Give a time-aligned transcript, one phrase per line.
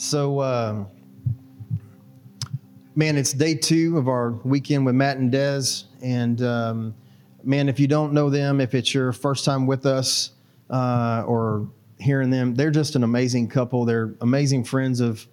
[0.00, 0.86] So, um,
[2.94, 5.86] man, it's day two of our weekend with Matt and Dez.
[6.00, 6.94] And, um,
[7.42, 10.30] man, if you don't know them, if it's your first time with us
[10.70, 13.84] uh, or hearing them, they're just an amazing couple.
[13.84, 15.26] They're amazing friends of,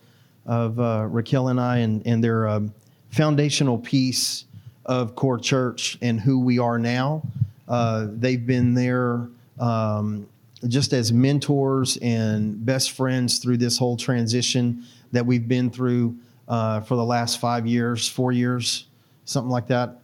[0.47, 2.67] of uh, Raquel and I, and, and they're a
[3.11, 4.45] foundational piece
[4.87, 7.21] of Core Church and who we are now.
[7.67, 9.29] Uh, they've been there
[9.59, 10.27] um,
[10.67, 16.81] just as mentors and best friends through this whole transition that we've been through uh,
[16.81, 18.87] for the last five years, four years,
[19.25, 19.99] something like that.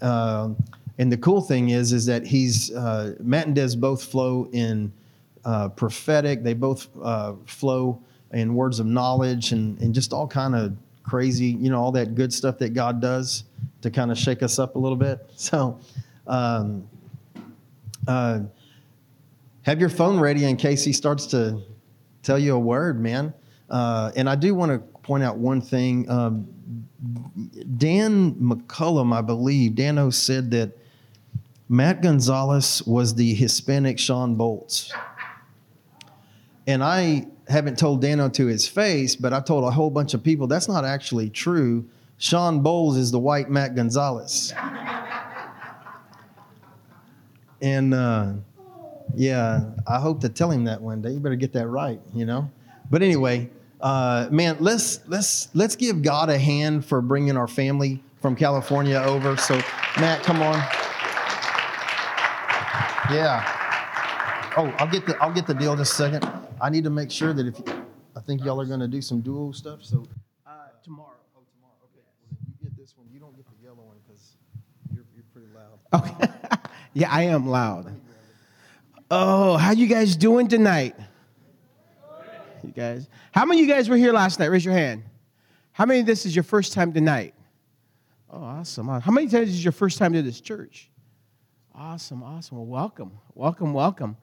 [0.00, 0.50] Uh,
[0.98, 4.92] and the cool thing is, is that he's uh, Matt and Des both flow in
[5.44, 6.42] uh, prophetic.
[6.42, 8.02] They both uh, flow
[8.32, 12.14] in words of knowledge and, and just all kind of crazy, you know, all that
[12.14, 13.44] good stuff that God does
[13.82, 15.30] to kind of shake us up a little bit.
[15.36, 15.78] So.
[16.26, 16.88] Um,
[18.08, 18.40] uh,
[19.66, 21.60] have your phone ready in case he starts to
[22.22, 23.34] tell you a word, man.
[23.68, 26.08] Uh, and I do want to point out one thing.
[26.08, 26.46] Um,
[27.76, 30.70] Dan McCollam, I believe, Dano said that
[31.68, 34.92] Matt Gonzalez was the Hispanic Shawn Bolz.
[36.68, 40.22] And I haven't told Dano to his face, but I told a whole bunch of
[40.22, 41.84] people that's not actually true.
[42.18, 44.54] Shawn Bolz is the white Matt Gonzalez.
[47.60, 48.34] and uh,
[49.14, 51.12] yeah, I hope to tell him that one day.
[51.12, 52.50] You better get that right, you know.
[52.90, 58.02] But anyway, uh, man, let's let's let's give God a hand for bringing our family
[58.20, 59.36] from California over.
[59.36, 59.54] So,
[60.00, 60.56] Matt, come on.
[63.10, 63.44] Yeah.
[64.56, 66.28] Oh, I'll get the I'll get the deal in just a second.
[66.60, 67.60] I need to make sure that if
[68.16, 69.82] I think y'all are going to do some dual stuff.
[69.82, 70.06] So
[70.46, 70.50] Uh,
[70.82, 71.10] tomorrow.
[71.36, 71.74] Oh, tomorrow.
[71.84, 72.02] Okay.
[72.30, 73.06] Well, you get this one.
[73.12, 74.36] You don't get the yellow one because
[74.92, 75.78] you're, you're pretty loud.
[75.92, 76.58] Okay.
[76.94, 77.94] yeah, I am loud.
[79.08, 80.96] Oh, how you guys doing tonight?
[82.64, 83.08] You guys.
[83.30, 84.46] How many of you guys were here last night?
[84.46, 85.04] Raise your hand.
[85.70, 87.34] How many of this is your first time tonight?
[88.28, 88.88] Oh, awesome.
[88.88, 90.90] How many times is your first time to this church?
[91.72, 92.56] Awesome, awesome.
[92.56, 94.16] Well, welcome, welcome, welcome,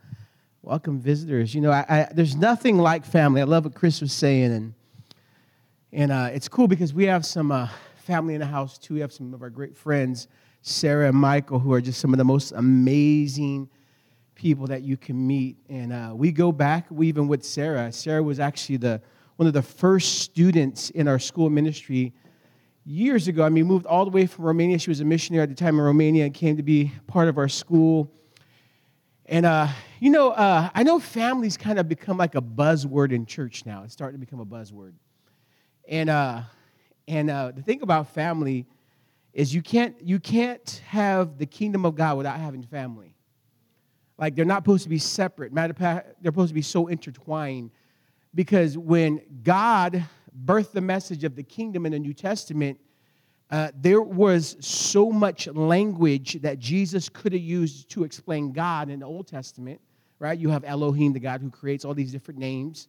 [0.61, 1.55] welcome, visitors.
[1.55, 3.39] You know, I, I, there's nothing like family.
[3.39, 4.73] I love what Chris was saying, and
[5.93, 8.95] and uh, it's cool because we have some uh, family in the house too.
[8.95, 10.27] We have some of our great friends,
[10.61, 13.69] Sarah and Michael, who are just some of the most amazing
[14.35, 15.57] people that you can meet.
[15.69, 17.91] And uh, we go back, we even with Sarah.
[17.91, 19.01] Sarah was actually the
[19.35, 22.13] one of the first students in our school ministry
[22.85, 23.43] years ago.
[23.43, 24.77] I mean, moved all the way from Romania.
[24.77, 27.37] She was a missionary at the time in Romania and came to be part of
[27.37, 28.11] our school.
[29.25, 33.25] And, uh, you know, uh, I know families kind of become like a buzzword in
[33.25, 33.83] church now.
[33.83, 34.93] It's starting to become a buzzword.
[35.87, 36.41] And, uh,
[37.07, 38.65] and uh, the thing about family
[39.33, 43.12] is you can't, you can't have the kingdom of God without having family.
[44.17, 45.53] Like they're not supposed to be separate.
[45.53, 47.71] Matter of fact, they're supposed to be so intertwined.
[48.35, 50.03] Because when God
[50.45, 52.79] birthed the message of the kingdom in the New Testament,
[53.51, 59.01] uh, there was so much language that Jesus could have used to explain God in
[59.01, 59.79] the Old Testament,
[60.17, 60.37] right?
[60.37, 62.87] You have Elohim, the God who creates all these different names.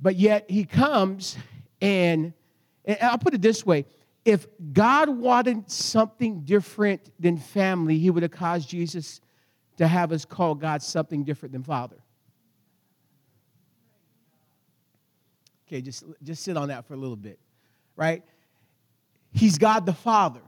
[0.00, 1.38] But yet he comes
[1.80, 2.34] and,
[2.84, 3.86] and I'll put it this way
[4.24, 9.20] if God wanted something different than family, he would have caused Jesus
[9.76, 11.96] to have us call God something different than Father.
[15.66, 17.38] Okay, just, just sit on that for a little bit,
[17.96, 18.22] right?
[19.32, 20.42] He's God the Father,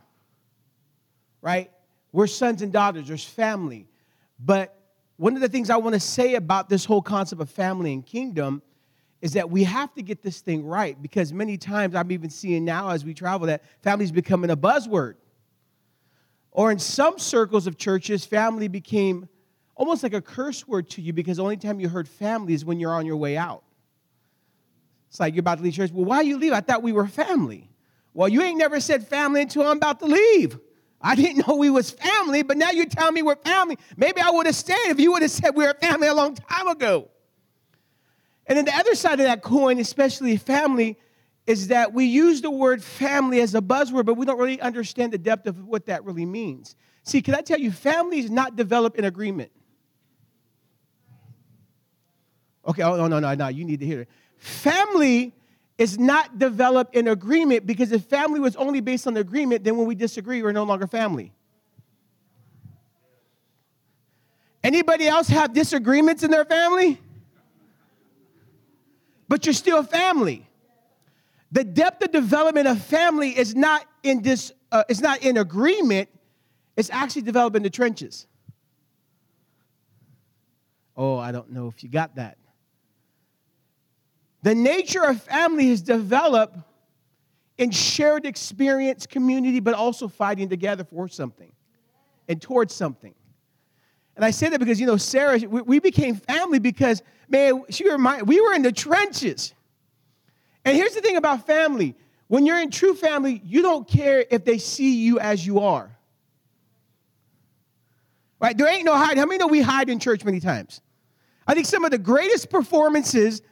[1.41, 1.70] right?
[2.12, 3.88] We're sons and daughters, there's family.
[4.38, 4.78] But
[5.16, 8.04] one of the things I want to say about this whole concept of family and
[8.04, 8.62] kingdom
[9.22, 12.65] is that we have to get this thing right because many times I'm even seeing
[12.65, 15.15] now as we travel that family's becoming a buzzword.
[16.56, 19.28] Or in some circles of churches, family became
[19.75, 22.65] almost like a curse word to you because the only time you heard family is
[22.65, 23.62] when you're on your way out.
[25.11, 25.93] It's like you're about to leave church.
[25.93, 26.55] Well, why you leave?
[26.55, 27.69] I thought we were family.
[28.15, 30.59] Well, you ain't never said family until I'm about to leave.
[30.99, 33.77] I didn't know we was family, but now you're telling me we're family.
[33.99, 36.37] Maybe I would have stayed if you would have said we were family a long
[36.37, 37.11] time ago.
[38.47, 40.98] And then the other side of that coin, especially family,
[41.47, 45.13] is that we use the word family as a buzzword, but we don't really understand
[45.13, 46.75] the depth of what that really means.
[47.04, 49.53] See, can I tell you, family is not developed in agreement.
[52.66, 54.09] Okay, oh, no, no, no, no, you need to hear it.
[54.39, 55.33] Family
[55.78, 59.87] is not developed in agreement because if family was only based on agreement, then when
[59.87, 61.33] we disagree, we're no longer family.
[64.65, 67.01] Anybody else have disagreements in their family?
[69.28, 70.49] But you're still family.
[71.56, 76.10] The depth of development of family is not in this, uh, it's not in agreement,
[76.76, 78.26] it's actually developed in the trenches.
[80.98, 82.36] Oh, I don't know if you got that.
[84.42, 86.58] the nature of family is developed
[87.56, 91.53] in shared experience, community, but also fighting together for something
[92.28, 93.14] and towards something.
[94.14, 97.88] And I say that because, you know, Sarah, we, we became family because, man, she
[97.88, 99.54] remind, we were in the trenches.
[100.66, 101.95] And here's the thing about family
[102.27, 105.97] when you're in true family, you don't care if they see you as you are.
[108.41, 108.59] Right?
[108.59, 109.16] There ain't no hide.
[109.16, 110.80] How many know we hide in church many times?
[111.47, 113.42] I think some of the greatest performances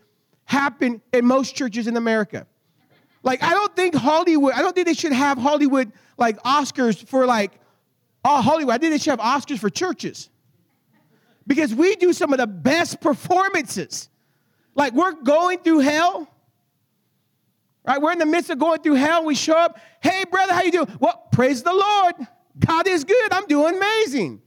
[0.44, 2.48] happen in most churches in America.
[3.22, 7.26] Like, I don't think Hollywood, I don't think they should have Hollywood like Oscars for
[7.26, 7.52] like,
[8.24, 8.74] oh, Hollywood.
[8.74, 10.28] I think they should have Oscars for churches.
[11.46, 14.08] Because we do some of the best performances.
[14.74, 16.28] Like, we're going through hell.
[17.86, 18.00] Right?
[18.00, 19.24] We're in the midst of going through hell.
[19.24, 19.78] We show up.
[20.00, 20.88] Hey, brother, how you doing?
[21.00, 22.14] Well, praise the Lord.
[22.58, 23.32] God is good.
[23.32, 24.40] I'm doing amazing.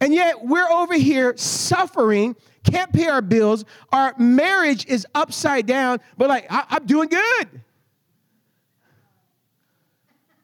[0.00, 2.34] And yet we're over here suffering,
[2.64, 3.64] can't pay our bills.
[3.92, 7.62] Our marriage is upside down, but like, I, am doing good.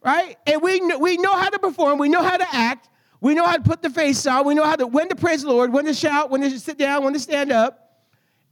[0.04, 0.36] Right?
[0.46, 2.90] And we know, we know how to perform, we know how to act,
[3.20, 5.42] we know how to put the face on, we know how to when to praise
[5.42, 7.85] the Lord, when to shout, when to sit down, when to stand up.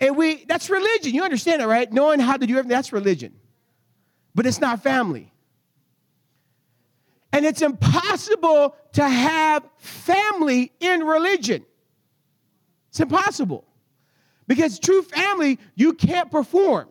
[0.00, 1.14] And we that's religion.
[1.14, 1.91] You understand it, right?
[1.93, 3.35] Knowing how to do everything, that's religion.
[4.35, 5.32] But it's not family.
[7.32, 11.64] And it's impossible to have family in religion.
[12.91, 13.64] It's impossible.
[14.46, 16.88] Because true family, you can't perform.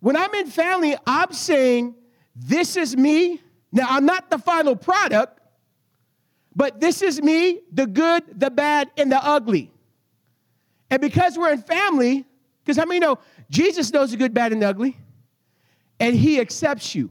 [0.00, 1.94] When I'm in family, I'm saying,
[2.34, 3.40] This is me.
[3.72, 5.39] Now, I'm not the final product,
[6.54, 9.70] but this is me, the good, the bad, and the ugly.
[10.90, 12.24] And because we're in family,
[12.62, 13.18] because how many know
[13.48, 14.96] Jesus knows the good, bad, and the ugly?
[16.00, 17.10] and he accepts you.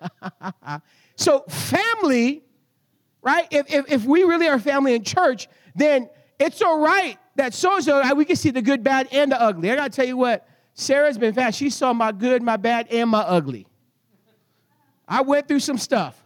[1.16, 2.42] so, family,
[3.20, 3.46] right?
[3.50, 6.08] If, if, if, we really are family in church, then
[6.38, 9.70] it's all right that so so, we can see the good, bad, and the ugly.
[9.70, 11.58] I gotta tell you what, Sarah's been fast.
[11.58, 13.66] She saw my good, my bad, and my ugly.
[15.06, 16.23] I went through some stuff.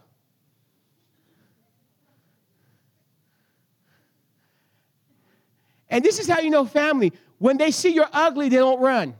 [5.89, 7.13] And this is how you know family.
[7.37, 9.15] When they see you're ugly, they don't run.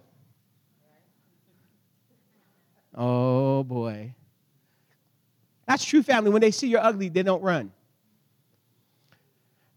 [2.93, 4.13] Oh boy.
[5.67, 6.31] That's true family.
[6.31, 7.71] When they see you're ugly, they don't run.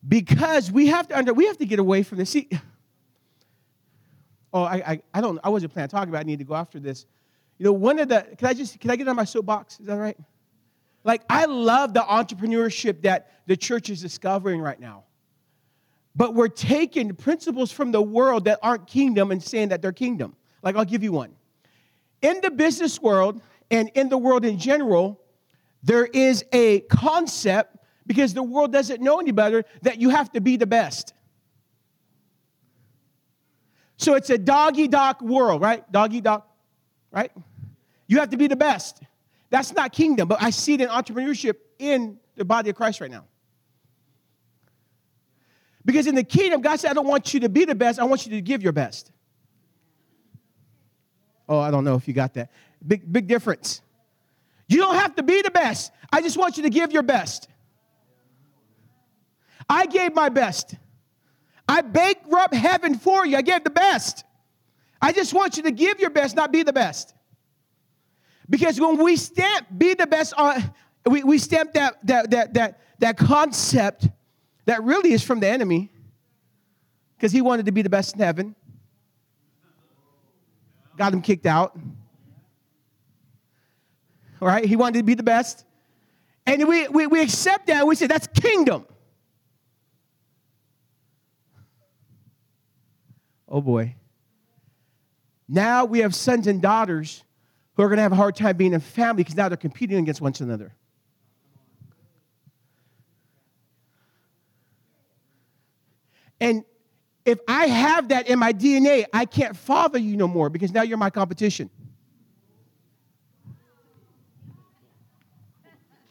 [0.06, 2.30] Because we have to under we have to get away from this.
[2.30, 2.48] See,
[4.52, 6.54] oh, I, I, I don't I wasn't planning to talk about I need to go
[6.54, 7.06] after this.
[7.58, 9.78] You know, one of the can I just can I get on my soapbox?
[9.78, 10.18] Is that right?
[11.04, 15.04] Like I love the entrepreneurship that the church is discovering right now.
[16.14, 20.36] But we're taking principles from the world that aren't kingdom and saying that they're kingdom.
[20.62, 21.34] Like I'll give you one
[22.22, 25.20] in the business world and in the world in general,
[25.82, 27.76] there is a concept
[28.06, 31.12] because the world doesn't know any better that you have to be the best.
[33.96, 35.90] So it's a doggy dog world, right?
[35.92, 36.44] Doggy dog,
[37.10, 37.30] right?
[38.06, 39.02] You have to be the best.
[39.50, 43.10] That's not kingdom, but I see it in entrepreneurship in the body of Christ right
[43.10, 43.24] now.
[45.84, 48.04] Because in the kingdom, God said, I don't want you to be the best, I
[48.04, 49.10] want you to give your best.
[51.48, 52.50] Oh, I don't know if you got that.
[52.86, 53.82] Big, big difference.
[54.68, 55.92] You don't have to be the best.
[56.12, 57.48] I just want you to give your best.
[59.68, 60.76] I gave my best.
[61.68, 63.36] I bankrupt heaven for you.
[63.36, 64.24] I gave the best.
[65.00, 67.14] I just want you to give your best, not be the best.
[68.48, 70.72] Because when we stamp be the best on,
[71.06, 74.08] we, we stamp that, that, that, that, that concept
[74.64, 75.90] that really is from the enemy
[77.16, 78.54] because he wanted to be the best in heaven
[80.96, 81.76] got him kicked out.
[84.40, 84.64] All right?
[84.64, 85.64] He wanted to be the best.
[86.46, 87.86] And we, we, we accept that.
[87.86, 88.86] We say that's kingdom.
[93.48, 93.94] Oh boy.
[95.48, 97.22] Now we have sons and daughters
[97.74, 99.98] who are going to have a hard time being a family because now they're competing
[99.98, 100.74] against one another.
[106.42, 106.64] And
[107.24, 110.82] if I have that in my DNA, I can't father you no more because now
[110.82, 111.70] you're my competition.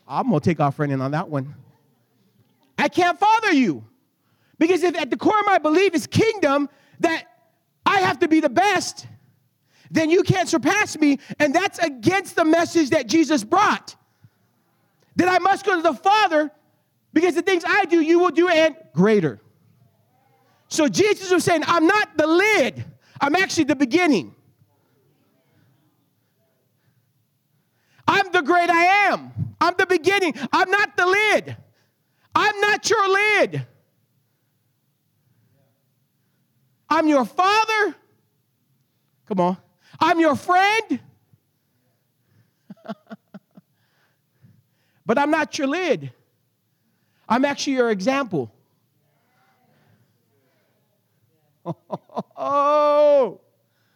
[0.08, 1.54] I'm gonna take off running on that one.
[2.78, 3.84] I can't father you
[4.58, 6.70] because if at the core of my belief is kingdom
[7.02, 7.26] that
[7.86, 9.08] I have to be the best,
[9.90, 13.98] then you can't surpass me, and that's against the message that Jesus brought.
[15.18, 16.52] That I must go to the Father
[17.12, 19.42] because the things I do, you will do and greater.
[20.72, 22.86] So Jesus was saying, I'm not the lid,
[23.20, 24.34] I'm actually the beginning.
[28.08, 29.32] I'm the great I am.
[29.60, 30.34] I'm the beginning.
[30.52, 31.58] I'm not the lid.
[32.34, 33.68] I'm not your lid.
[36.90, 37.96] I'm your father.
[39.28, 39.58] Come on.
[40.00, 41.00] I'm your friend.
[45.06, 46.12] but I'm not your lid.
[47.30, 48.52] I'm actually your example.
[51.66, 53.40] Oh,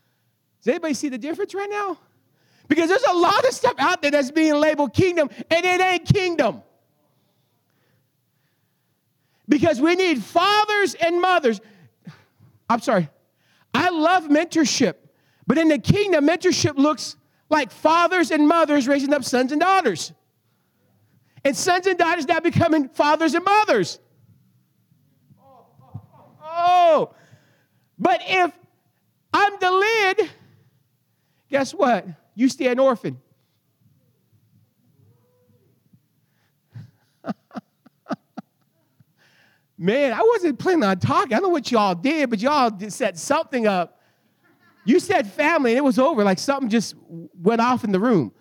[0.63, 1.97] does anybody see the difference right now?
[2.67, 6.05] Because there's a lot of stuff out there that's being labeled kingdom, and it ain't
[6.05, 6.63] kingdom.
[9.47, 11.61] Because we need fathers and mothers.
[12.69, 13.09] I'm sorry.
[13.73, 14.95] I love mentorship,
[15.45, 17.15] but in the kingdom, mentorship looks
[17.49, 20.11] like fathers and mothers raising up sons and daughters.
[21.43, 23.99] And sons and daughters now becoming fathers and mothers.
[25.39, 27.15] Oh, oh, oh, oh.
[27.97, 28.51] But if
[29.33, 30.29] I'm the lid,
[31.49, 32.05] guess what?
[32.35, 33.19] You stay an orphan.
[39.77, 41.33] Man, I wasn't planning on talking.
[41.33, 43.99] I don't know what y'all did, but y'all set something up.
[44.85, 46.23] You said family, and it was over.
[46.23, 48.31] Like something just went off in the room.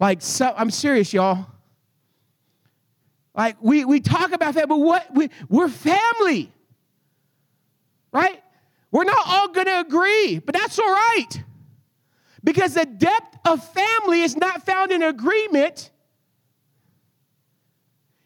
[0.00, 1.46] Like, so, I'm serious, y'all.
[3.34, 5.14] Like, we, we talk about that, but what?
[5.14, 6.50] We, we're family,
[8.10, 8.42] right?
[8.92, 11.42] We're not all going to agree, but that's all right.
[12.42, 15.90] Because the depth of family is not found in agreement,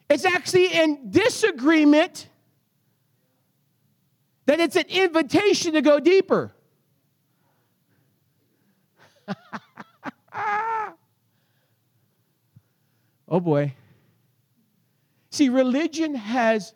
[0.08, 2.28] it's actually in disagreement
[4.46, 6.54] that it's an invitation to go deeper.
[13.28, 13.74] oh boy.
[15.30, 16.74] See, religion has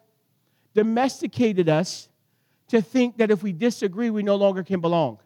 [0.75, 2.09] domesticated us
[2.69, 5.19] to think that if we disagree, we no longer can belong.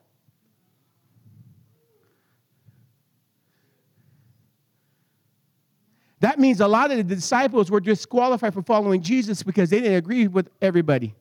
[6.21, 9.97] That means a lot of the disciples were disqualified for following Jesus because they didn't
[9.97, 11.17] agree with everybody.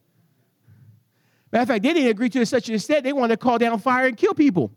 [1.51, 3.79] Matter of fact, they didn't agree to such an extent they wanted to call down
[3.79, 4.71] fire and kill people.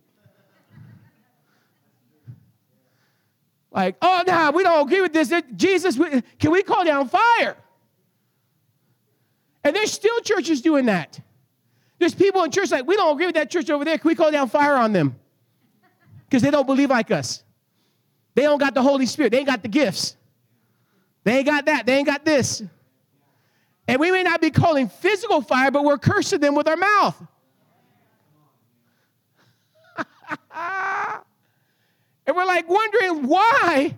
[3.71, 5.31] Like, oh, no, nah, we don't agree with this.
[5.57, 5.99] Jesus,
[6.39, 7.57] can we call down fire?
[9.63, 11.21] And there's still churches doing that.
[11.99, 13.99] There's people in church like, we don't agree with that church over there.
[13.99, 15.17] Can we call down fire on them?
[16.27, 17.45] Because they don't believe like us.
[18.35, 19.31] They don't got the Holy Spirit.
[19.31, 20.17] They ain't got the gifts.
[21.23, 21.87] They ain't got that.
[21.87, 22.63] They ain't got this.
[23.87, 27.23] And we may not be calling physical fire, but we're cursing them with our mouth.
[32.27, 33.97] and we're like wondering why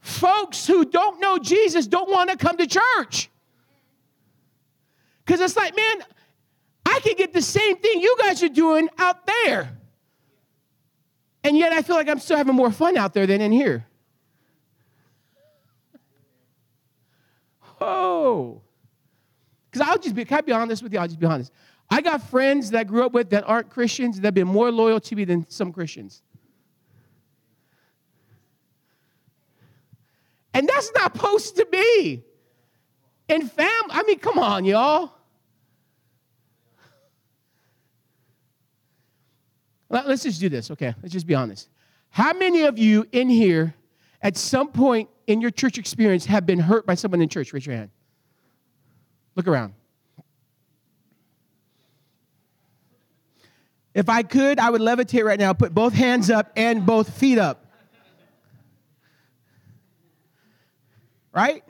[0.00, 3.30] folks who don't know Jesus don't want to come to church.
[5.24, 6.04] Because it's like, man,
[6.84, 9.78] I can get the same thing you guys are doing out there.
[11.44, 13.86] And yet I feel like I'm still having more fun out there than in here.
[17.80, 18.62] Oh.
[19.70, 20.98] Because I'll just be, can I be honest with you?
[20.98, 21.50] I'll just be honest.
[21.90, 24.70] I got friends that I grew up with that aren't Christians that have been more
[24.70, 26.22] loyal to me than some Christians.
[30.54, 32.22] And that's not supposed to be.
[33.28, 35.12] In fam, I mean, come on, y'all.
[39.92, 40.94] Let's just do this, okay?
[41.02, 41.68] Let's just be honest.
[42.08, 43.74] How many of you in here,
[44.22, 47.52] at some point in your church experience, have been hurt by someone in church?
[47.52, 47.90] Raise your hand.
[49.36, 49.74] Look around.
[53.92, 57.36] If I could, I would levitate right now, put both hands up and both feet
[57.36, 57.66] up.
[61.34, 61.62] Right?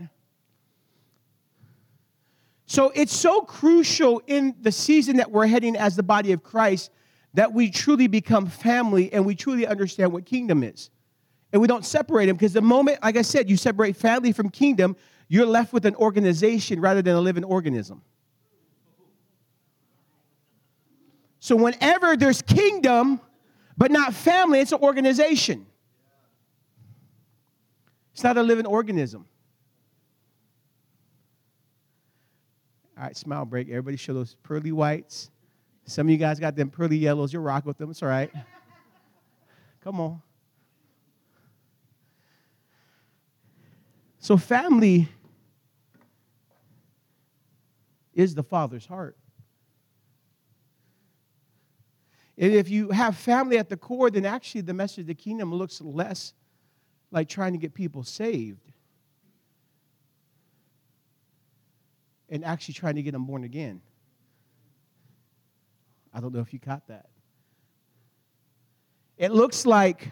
[2.66, 6.92] So it's so crucial in the season that we're heading as the body of Christ
[7.34, 10.90] that we truly become family and we truly understand what kingdom is.
[11.52, 14.48] And we don't separate them because the moment, like I said, you separate family from
[14.48, 14.96] kingdom,
[15.28, 18.02] you're left with an organization rather than a living organism.
[21.40, 23.20] So whenever there's kingdom,
[23.76, 25.66] but not family, it's an organization.
[28.12, 29.26] It's not a living organism.
[32.96, 33.68] All right, smile break.
[33.68, 35.31] Everybody show those pearly whites.
[35.92, 37.34] Some of you guys got them pearly yellows.
[37.34, 37.90] You're rock with them.
[37.90, 38.32] It's all right.
[39.84, 40.22] Come on.
[44.18, 45.06] So, family
[48.14, 49.18] is the Father's heart.
[52.38, 55.54] And if you have family at the core, then actually the message of the kingdom
[55.54, 56.32] looks less
[57.10, 58.72] like trying to get people saved
[62.30, 63.82] and actually trying to get them born again.
[66.12, 67.06] I don't know if you caught that.
[69.16, 70.10] It looks like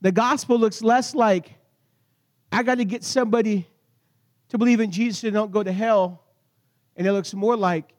[0.00, 1.54] the gospel looks less like
[2.52, 3.66] I got to get somebody
[4.48, 6.22] to believe in Jesus and don't go to hell.
[6.96, 7.92] And it looks more like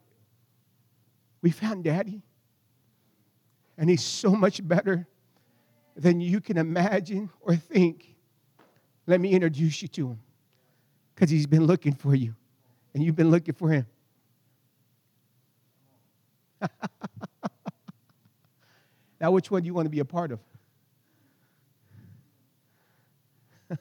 [1.42, 2.22] We found daddy.
[3.78, 5.08] And he's so much better
[5.96, 8.16] than you can imagine or think.
[9.06, 10.20] Let me introduce you to him
[11.14, 12.36] because he's been looking for you
[12.94, 13.86] and you've been looking for him.
[19.20, 20.40] now, which one do you want to be a part of?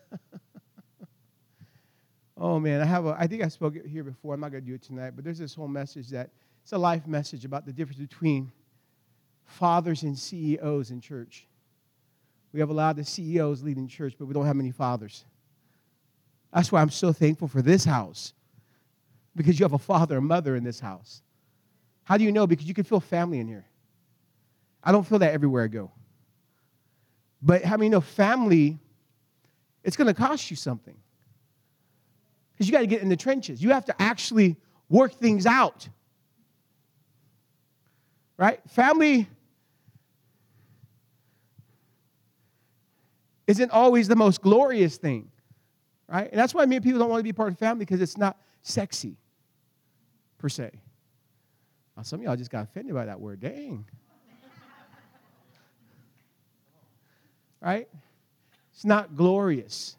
[2.36, 3.16] oh man, I have a.
[3.18, 4.34] I think I spoke here before.
[4.34, 6.30] I'm not going to do it tonight, but there's this whole message that
[6.62, 8.50] it's a life message about the difference between
[9.44, 11.46] fathers and CEOs in church.
[12.52, 15.24] We have a lot of CEOs leading church, but we don't have many fathers.
[16.52, 18.32] That's why I'm so thankful for this house,
[19.34, 21.22] because you have a father and mother in this house.
[22.06, 22.46] How do you know?
[22.46, 23.66] Because you can feel family in here.
[24.82, 25.90] I don't feel that everywhere I go.
[27.42, 28.78] But how many know family,
[29.82, 30.96] it's going to cost you something?
[32.52, 33.60] Because you got to get in the trenches.
[33.60, 34.56] You have to actually
[34.88, 35.88] work things out.
[38.36, 38.60] Right?
[38.68, 39.26] Family
[43.48, 45.28] isn't always the most glorious thing.
[46.08, 46.30] Right?
[46.30, 48.40] And that's why many people don't want to be part of family because it's not
[48.62, 49.16] sexy,
[50.38, 50.70] per se.
[52.02, 53.40] Some of y'all just got offended by that word.
[53.40, 53.86] Dang.
[57.60, 57.88] right?
[58.74, 59.96] It's not glorious.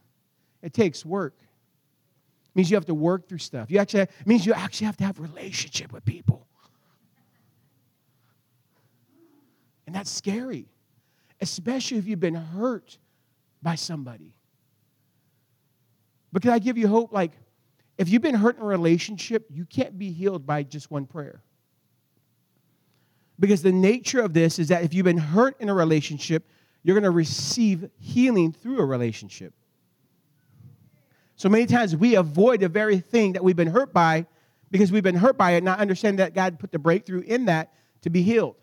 [0.61, 1.33] It takes work.
[1.39, 3.71] It means you have to work through stuff.
[3.71, 6.45] You actually it means you actually have to have relationship with people.
[9.87, 10.67] And that's scary,
[11.41, 12.97] especially if you've been hurt
[13.61, 14.33] by somebody.
[16.31, 17.13] But can I give you hope?
[17.13, 17.31] Like,
[17.97, 21.41] if you've been hurt in a relationship, you can't be healed by just one prayer.
[23.39, 26.47] Because the nature of this is that if you've been hurt in a relationship,
[26.83, 29.53] you're going to receive healing through a relationship.
[31.35, 34.25] So many times we avoid the very thing that we've been hurt by
[34.71, 37.73] because we've been hurt by it, not understanding that God put the breakthrough in that
[38.01, 38.55] to be healed.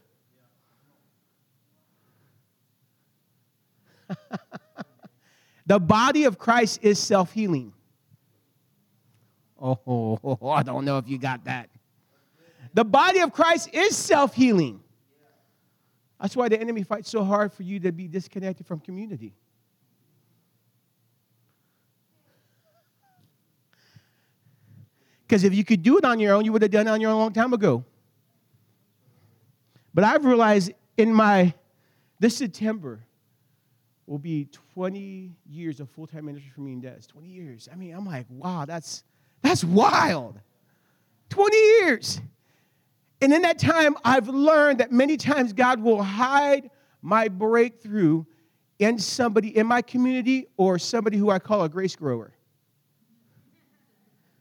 [5.67, 7.73] the body of Christ is self healing.
[9.61, 11.71] Oh, I don't know if you got that.
[12.75, 14.81] The body of Christ is self healing.
[16.21, 19.35] That's why the enemy fights so hard for you to be disconnected from community.
[25.27, 27.01] Because if you could do it on your own, you would have done it on
[27.01, 27.85] your own a long time ago.
[29.93, 31.55] But I've realized in my,
[32.19, 33.01] this September
[34.07, 37.01] will be 20 years of full time ministry for me and Des.
[37.09, 37.69] 20 years.
[37.73, 39.05] I mean, I'm like, wow, that's,
[39.43, 40.39] that's wild.
[41.31, 42.21] 20 years.
[43.25, 46.69] And in that time, I've learned that many times God will hide
[47.01, 48.27] my breakthrough
[48.79, 52.35] in somebody in my community or somebody who I call a grace grower.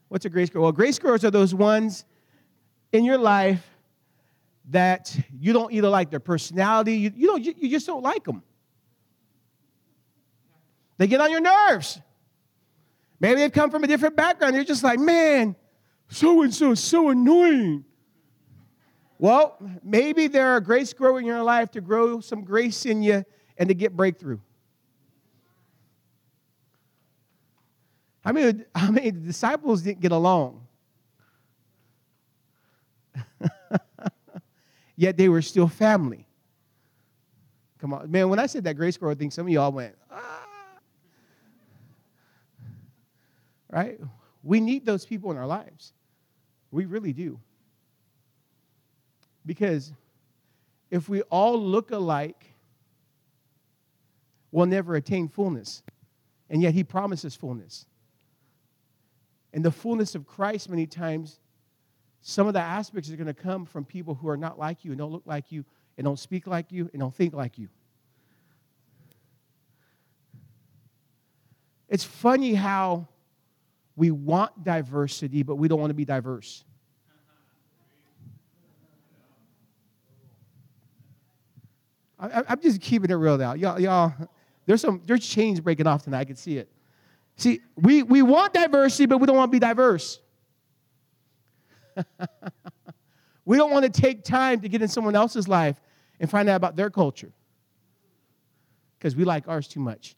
[0.08, 0.64] What's a grace grower?
[0.64, 2.04] Well, grace growers are those ones
[2.92, 3.66] in your life
[4.68, 8.24] that you don't either like their personality, you, you, don't, you, you just don't like
[8.24, 8.42] them.
[10.98, 12.02] They get on your nerves.
[13.18, 14.54] Maybe they've come from a different background.
[14.54, 15.56] You're just like, man,
[16.10, 17.86] so and so is so annoying.
[19.24, 23.24] Well, maybe there are grace growing in your life to grow some grace in you
[23.56, 24.38] and to get breakthrough.
[28.20, 30.66] How many, how many disciples didn't get along?
[34.96, 36.28] Yet they were still family.
[37.78, 38.10] Come on.
[38.10, 40.46] Man, when I said that grace grower thing, some of y'all went, ah.
[43.72, 43.98] Right?
[44.42, 45.94] We need those people in our lives.
[46.70, 47.40] We really do.
[49.46, 49.92] Because
[50.90, 52.54] if we all look alike,
[54.50, 55.82] we'll never attain fullness.
[56.50, 57.86] And yet, He promises fullness.
[59.52, 61.38] And the fullness of Christ, many times,
[62.20, 64.90] some of the aspects are going to come from people who are not like you
[64.90, 65.64] and don't look like you
[65.96, 67.68] and don't speak like you and don't think like you.
[71.88, 73.06] It's funny how
[73.94, 76.64] we want diversity, but we don't want to be diverse.
[82.32, 83.54] I, am just keeping it real now.
[83.54, 84.12] Y'all, y'all,
[84.66, 86.20] there's some there's chains breaking off tonight.
[86.20, 86.68] I can see it.
[87.36, 90.20] See, we, we want diversity, but we don't want to be diverse.
[93.44, 95.80] we don't want to take time to get in someone else's life
[96.20, 97.32] and find out about their culture
[98.98, 100.14] because we like ours too much.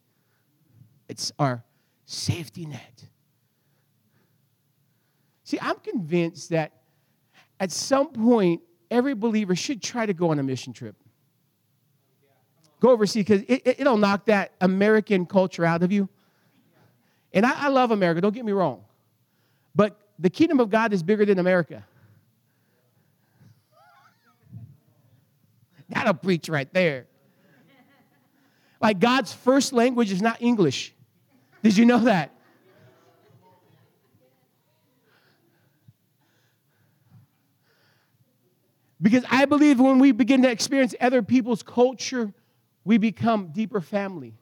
[1.09, 1.63] It's our
[2.05, 3.05] safety net.
[5.43, 6.73] See, I'm convinced that
[7.59, 10.95] at some point, every believer should try to go on a mission trip.
[12.79, 16.07] Go overseas because it, it, will knock that American culture out of you.
[17.33, 18.83] And I, I love America, don't get me wrong.
[19.75, 21.85] But the kingdom of God is bigger than America.
[25.89, 27.07] That'll preach right there.
[28.79, 30.93] Like God's first language is not English.
[31.63, 32.31] Did you know that?
[39.01, 42.33] Because I believe when we begin to experience other people's culture,
[42.87, 44.33] we become deeper family.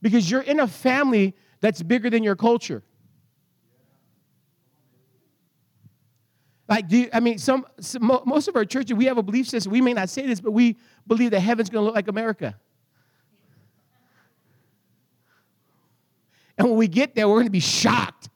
[0.00, 2.84] Because you're in a family that's bigger than your culture.
[6.68, 9.48] Like, do you, I mean, some, some, most of our churches, we have a belief
[9.48, 9.72] system.
[9.72, 12.56] We may not say this, but we believe that heaven's going to look like America.
[16.56, 18.28] And when we get there, we're going to be shocked.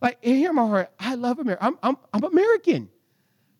[0.00, 0.90] Like, hear my heart.
[0.98, 1.64] I love America.
[1.64, 2.88] I'm, I'm, I'm American.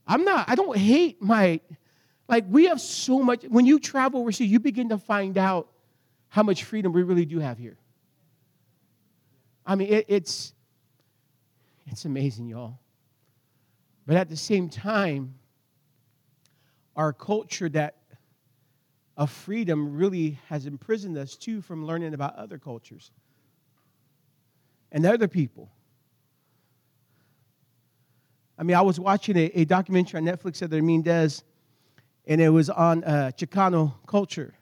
[0.06, 1.60] I'm not, I don't hate my,
[2.28, 3.44] like, we have so much.
[3.44, 5.68] When you travel overseas, you begin to find out
[6.28, 7.78] how much freedom we really do have here.
[9.64, 10.54] I mean, it, it's,
[11.86, 12.78] it's amazing, y'all.
[14.06, 15.34] But at the same time,
[16.96, 17.96] our culture that
[19.16, 23.10] of freedom really has imprisoned us too from learning about other cultures
[24.90, 25.70] and other people.
[28.62, 31.42] I mean, I was watching a, a documentary on Netflix that Ramin does,
[32.29, 34.55] and it was on uh, Chicano culture.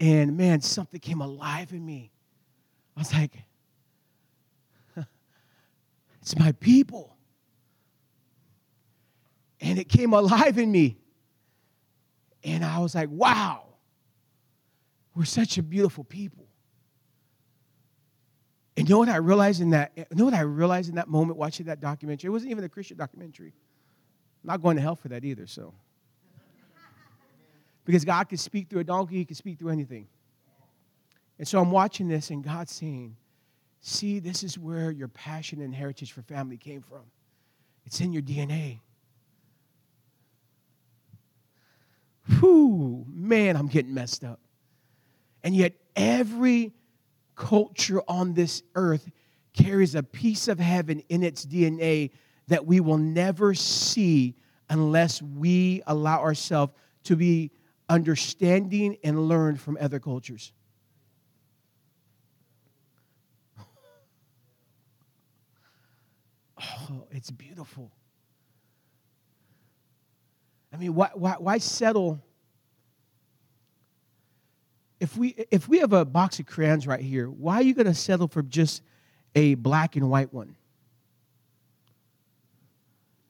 [0.00, 2.10] And man, something came alive in me.
[2.96, 3.32] I was like,
[6.22, 7.14] it's my people.
[9.60, 10.96] And it came alive in me.
[12.42, 13.64] And I was like, wow,
[15.14, 16.46] we're such a beautiful people.
[18.76, 19.92] And you know what I realized in that?
[19.96, 22.28] You know what I realized in that moment watching that documentary?
[22.28, 23.52] It wasn't even a Christian documentary.
[24.42, 25.74] I'm not going to hell for that either, so.
[27.84, 30.06] Because God can speak through a donkey, He can speak through anything.
[31.38, 33.16] And so I'm watching this, and God's saying,
[33.84, 37.02] See, this is where your passion and heritage for family came from.
[37.84, 38.78] It's in your DNA.
[42.38, 44.38] Whew, man, I'm getting messed up.
[45.42, 46.72] And yet, every
[47.34, 49.10] culture on this earth
[49.52, 52.10] carries a piece of heaven in its DNA
[52.48, 54.34] that we will never see
[54.68, 56.72] unless we allow ourselves
[57.04, 57.50] to be
[57.88, 60.52] understanding and learn from other cultures.
[66.90, 67.90] Oh, it's beautiful.
[70.72, 72.22] I mean, why, why, why settle?
[75.02, 77.88] If we, if we have a box of crayons right here, why are you going
[77.88, 78.82] to settle for just
[79.34, 80.54] a black and white one?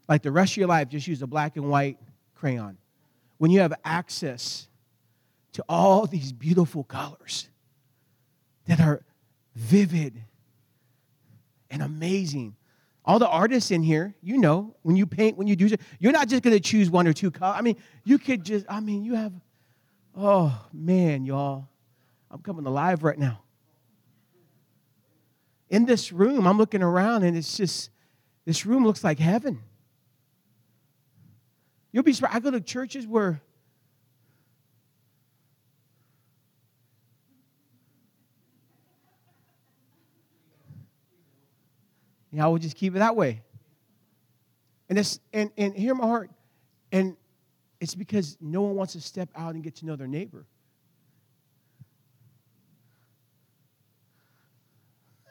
[0.06, 1.96] Like the rest of your life, just use a black and white
[2.34, 2.76] crayon.
[3.38, 4.68] When you have access
[5.54, 7.48] to all these beautiful colors
[8.66, 9.02] that are
[9.56, 10.22] vivid
[11.70, 12.54] and amazing
[13.04, 16.28] all the artists in here, you know, when you paint, when you do, you're not
[16.28, 17.56] just going to choose one or two colors.
[17.58, 19.32] I mean, you could just, I mean, you have,
[20.16, 21.68] oh man, y'all,
[22.30, 23.42] I'm coming alive right now.
[25.68, 27.90] In this room, I'm looking around and it's just,
[28.44, 29.60] this room looks like heaven.
[31.92, 32.36] You'll be surprised.
[32.36, 33.40] I go to churches where
[42.32, 43.42] Yeah, I will just keep it that way.
[44.88, 46.30] And it's and, and hear my heart.
[46.90, 47.16] And
[47.82, 50.46] it's because no one wants to step out and get to know their neighbor.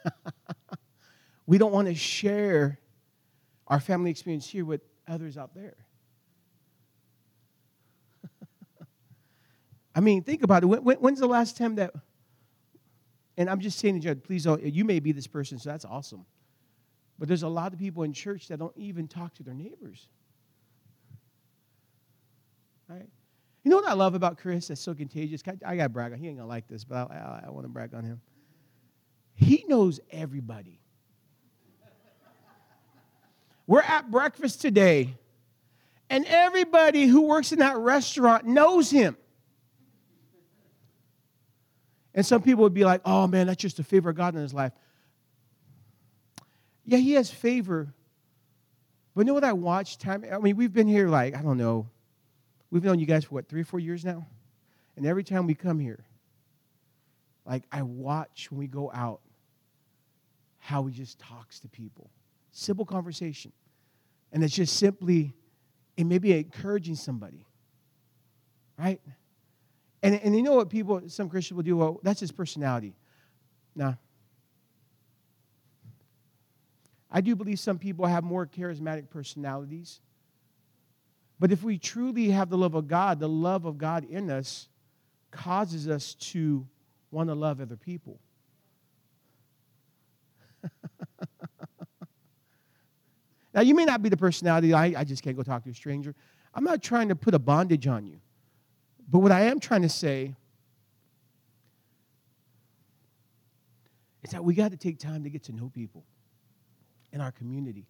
[1.47, 2.77] we don't want to share
[3.67, 5.77] our family experience here with others out there.
[9.95, 10.65] I mean, think about it.
[10.65, 11.93] When, when's the last time that,
[13.37, 15.85] and I'm just saying to you, please don't, you may be this person, so that's
[15.85, 16.25] awesome.
[17.17, 20.09] But there's a lot of people in church that don't even talk to their neighbors.
[22.91, 23.07] Right?
[23.63, 25.41] You know what I love about Chris that's so contagious?
[25.65, 27.49] I, got to brag on He ain't going to like this, but I, I, I
[27.51, 28.19] want to brag on him.
[29.35, 30.79] He knows everybody.
[33.67, 35.15] We're at breakfast today,
[36.09, 39.15] and everybody who works in that restaurant knows him.
[42.13, 44.41] And some people would be like, oh man, that's just a favor of God in
[44.41, 44.73] his life.
[46.83, 47.93] Yeah, he has favor.
[49.15, 50.25] But you know what I watched time?
[50.29, 51.87] I mean, we've been here like, I don't know,
[52.71, 54.25] we've known you guys for what, three or four years now?
[54.95, 56.03] And every time we come here,
[57.45, 59.21] like I watch when we go out
[60.59, 62.09] how he just talks to people.
[62.51, 63.51] Simple conversation.
[64.31, 65.33] And it's just simply,
[65.97, 67.45] it may be encouraging somebody.
[68.77, 69.01] Right?
[70.03, 71.77] And, and you know what people, some Christians will do?
[71.77, 72.95] Well, that's his personality.
[73.75, 73.93] Nah,
[77.11, 79.99] I do believe some people have more charismatic personalities.
[81.41, 84.69] But if we truly have the love of God, the love of God in us
[85.31, 86.67] causes us to
[87.09, 88.19] want to love other people.
[93.55, 95.73] now, you may not be the personality, I, I just can't go talk to a
[95.73, 96.13] stranger.
[96.53, 98.19] I'm not trying to put a bondage on you.
[99.09, 100.35] But what I am trying to say
[104.23, 106.03] is that we got to take time to get to know people
[107.11, 107.87] in our community.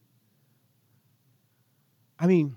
[2.17, 2.55] I mean,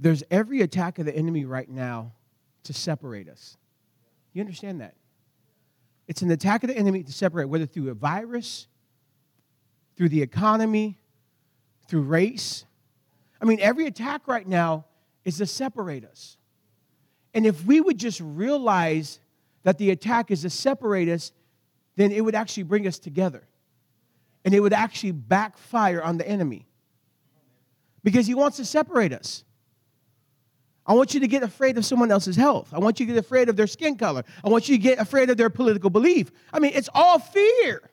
[0.00, 2.12] there's every attack of the enemy right now
[2.64, 3.58] to separate us.
[4.32, 4.94] You understand that?
[6.08, 8.66] It's an attack of the enemy to separate, whether through a virus,
[9.96, 10.98] through the economy,
[11.86, 12.64] through race.
[13.40, 14.86] I mean, every attack right now
[15.24, 16.38] is to separate us.
[17.34, 19.20] And if we would just realize
[19.62, 21.32] that the attack is to separate us,
[21.96, 23.46] then it would actually bring us together.
[24.44, 26.66] And it would actually backfire on the enemy.
[28.02, 29.44] Because he wants to separate us.
[30.90, 32.74] I want you to get afraid of someone else's health.
[32.74, 34.24] I want you to get afraid of their skin color.
[34.42, 36.32] I want you to get afraid of their political belief.
[36.52, 37.88] I mean, it's all fear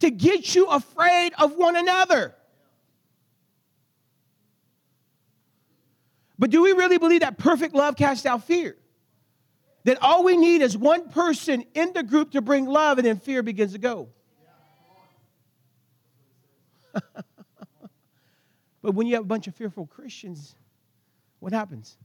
[0.00, 2.34] to get you afraid of one another.
[6.38, 8.76] But do we really believe that perfect love casts out fear?
[9.84, 13.18] That all we need is one person in the group to bring love, and then
[13.18, 14.10] fear begins to go.
[16.92, 17.22] but
[18.82, 20.54] when you have a bunch of fearful Christians,
[21.44, 21.98] what happens?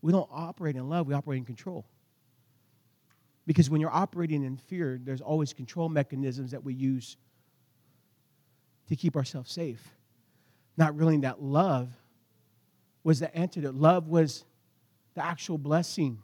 [0.00, 1.84] We don't operate in love, we operate in control.
[3.46, 7.18] Because when you're operating in fear, there's always control mechanisms that we use
[8.88, 9.86] to keep ourselves safe.
[10.78, 11.90] Not realizing that love
[13.02, 13.74] was the antidote.
[13.74, 14.46] Love was
[15.14, 16.22] the actual blessing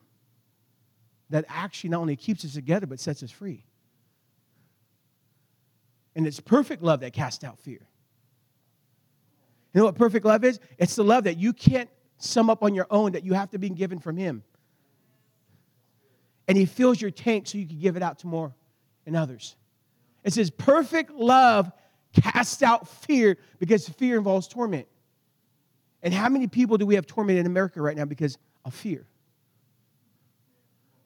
[1.29, 3.66] that actually not only keeps us together, but sets us free.
[6.16, 7.89] And it's perfect love that casts out fear.
[9.73, 10.59] You know what perfect love is?
[10.79, 13.59] It's the love that you can't sum up on your own, that you have to
[13.59, 14.43] be given from Him.
[16.49, 18.55] And He fills your tank so you can give it out to more
[19.07, 19.57] and others.
[20.25, 21.71] It says, perfect love
[22.13, 24.87] casts out fear because fear involves torment.
[26.03, 29.07] And how many people do we have tormented in America right now because of fear?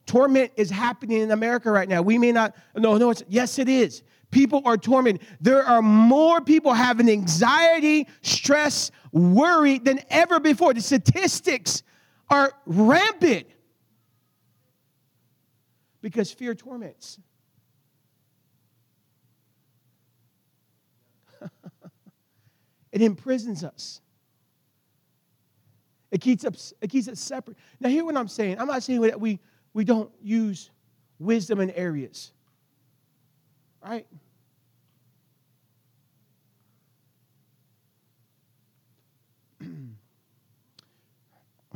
[0.07, 2.03] Torment is happening in America right now.
[2.03, 4.03] We may not, no, no, it's, yes, it is.
[4.35, 5.25] People are tormented.
[5.41, 10.75] There are more people having anxiety, stress, worry than ever before.
[10.75, 11.85] The statistics
[12.29, 13.47] are rampant
[16.01, 17.21] because fear torments.
[22.91, 24.01] it imprisons us.
[26.11, 27.57] It keeps us, it keeps us separate.
[27.79, 28.59] Now, hear what I'm saying.
[28.59, 29.39] I'm not saying that we,
[29.75, 30.73] we don't use
[31.21, 32.33] wisdom in areas,
[33.81, 34.09] right?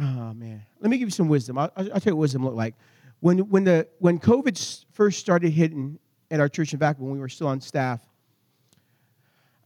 [0.01, 1.59] Oh man, let me give you some wisdom.
[1.59, 2.75] I'll, I'll tell you what wisdom looked like.
[3.21, 5.99] When when the when COVID first started hitting
[6.31, 8.01] at our church, in fact, when we were still on staff,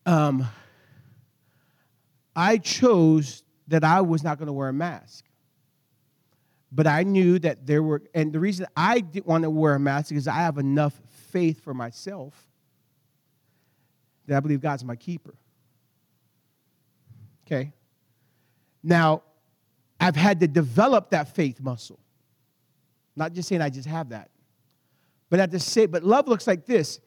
[0.07, 0.47] um,
[2.35, 5.25] I chose that I was not going to wear a mask.
[6.75, 9.81] But I knew that there were, and the reason I didn't want to wear a
[9.81, 10.99] mask is I have enough
[11.31, 12.35] faith for myself
[14.27, 15.35] that I believe God's my keeper.
[17.47, 17.73] Okay.
[18.83, 19.23] Now,
[20.03, 22.01] I've had to develop that faith muscle.
[23.15, 24.31] Not just saying I just have that.
[25.31, 26.99] But at the same, but love looks like this.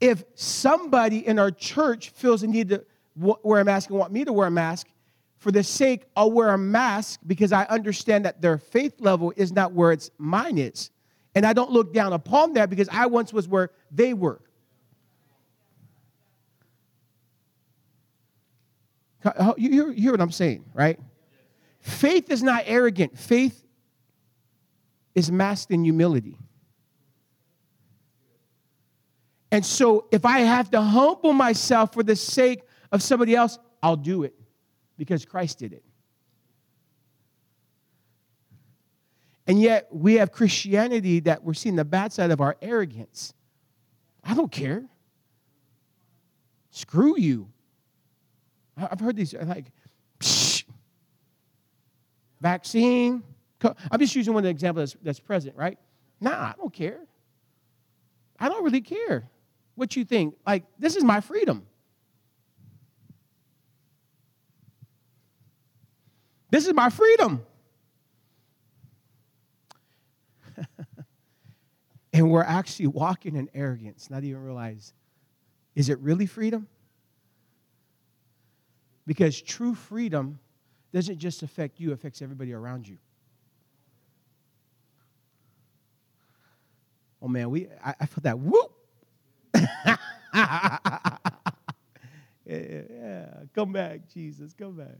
[0.00, 2.82] If somebody in our church feels the need to
[3.14, 4.86] wear a mask and want me to wear a mask,
[5.36, 9.52] for the sake, I'll wear a mask because I understand that their faith level is
[9.52, 10.90] not where it's mine is.
[11.34, 14.40] And I don't look down upon that because I once was where they were.
[19.58, 20.98] You hear what I'm saying, right?
[21.80, 23.64] Faith is not arrogant, faith
[25.14, 26.36] is masked in humility.
[29.52, 32.62] And so, if I have to humble myself for the sake
[32.92, 34.34] of somebody else, I'll do it
[34.96, 35.84] because Christ did it.
[39.46, 43.34] And yet, we have Christianity that we're seeing the bad side of our arrogance.
[44.22, 44.84] I don't care.
[46.70, 47.50] Screw you.
[48.76, 49.66] I've heard these like,
[52.40, 53.22] vaccine.
[53.62, 55.78] I'm just using one example that's, that's present, right?
[56.20, 57.00] Nah, I don't care.
[58.38, 59.28] I don't really care
[59.74, 60.34] what you think.
[60.46, 61.66] Like, this is my freedom.
[66.50, 67.44] This is my freedom.
[72.12, 74.92] And we're actually walking in arrogance, not even realize
[75.76, 76.66] is it really freedom?
[79.06, 80.40] Because true freedom
[80.92, 82.98] doesn't just affect you, it affects everybody around you.
[87.22, 88.72] Oh man, we I, I felt that whoop.
[89.54, 89.96] yeah,
[92.46, 94.96] yeah, come back, Jesus, come back.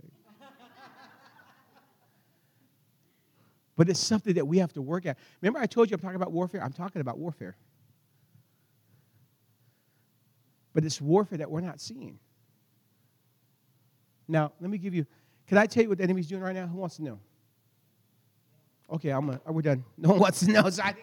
[3.76, 5.16] but it's something that we have to work at.
[5.40, 6.62] Remember, I told you I'm talking about warfare?
[6.62, 7.56] I'm talking about warfare.
[10.72, 12.18] But it's warfare that we're not seeing.
[14.28, 15.06] Now, let me give you,
[15.50, 16.68] can I tell you what the enemy's doing right now?
[16.68, 17.18] Who wants to know?
[18.88, 19.82] Okay, I'm a, are we done?
[19.98, 20.70] No one wants to know.
[20.70, 20.94] So I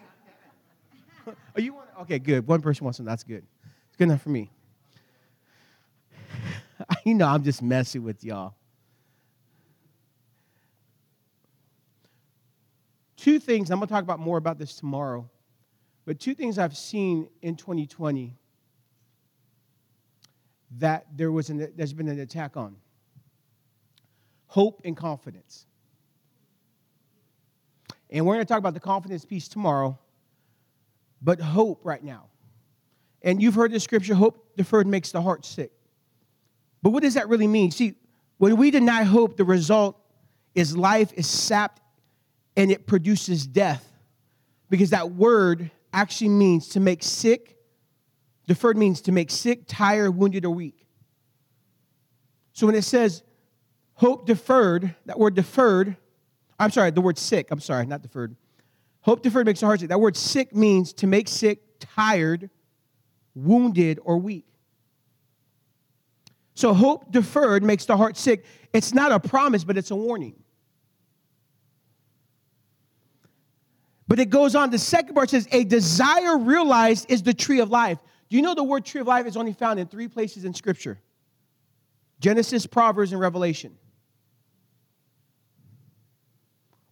[1.27, 2.47] oh, you want, okay, good.
[2.47, 3.09] One person wants to know.
[3.09, 3.43] That's good.
[3.89, 4.49] It's good enough for me.
[7.05, 8.55] you know, I'm just messing with y'all.
[13.17, 15.29] Two things, I'm going to talk about more about this tomorrow,
[16.05, 18.37] but two things I've seen in 2020
[20.77, 22.77] that there was an, there's been an attack on
[24.47, 25.65] hope and confidence.
[28.09, 29.97] And we're going to talk about the confidence piece tomorrow,
[31.21, 32.25] but hope right now.
[33.21, 35.71] And you've heard the scripture hope deferred makes the heart sick.
[36.81, 37.71] But what does that really mean?
[37.71, 37.95] See,
[38.37, 39.99] when we deny hope, the result
[40.55, 41.81] is life is sapped
[42.55, 43.83] and it produces death.
[44.69, 47.57] Because that word actually means to make sick
[48.47, 50.87] Deferred means to make sick, tired, wounded, or weak.
[52.53, 53.21] So when it says
[53.97, 55.97] hope deferred, that word deferred,
[56.59, 58.35] I'm sorry, the word sick, I'm sorry, not deferred.
[59.01, 59.89] Hope deferred makes the heart sick.
[59.89, 62.49] That word sick means to make sick, tired,
[63.35, 64.45] wounded, or weak.
[66.53, 68.45] So hope deferred makes the heart sick.
[68.73, 70.35] It's not a promise, but it's a warning.
[74.07, 77.69] But it goes on, the second part says, a desire realized is the tree of
[77.69, 77.99] life.
[78.29, 80.53] Do you know the word tree of life is only found in three places in
[80.53, 80.99] Scripture?
[82.19, 83.77] Genesis, Proverbs, and Revelation.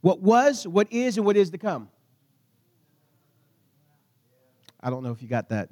[0.06, 1.90] What was, what is, and what is to come.
[4.80, 5.68] I don't know if you got that.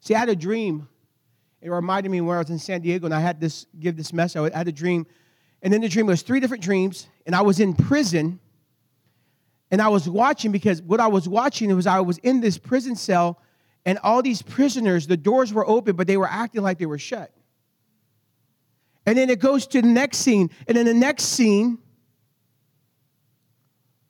[0.00, 0.90] See, I had a dream.
[1.62, 4.12] It reminded me when I was in San Diego and I had this give this
[4.12, 4.52] message.
[4.52, 5.06] I had a dream,
[5.62, 8.38] and then the dream was three different dreams, and I was in prison
[9.70, 12.94] and I was watching because what I was watching was I was in this prison
[12.94, 13.40] cell,
[13.86, 16.98] and all these prisoners, the doors were open, but they were acting like they were
[16.98, 17.32] shut.
[19.06, 20.50] And then it goes to the next scene.
[20.68, 21.78] And in the next scene,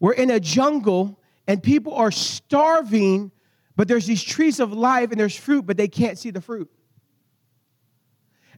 [0.00, 3.30] we're in a jungle and people are starving,
[3.76, 6.70] but there's these trees of life and there's fruit, but they can't see the fruit.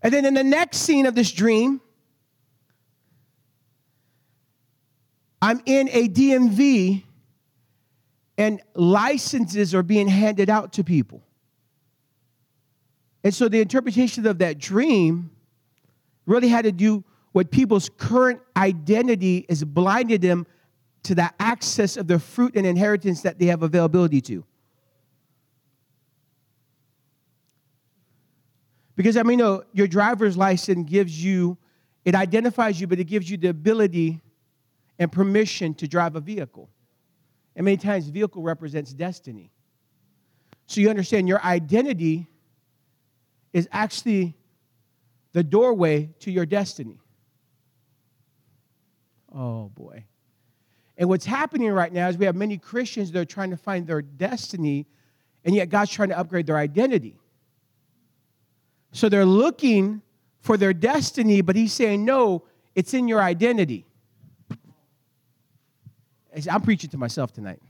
[0.02, 1.80] And then in the next scene of this dream,
[5.40, 7.02] I'm in a DMV
[8.38, 11.22] and licenses are being handed out to people.
[13.24, 15.31] And so the interpretation of that dream
[16.26, 20.46] really had to do with people's current identity is blinded them
[21.04, 24.44] to the access of the fruit and inheritance that they have availability to.
[28.94, 31.56] Because I mean, know, your driver's license gives you,
[32.04, 34.20] it identifies you, but it gives you the ability
[34.98, 36.68] and permission to drive a vehicle.
[37.56, 39.50] And many times, vehicle represents destiny.
[40.66, 42.28] So you understand your identity
[43.52, 44.34] is actually
[45.32, 46.98] the doorway to your destiny.
[49.34, 50.04] Oh boy.
[50.98, 53.86] And what's happening right now is we have many Christians that are trying to find
[53.86, 54.86] their destiny,
[55.44, 57.16] and yet God's trying to upgrade their identity.
[58.92, 60.02] So they're looking
[60.40, 63.86] for their destiny, but He's saying, no, it's in your identity.
[66.50, 67.60] I'm preaching to myself tonight.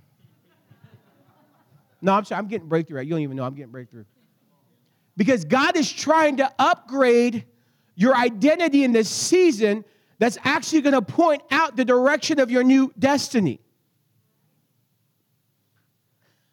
[2.00, 3.00] No, I'm sorry, I'm getting breakthrough.
[3.02, 4.04] You don't even know I'm getting breakthrough.
[5.16, 7.44] Because God is trying to upgrade
[7.94, 9.84] your identity in this season
[10.18, 13.60] that's actually going to point out the direction of your new destiny.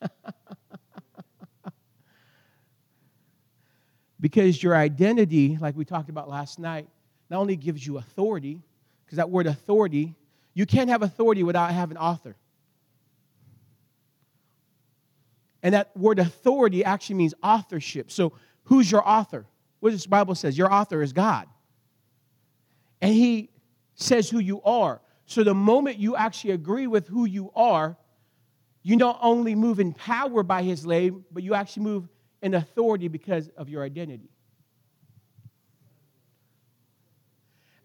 [4.19, 6.87] because your identity, like we talked about last night,
[7.29, 8.61] not only gives you authority,
[9.05, 10.15] because that word authority
[10.53, 12.35] you can't have authority without having author.
[15.63, 18.11] And that word authority actually means authorship.
[18.11, 18.33] So,
[18.65, 19.45] who's your author?
[19.79, 20.57] What this Bible says?
[20.57, 21.47] Your author is God.
[23.01, 23.49] And He
[23.95, 25.01] says who you are.
[25.25, 27.97] So, the moment you actually agree with who you are,
[28.83, 32.09] you not only move in power by His name, but you actually move
[32.41, 34.29] in authority because of your identity.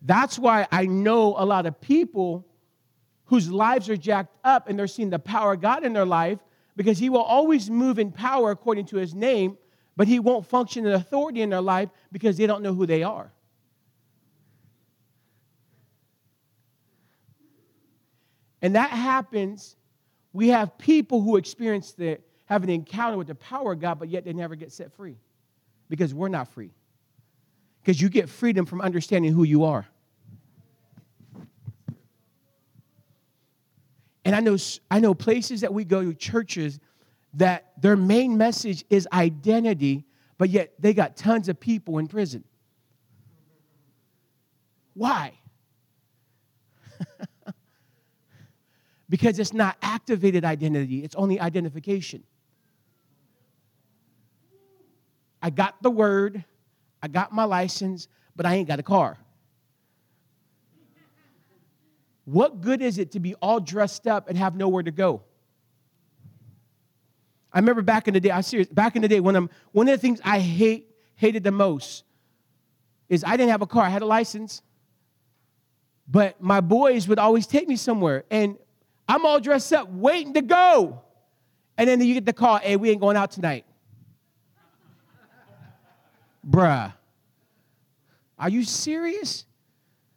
[0.03, 2.47] That's why I know a lot of people
[3.27, 6.39] whose lives are jacked up and they're seeing the power of God in their life
[6.77, 9.57] because He will always move in power according to His name,
[9.97, 13.03] but He won't function in authority in their life because they don't know who they
[13.03, 13.33] are.
[18.63, 19.77] And that happens.
[20.33, 24.09] We have people who experience the have an encounter with the power of God, but
[24.09, 25.17] yet they never get set free
[25.89, 26.71] because we're not free.
[27.83, 29.87] Because you get freedom from understanding who you are.
[34.25, 34.57] And I know,
[34.91, 36.81] I know places that we go to, churches,
[37.35, 40.05] that their main message is identity,
[40.39, 42.45] but yet they got tons of people in prison.
[44.95, 45.33] Why?
[49.09, 52.23] because it's not activated identity, it's only identification.
[55.43, 56.45] I got the word,
[57.03, 59.19] I got my license, but I ain't got a car.
[62.25, 65.23] What good is it to be all dressed up and have nowhere to go?
[67.55, 69.89] I remember back in the day, I serious, back in the day when I'm one
[69.89, 72.03] of the things I hate hated the most
[73.09, 73.85] is I didn't have a car.
[73.85, 74.61] I had a license.
[76.09, 78.57] But my boys would always take me somewhere and
[79.09, 81.01] I'm all dressed up waiting to go.
[81.79, 83.65] And then you get the call, hey, we ain't going out tonight.
[86.49, 86.93] Bruh.
[88.39, 89.47] Are you serious?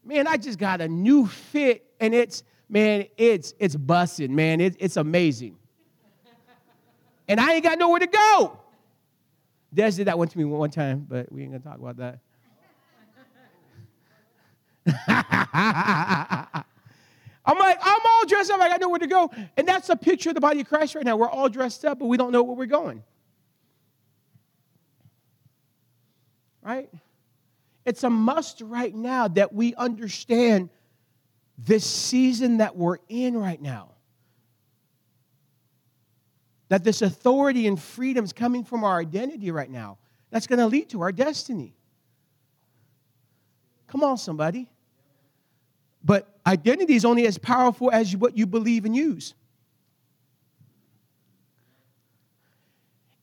[0.03, 4.59] Man, I just got a new fit and it's, man, it's it's busted, man.
[4.59, 5.57] It, it's amazing.
[7.28, 8.59] And I ain't got nowhere to go.
[9.73, 12.19] Des did that one to me one time, but we ain't gonna talk about that.
[17.45, 18.59] I'm like, I'm all dressed up.
[18.59, 19.32] I got nowhere to go.
[19.57, 21.17] And that's a picture of the body of Christ right now.
[21.17, 23.03] We're all dressed up, but we don't know where we're going.
[26.67, 26.89] right?
[27.86, 30.69] It's a must right now that we understand
[31.57, 33.91] this season that we're in right now.
[36.70, 39.97] That this authority and freedom is coming from our identity right now.
[40.32, 41.74] That's going to lead to our destiny.
[43.88, 44.70] Come on, somebody.
[46.03, 49.34] But identity is only as powerful as what you believe and use.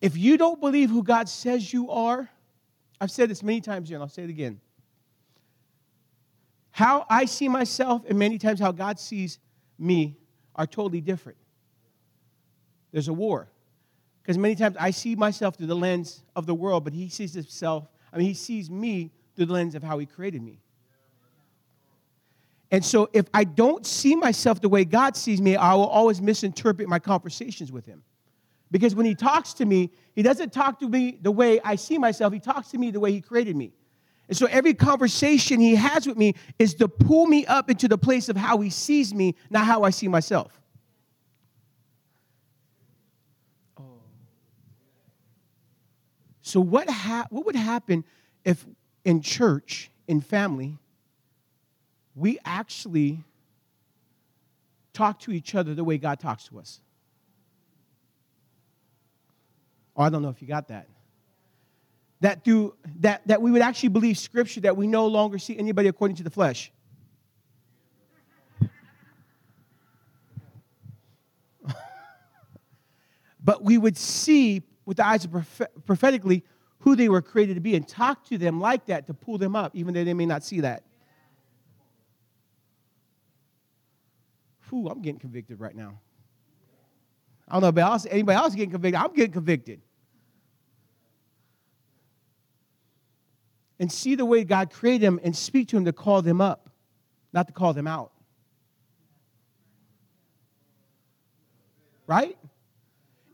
[0.00, 2.28] If you don't believe who God says you are,
[3.00, 4.60] I've said this many times here, and I'll say it again.
[6.70, 9.38] How I see myself, and many times how God sees
[9.78, 10.18] me,
[10.56, 11.38] are totally different.
[12.94, 13.48] There's a war.
[14.22, 17.34] Because many times I see myself through the lens of the world, but He sees
[17.34, 20.60] Himself, I mean, He sees me through the lens of how He created me.
[22.70, 26.22] And so if I don't see myself the way God sees me, I will always
[26.22, 28.04] misinterpret my conversations with Him.
[28.70, 31.98] Because when he talks to me, he doesn't talk to me the way I see
[31.98, 33.72] myself, he talks to me the way he created me.
[34.28, 37.98] And so every conversation he has with me is to pull me up into the
[37.98, 40.60] place of how he sees me, not how I see myself.
[46.44, 48.04] So what ha- what would happen
[48.44, 48.66] if
[49.02, 50.76] in church, in family,
[52.14, 53.24] we actually
[54.92, 56.82] talk to each other the way God talks to us?
[59.96, 60.86] Oh, I don't know if you got that.
[62.20, 65.88] That through that that we would actually believe scripture that we no longer see anybody
[65.88, 66.70] according to the flesh.
[73.42, 76.44] but we would see with the eyes of prophetically
[76.80, 79.56] who they were created to be and talk to them like that to pull them
[79.56, 80.82] up, even though they may not see that.
[84.68, 86.00] Whew, I'm getting convicted right now.
[87.48, 89.00] I don't know about else, anybody else getting convicted.
[89.00, 89.80] I'm getting convicted.
[93.78, 96.70] And see the way God created them and speak to them to call them up,
[97.32, 98.12] not to call them out.
[102.06, 102.36] Right?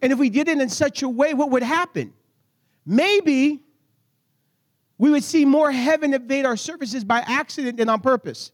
[0.03, 2.13] And if we did it in such a way, what would happen?
[2.87, 3.61] Maybe
[4.99, 8.53] we would see more heaven invade our surfaces by accident than on purpose.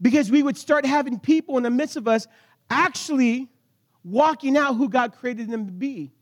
[0.00, 2.26] Because we would start having people in the midst of us
[2.68, 3.48] actually
[4.04, 6.12] walking out who God created them to be.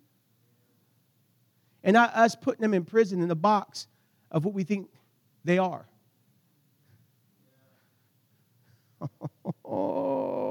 [1.83, 3.89] And not us putting them in prison in the box
[4.31, 4.89] of what we think
[5.45, 5.87] they are.
[9.67, 10.44] Oh.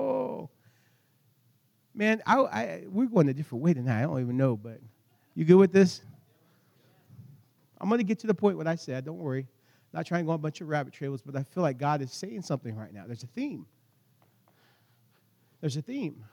[1.93, 3.99] Man, I, I, we're going a different way tonight.
[3.99, 4.79] I don't even know, but
[5.35, 6.01] you good with this?
[7.79, 9.05] I'm going to get to the point what I said.
[9.05, 9.47] Don't worry.
[9.91, 12.01] Not trying to go on a bunch of rabbit trails, but I feel like God
[12.01, 13.03] is saying something right now.
[13.05, 13.65] There's a theme.
[15.61, 16.23] There's a theme.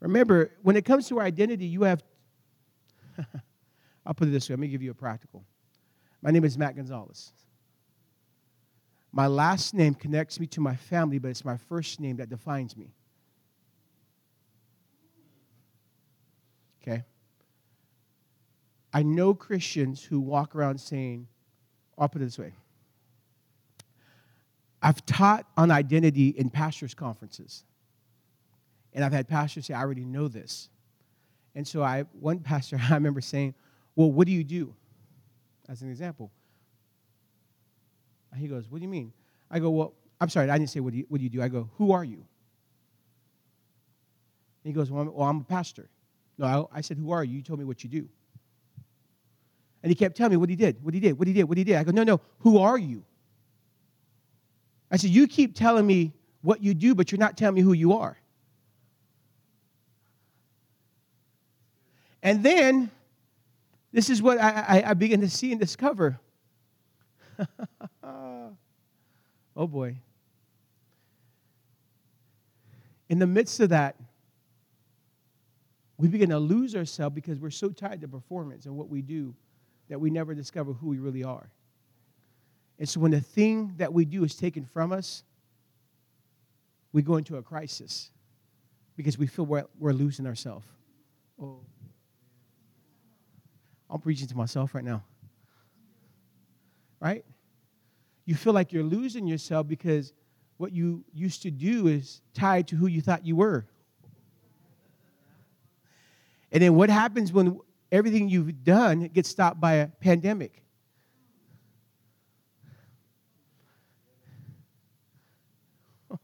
[0.00, 2.02] Remember, when it comes to our identity, you have,
[4.06, 5.44] I'll put it this way, let me give you a practical.
[6.22, 7.32] My name is Matt Gonzalez.
[9.12, 12.76] My last name connects me to my family, but it's my first name that defines
[12.76, 12.94] me.
[16.82, 17.04] Okay?
[18.92, 21.28] I know Christians who walk around saying,
[21.98, 22.54] I'll put it this way.
[24.82, 27.64] I've taught on identity in pastors' conferences.
[28.94, 30.68] And I've had pastors say, I already know this.
[31.54, 33.54] And so I one pastor I remember saying,
[33.94, 34.74] Well, what do you do?
[35.68, 36.32] As an example.
[38.36, 39.12] He goes, What do you mean?
[39.50, 41.42] I go, Well, I'm sorry, I didn't say what do you, what do, you do?
[41.42, 42.16] I go, Who are you?
[42.16, 42.26] And
[44.64, 45.88] he goes, Well, I'm, well, I'm a pastor.
[46.38, 47.36] No, I, I said, Who are you?
[47.36, 48.08] You told me what you do.
[49.82, 51.58] And he kept telling me what he did, what he did, what he did, what
[51.58, 51.76] he did.
[51.76, 53.04] I go, No, no, who are you?
[54.90, 56.12] I said, You keep telling me
[56.42, 58.16] what you do, but you're not telling me who you are.
[62.22, 62.90] And then,
[63.92, 66.20] this is what I, I, I begin to see and discover.
[69.56, 69.96] oh boy.
[73.08, 73.96] In the midst of that,
[75.98, 79.34] we begin to lose ourselves because we're so tied to performance and what we do
[79.88, 81.50] that we never discover who we really are.
[82.78, 85.22] And so when the thing that we do is taken from us,
[86.92, 88.10] we go into a crisis
[88.96, 90.66] because we feel we're, we're losing ourselves.
[91.40, 91.60] Oh.
[93.88, 95.04] I'm preaching to myself right now.
[97.00, 97.24] Right?
[98.32, 100.14] You feel like you're losing yourself because
[100.56, 103.66] what you used to do is tied to who you thought you were.
[106.50, 107.60] And then what happens when
[107.90, 110.62] everything you've done gets stopped by a pandemic?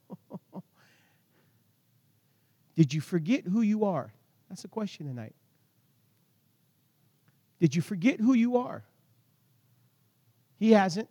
[2.74, 4.14] Did you forget who you are?
[4.48, 5.34] That's the question tonight.
[7.60, 8.82] Did you forget who you are?
[10.58, 11.10] He hasn't.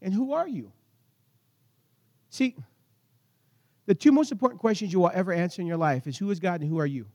[0.00, 0.72] And who are you?
[2.30, 2.56] See,
[3.86, 6.38] the two most important questions you will ever answer in your life is who is
[6.40, 7.06] God and who are you?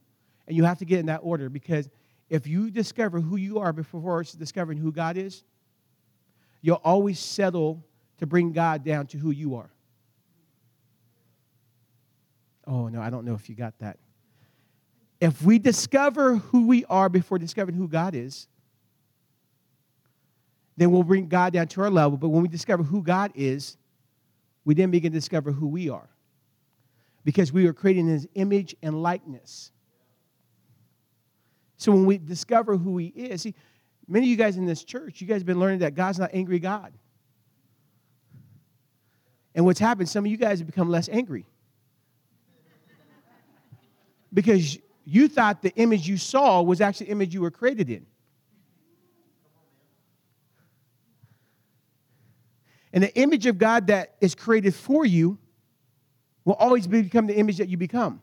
[0.48, 1.90] And you have to get in that order because
[2.30, 5.44] if you discover who you are before discovering who God is,
[6.62, 7.86] you'll always settle
[8.18, 9.70] to bring God down to who you are.
[12.66, 13.98] Oh, no, I don't know if you got that.
[15.20, 18.48] If we discover who we are before discovering who God is,
[20.78, 22.18] then we'll bring God down to our level.
[22.18, 23.78] But when we discover who God is,
[24.66, 26.10] we then begin to discover who we are.
[27.24, 29.72] Because we are created in his image and likeness.
[31.78, 33.56] So when we discover who he is, see,
[34.08, 36.32] many of you guys in this church, you guys have been learning that God's not
[36.34, 36.94] angry God.
[39.56, 41.46] And what's happened, some of you guys have become less angry.
[44.34, 48.06] Because you thought the image you saw was actually the image you were created in.
[52.94, 55.40] And the image of God that is created for you
[56.46, 58.22] will always become the image that you become.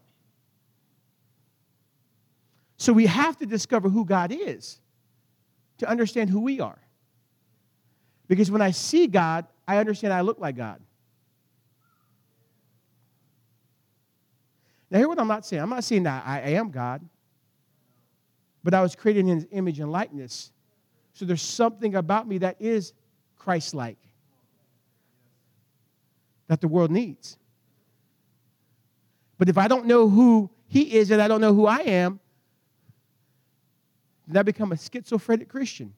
[2.77, 4.79] So we have to discover who God is
[5.79, 6.79] to understand who we are.
[8.29, 10.81] Because when I see God, I understand I look like God.
[14.91, 15.63] Now, hear what I'm not saying.
[15.63, 17.07] I'm not saying that I am God,
[18.63, 20.53] but I was created in His image and likeness.
[21.13, 22.93] So there's something about me that is
[23.37, 23.99] Christ like
[26.51, 27.39] that the world needs.
[29.39, 32.19] But if I don't know who He is and I don't know who I am,
[34.27, 35.95] then I become a schizophrenic Christian.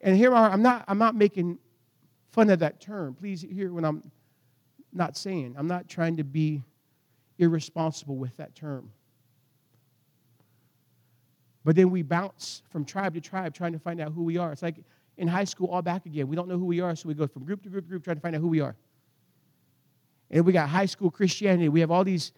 [0.00, 1.60] and here I'm not, I'm not making
[2.32, 3.14] fun of that term.
[3.14, 4.02] Please hear what I'm
[4.92, 5.54] not saying.
[5.56, 6.64] I'm not trying to be
[7.38, 8.90] irresponsible with that term.
[11.62, 14.50] But then we bounce from tribe to tribe trying to find out who we are.
[14.50, 14.78] It's like
[15.16, 16.28] in high school, all back again.
[16.28, 18.04] We don't know who we are, so we go from group to group to group
[18.04, 18.76] trying to find out who we are.
[20.30, 21.68] And we got high school Christianity.
[21.68, 22.32] We have all these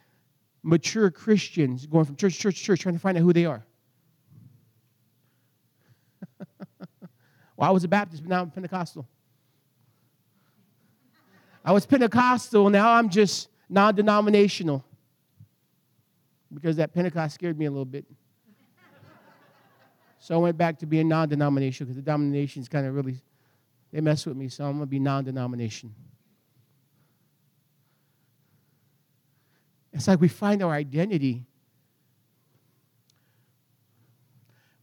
[0.63, 3.47] mature Christians going from church to church to church trying to find out who they
[3.47, 3.65] are.
[7.57, 9.07] well, I was a Baptist, but now I'm Pentecostal.
[11.65, 14.85] I was Pentecostal, now I'm just non denominational
[16.53, 18.05] because that Pentecost scared me a little bit.
[20.19, 23.21] So I went back to being non denominational because the denominations kind of really
[23.93, 25.95] they mess with me, so I'm going to be non denomination.
[29.93, 31.47] It's like we find our identity.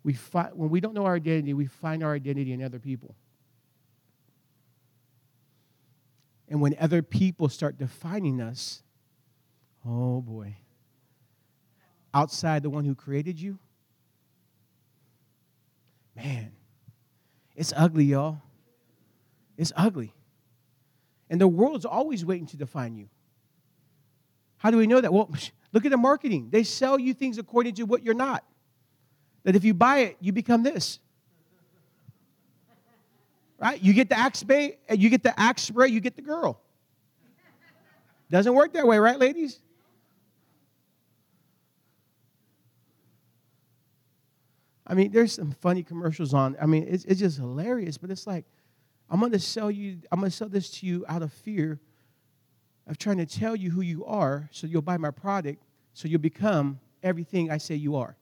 [0.03, 3.15] We find, when we don't know our identity, we find our identity in other people.
[6.49, 8.81] And when other people start defining us,
[9.85, 10.55] oh boy,
[12.13, 13.59] outside the one who created you,
[16.15, 16.51] man,
[17.55, 18.41] It's ugly, y'all.
[19.57, 20.13] It's ugly.
[21.29, 23.09] And the world's always waiting to define you.
[24.57, 25.13] How do we know that?
[25.13, 25.29] Well,
[25.73, 26.49] look at the marketing.
[26.51, 28.43] They sell you things according to what you're not.
[29.43, 30.99] That if you buy it, you become this.
[33.59, 33.81] Right?
[33.81, 36.59] You get the axe spray, you get the axe spray, you get the girl.
[38.29, 39.59] Doesn't work that way, right, ladies?
[44.85, 46.57] I mean, there's some funny commercials on.
[46.61, 48.45] I mean, it's, it's just hilarious, but it's like,
[49.09, 51.79] I'm going to sell you, I'm going to sell this to you out of fear
[52.87, 55.63] of trying to tell you who you are so you'll buy my product
[55.93, 58.17] so you'll become everything I say you are.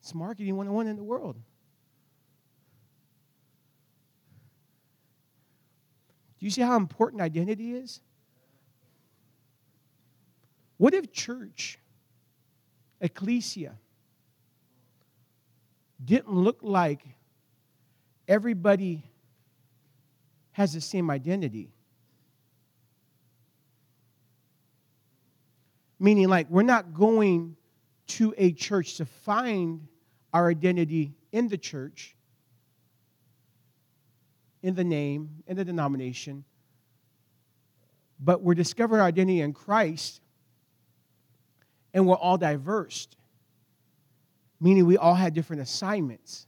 [0.00, 1.36] It's marketing 101 in the world.
[6.38, 8.00] Do you see how important identity is?
[10.78, 11.78] What if church,
[13.02, 13.74] ecclesia,
[16.04, 17.02] didn't look like
[18.26, 19.04] everybody
[20.52, 21.72] has the same identity?
[25.98, 27.56] Meaning, like, we're not going
[28.06, 29.86] to a church to find
[30.32, 32.16] our identity in the church,
[34.62, 36.44] in the name, in the denomination,
[38.18, 40.20] but we're discovering our identity in Christ,
[41.94, 43.08] and we're all diverse,
[44.60, 46.46] meaning we all had different assignments,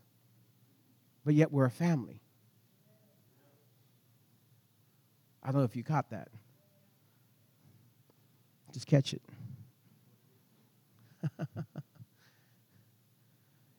[1.25, 2.21] but yet we're a family.
[5.43, 6.29] I don't know if you caught that.
[8.73, 9.23] Just catch it.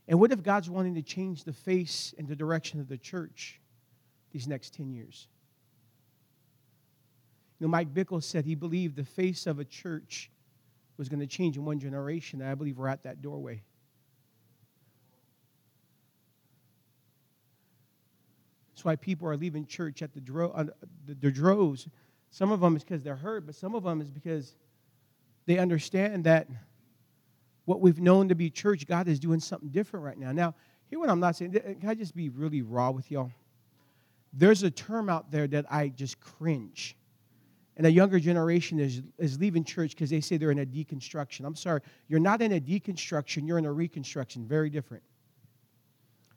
[0.07, 3.59] and what if God's wanting to change the face and the direction of the church
[4.31, 5.27] these next 10 years?
[7.59, 10.29] You know, Mike Bickle said he believed the face of a church
[10.97, 13.63] was going to change in one generation, and I believe we're at that doorway.
[18.83, 20.67] That's why people are leaving church at the, dro-
[21.05, 21.87] the, the droves.
[22.31, 24.57] Some of them is because they're hurt, but some of them is because
[25.45, 26.49] they understand that
[27.63, 30.33] what we've known to be church, God is doing something different right now.
[30.33, 30.53] Now,
[30.89, 31.53] hear what I'm not saying.
[31.53, 33.31] Can I just be really raw with y'all?
[34.33, 36.97] There's a term out there that I just cringe.
[37.77, 41.45] And a younger generation is, is leaving church because they say they're in a deconstruction.
[41.45, 41.79] I'm sorry,
[42.09, 44.45] you're not in a deconstruction, you're in a reconstruction.
[44.45, 45.03] Very different.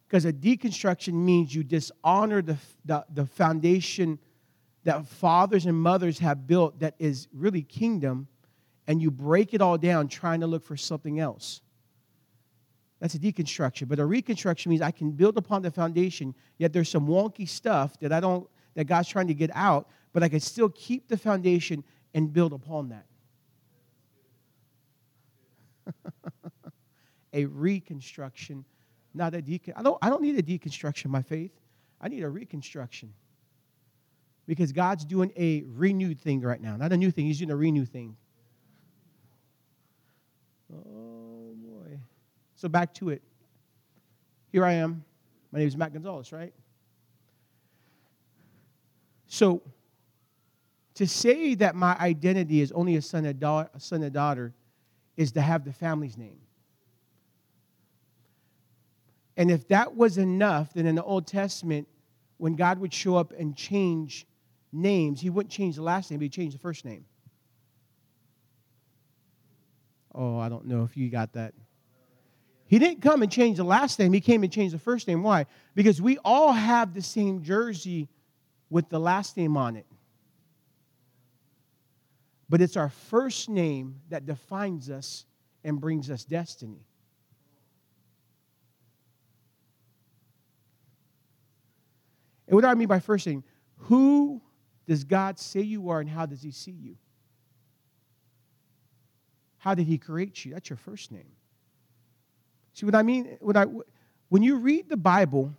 [0.06, 4.18] Because a deconstruction means you dishonor the, the, the foundation
[4.84, 8.28] that fathers and mothers have built that is really kingdom
[8.86, 11.60] and you break it all down trying to look for something else.
[13.00, 13.88] That's a deconstruction.
[13.88, 17.98] But a reconstruction means I can build upon the foundation, yet there's some wonky stuff
[18.00, 21.16] that I don't that God's trying to get out, but I can still keep the
[21.16, 21.82] foundation
[22.14, 23.06] and build upon that.
[27.32, 28.64] a reconstruction,
[29.16, 29.72] not a decon.
[29.76, 31.52] I don't, I don't need a deconstruction, my faith.
[32.00, 33.12] I need a reconstruction.
[34.46, 36.76] Because God's doing a renewed thing right now.
[36.76, 38.16] Not a new thing, He's doing a renewed thing.
[40.72, 41.98] Oh boy.
[42.54, 43.22] So back to it.
[44.52, 45.04] Here I am.
[45.52, 46.52] My name is Matt Gonzalez, right?
[49.26, 49.62] So
[50.94, 54.54] to say that my identity is only a son and, a son and daughter
[55.16, 56.38] is to have the family's name.
[59.36, 61.88] And if that was enough, then in the Old Testament,
[62.38, 64.26] when God would show up and change
[64.72, 67.04] names, he wouldn't change the last name, but he'd change the first name.
[70.14, 71.52] Oh, I don't know if you got that.
[72.68, 75.22] He didn't come and change the last name, he came and changed the first name.
[75.22, 75.46] Why?
[75.74, 78.08] Because we all have the same jersey
[78.70, 79.86] with the last name on it.
[82.48, 85.26] But it's our first name that defines us
[85.64, 86.86] and brings us destiny.
[92.46, 93.42] And what do I mean by first name?
[93.76, 94.40] Who
[94.86, 96.96] does God say you are and how does he see you?
[99.58, 100.52] How did he create you?
[100.54, 101.32] That's your first name.
[102.72, 103.36] See what I mean?
[103.40, 103.66] When, I,
[104.28, 105.52] when you read the Bible,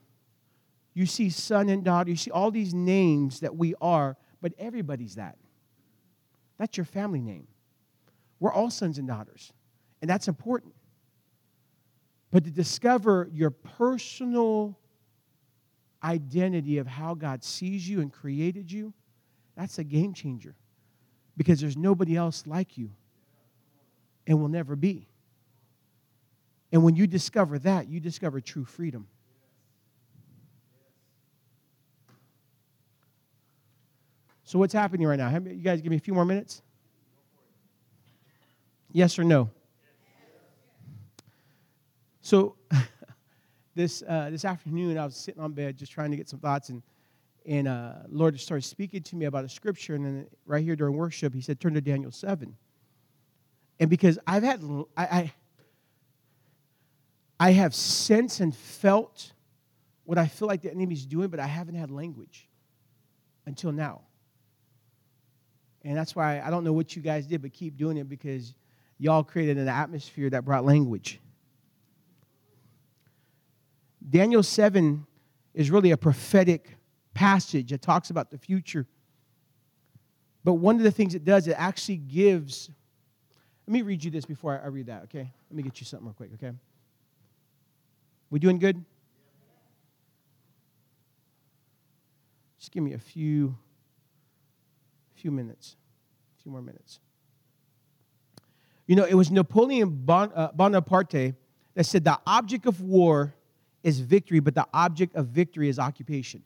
[0.94, 5.16] you see son and daughter, you see all these names that we are, but everybody's
[5.16, 5.38] that.
[6.58, 7.48] That's your family name.
[8.40, 9.52] We're all sons and daughters,
[10.02, 10.74] and that's important.
[12.32, 14.78] But to discover your personal
[16.04, 18.94] identity of how God sees you and created you,
[19.56, 20.56] that's a game changer
[21.36, 22.92] because there's nobody else like you
[24.26, 25.08] and will never be.
[26.72, 29.08] And when you discover that, you discover true freedom.
[34.44, 35.30] So, what's happening right now?
[35.30, 36.62] You guys give me a few more minutes?
[38.92, 39.50] Yes or no?
[42.22, 42.57] So,
[43.78, 46.70] this uh, this afternoon, I was sitting on bed just trying to get some thoughts,
[46.70, 46.82] and
[47.46, 50.76] and uh, Lord just started speaking to me about a scripture, and then right here
[50.76, 52.54] during worship, He said, "Turn to Daniel 7.
[53.80, 54.62] And because I've had
[54.98, 55.34] I, I
[57.40, 59.32] I have sensed and felt
[60.04, 62.50] what I feel like the enemy's doing, but I haven't had language
[63.46, 64.02] until now.
[65.84, 68.56] And that's why I don't know what you guys did, but keep doing it because
[68.98, 71.20] y'all created an atmosphere that brought language.
[74.10, 75.06] Daniel 7
[75.54, 76.78] is really a prophetic
[77.14, 77.72] passage.
[77.72, 78.86] It talks about the future.
[80.44, 82.70] But one of the things it does, it actually gives.
[83.66, 85.32] Let me read you this before I read that, okay?
[85.50, 86.52] Let me get you something real quick, okay?
[88.30, 88.84] We doing good?
[92.60, 93.58] Just give me a few
[95.16, 95.76] few minutes,
[96.38, 97.00] a few more minutes.
[98.86, 101.34] You know, it was Napoleon uh, Bonaparte
[101.74, 103.34] that said the object of war
[103.88, 106.44] is victory, but the object of victory is occupation.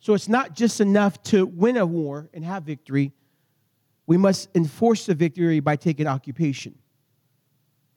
[0.00, 3.12] So it's not just enough to win a war and have victory.
[4.06, 6.74] We must enforce the victory by taking occupation.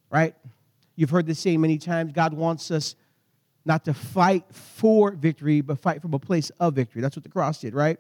[0.09, 0.36] Right?
[0.97, 2.95] You've heard this saying many times God wants us
[3.63, 7.01] not to fight for victory, but fight from a place of victory.
[7.01, 7.97] That's what the cross did, right?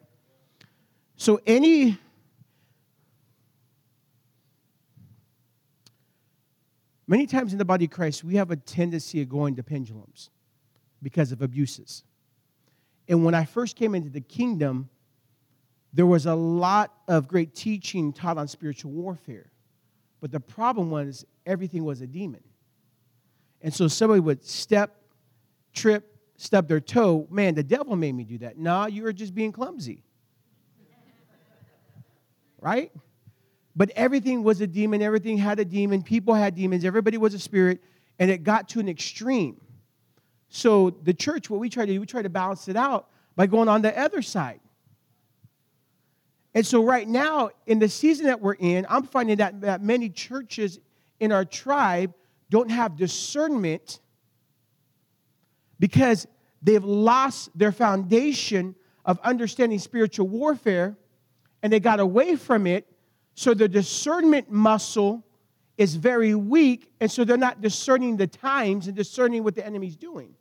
[1.15, 1.97] So, any
[7.07, 10.29] many times in the body of Christ, we have a tendency of going to pendulums
[11.01, 12.03] because of abuses.
[13.07, 14.89] And when I first came into the kingdom,
[15.93, 19.51] there was a lot of great teaching taught on spiritual warfare.
[20.21, 22.43] But the problem was everything was a demon.
[23.61, 24.95] And so somebody would step,
[25.73, 27.27] trip, stub their toe.
[27.29, 28.57] Man, the devil made me do that.
[28.57, 30.03] Nah, you were just being clumsy
[32.61, 32.91] right?
[33.75, 37.39] But everything was a demon, everything had a demon, people had demons, everybody was a
[37.39, 37.81] spirit,
[38.19, 39.59] and it got to an extreme.
[40.49, 43.47] So the church, what we try to do, we try to balance it out by
[43.47, 44.59] going on the other side.
[46.53, 50.09] And so right now, in the season that we're in, I'm finding that, that many
[50.09, 50.79] churches
[51.21, 52.13] in our tribe
[52.49, 54.01] don't have discernment
[55.79, 56.27] because
[56.61, 60.97] they've lost their foundation of understanding spiritual warfare
[61.63, 62.90] and they got away from it.
[63.35, 65.23] So the discernment muscle
[65.77, 69.95] is very weak, and so they're not discerning the times and discerning what the enemy's
[69.95, 70.35] doing.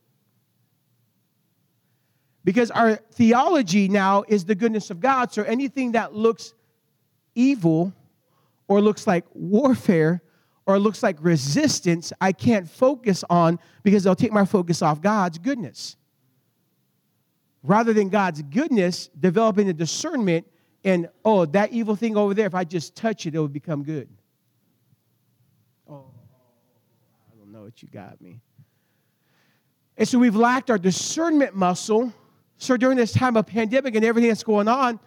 [2.45, 6.55] Because our theology now is the goodness of God, so anything that looks
[7.35, 7.93] evil
[8.69, 10.23] or looks like warfare
[10.67, 15.39] or looks like resistance, I can't focus on because they'll take my focus off God's
[15.39, 15.97] goodness.
[17.63, 20.47] Rather than God's goodness, developing the discernment
[20.85, 23.83] and oh, that evil thing over there, if I just touch it, it will become
[23.83, 24.09] good.
[25.89, 26.07] Oh,
[27.31, 28.41] I don't know what you got me.
[29.97, 32.13] And so we've lacked our discernment muscle.
[32.57, 34.99] So during this time of pandemic and everything that's going on,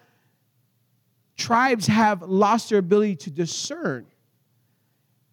[1.36, 4.06] tribes have lost their ability to discern.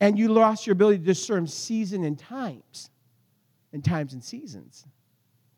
[0.00, 2.88] And you lost your ability to discern season and times,
[3.74, 4.86] and times and seasons.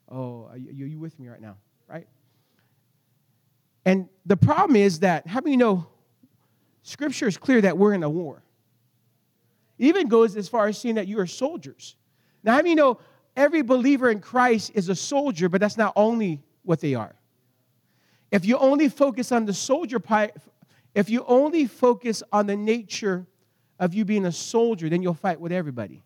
[0.09, 1.57] Oh, are you, are you with me right now?
[3.85, 5.87] And the problem is that, how many know
[6.83, 8.43] scripture is clear that we're in a war?
[9.83, 11.97] even goes as far as saying that you are soldiers.
[12.45, 13.01] Now, how many know
[13.37, 17.15] every believer in Christ is a soldier, but that's not only what they are?
[18.31, 20.33] If you only focus on the soldier part,
[20.95, 23.27] if you only focus on the nature
[23.79, 26.03] of you being a soldier, then you'll fight with everybody.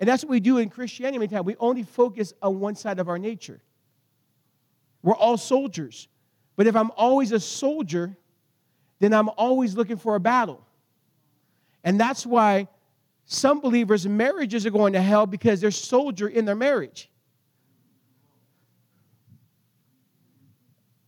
[0.00, 1.46] And that's what we do in Christianity many times.
[1.46, 3.62] We only focus on one side of our nature.
[5.02, 6.08] We're all soldiers.
[6.56, 8.16] But if I'm always a soldier,
[8.98, 10.66] then I'm always looking for a battle.
[11.84, 12.68] And that's why
[13.26, 17.10] some believers' marriages are going to hell because they're soldier in their marriage.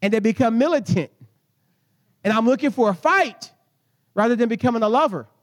[0.02, 1.10] And they become militant.
[2.22, 3.50] And I'm looking for a fight
[4.14, 5.26] rather than becoming a lover.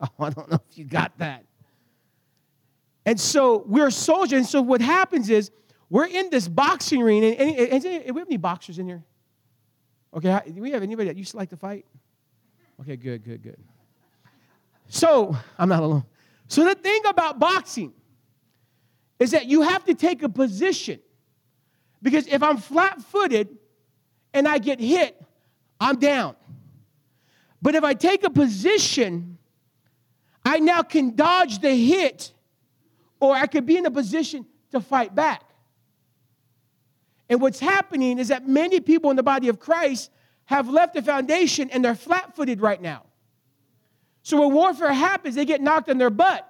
[0.00, 1.44] Oh, I don't know if you got that.
[3.04, 4.36] And so we're soldiers.
[4.38, 5.50] And so what happens is
[5.90, 9.04] we're in this boxing ring, and, and, and, and we have any boxers in here?
[10.14, 11.84] Okay, do we have anybody that used to like to fight?
[12.80, 13.58] Okay, good, good, good.
[14.88, 16.04] So, I'm not alone.
[16.46, 17.92] So, the thing about boxing
[19.18, 21.00] is that you have to take a position.
[22.00, 23.48] Because if I'm flat footed
[24.32, 25.20] and I get hit,
[25.80, 26.36] I'm down.
[27.60, 29.38] But if I take a position,
[30.44, 32.32] I now can dodge the hit,
[33.20, 35.42] or I could be in a position to fight back.
[37.28, 40.10] And what's happening is that many people in the body of Christ
[40.46, 43.04] have left the foundation and they're flat footed right now.
[44.22, 46.46] So when warfare happens, they get knocked on their butt.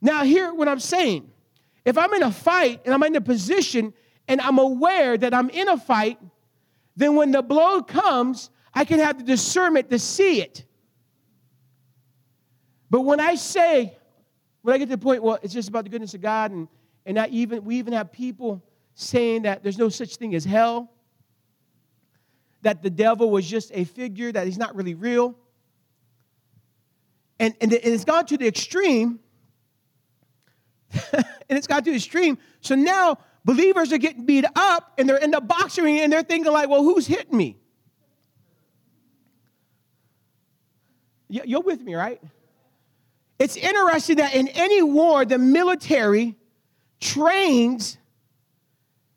[0.00, 1.30] Now, hear what I'm saying.
[1.84, 3.92] If I'm in a fight and I'm in a position
[4.26, 6.18] and I'm aware that I'm in a fight,
[6.96, 10.64] then when the blow comes, I can have the discernment to see it.
[12.90, 13.96] But when I say,
[14.62, 16.68] when I get to the point, well, it's just about the goodness of God, and,
[17.04, 18.62] and I even we even have people
[19.00, 20.90] saying that there's no such thing as hell,
[22.62, 25.36] that the devil was just a figure, that he's not really real.
[27.38, 29.20] And, and, it's gone to the extreme.
[31.12, 32.38] and it's gone to the extreme.
[32.60, 36.24] So now believers are getting beat up and they're in the boxing ring and they're
[36.24, 37.56] thinking, like, well, who's hitting me?
[41.28, 42.20] You're with me, right?
[43.38, 46.34] It's interesting that in any war, the military
[46.98, 47.96] trains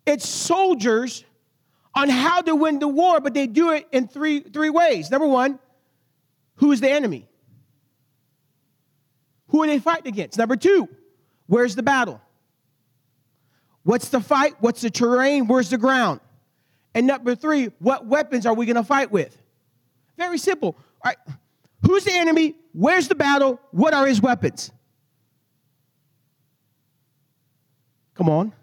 [0.06, 1.24] its soldiers
[1.94, 5.12] on how to win the war, but they do it in three, three ways.
[5.12, 5.60] Number one,
[6.56, 7.28] who is the enemy?
[9.50, 10.38] Who are they fighting against?
[10.38, 10.88] Number two,
[11.48, 12.22] where's the battle?
[13.84, 14.56] What's the fight?
[14.60, 15.48] What's the terrain?
[15.48, 16.22] Where's the ground?
[16.94, 19.38] And number three, what weapons are we going to fight with?
[20.18, 20.78] Very simple.
[21.04, 21.18] All right.
[21.86, 22.56] Who's the enemy?
[22.74, 23.60] Where's the battle?
[23.72, 24.72] What are his weapons?
[28.14, 28.54] Come on.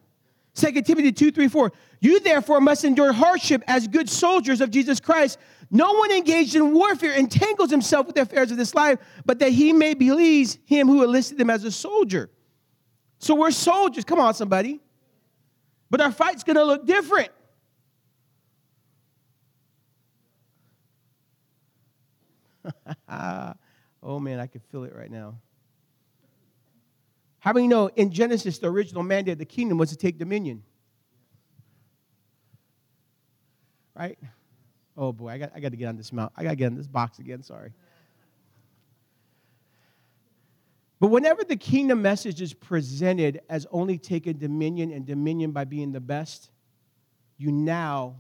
[0.59, 1.73] 2 Timothy 2, 3, 4.
[2.01, 5.39] You therefore must endure hardship as good soldiers of Jesus Christ.
[5.71, 9.51] No one engaged in warfare entangles himself with the affairs of this life, but that
[9.51, 12.31] he may please him who enlisted him as a soldier.
[13.19, 14.05] So we're soldiers.
[14.05, 14.81] Come on, somebody.
[15.91, 17.31] But our fight's going to look different.
[24.03, 25.39] oh man, I can feel it right now.
[27.41, 30.63] How many know in Genesis, the original mandate of the kingdom was to take dominion?
[33.95, 34.19] Right?
[34.97, 36.33] Oh boy, I got, I got to get on this mount.
[36.37, 37.73] I got to get on this box again, sorry.
[41.01, 45.93] But whenever the kingdom message is presented as only taking dominion and dominion by being
[45.93, 46.51] the best,
[47.37, 48.17] you now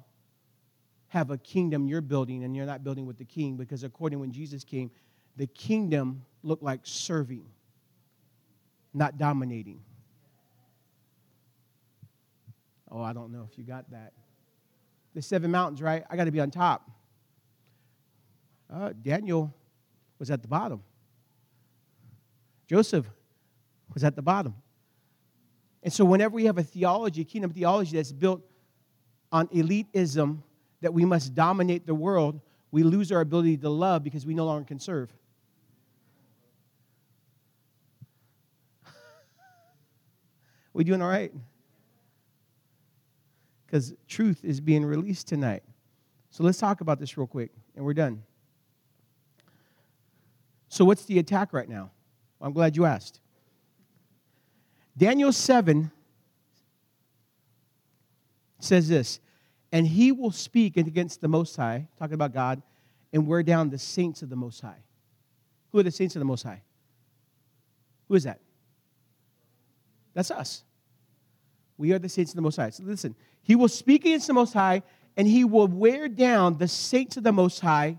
[1.08, 4.30] have a kingdom you're building and you're not building with the king because according when
[4.30, 4.90] Jesus came,
[5.36, 7.46] the kingdom looked like serving,
[8.95, 9.80] not dominating.
[12.91, 14.12] Oh, I don't know if you got that.
[15.14, 16.05] The seven mountains, right?
[16.09, 16.91] I got to be on top.
[18.72, 19.55] Uh, Daniel
[20.18, 20.82] was at the bottom.
[22.66, 23.07] Joseph
[23.93, 24.55] was at the bottom.
[25.82, 28.43] And so, whenever we have a theology, a kingdom theology that's built
[29.32, 30.43] on elitism
[30.80, 34.45] that we must dominate the world, we lose our ability to love because we no
[34.45, 35.12] longer can serve.
[40.79, 41.33] We doing all right?
[43.66, 45.64] Because truth is being released tonight.
[46.31, 48.22] So let's talk about this real quick, and we're done.
[50.68, 51.91] So, what's the attack right now?
[52.41, 53.20] I'm glad you asked.
[54.97, 55.91] Daniel 7
[58.61, 59.18] says this
[59.72, 62.62] and he will speak against the Most High, talking about God,
[63.12, 64.83] and wear down the saints of the Most High.
[65.72, 66.62] Who are the saints of the Most High?
[68.09, 68.41] Who is that?
[70.14, 70.64] That's us.
[71.79, 72.70] We are the saints of the Most High.
[72.70, 74.83] So listen, he will speak against the Most High,
[75.16, 77.99] and he will wear down the saints of the Most High,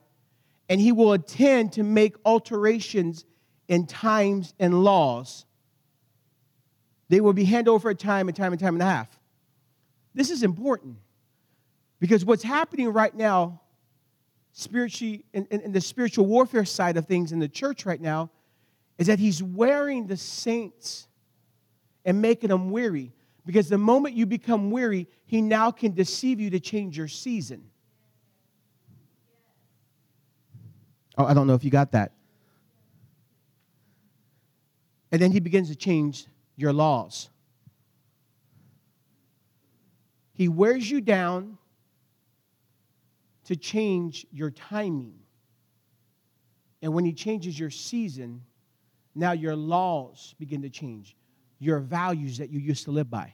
[0.68, 3.26] and he will attend to make alterations
[3.70, 5.46] in times and laws.
[7.08, 9.20] They will be handed over a time and time and time and a half.
[10.14, 10.98] This is important
[12.00, 13.62] because what's happening right now,
[14.52, 18.30] spiritually, in, in, in, the spiritual warfare side of things in the church right now,
[18.98, 21.08] is that he's wearing the saints
[22.06, 23.14] and making them weary.
[23.46, 27.64] Because the moment you become weary, he now can deceive you to change your season.
[31.18, 32.14] Oh, I don't know if you got that.
[35.12, 37.30] And then he begins to change your laws.
[40.40, 41.58] He wears you down
[43.44, 45.16] to change your timing.
[46.82, 48.44] And when He changes your season,
[49.16, 51.18] now your laws begin to change,
[51.60, 53.34] your values that you used to live by.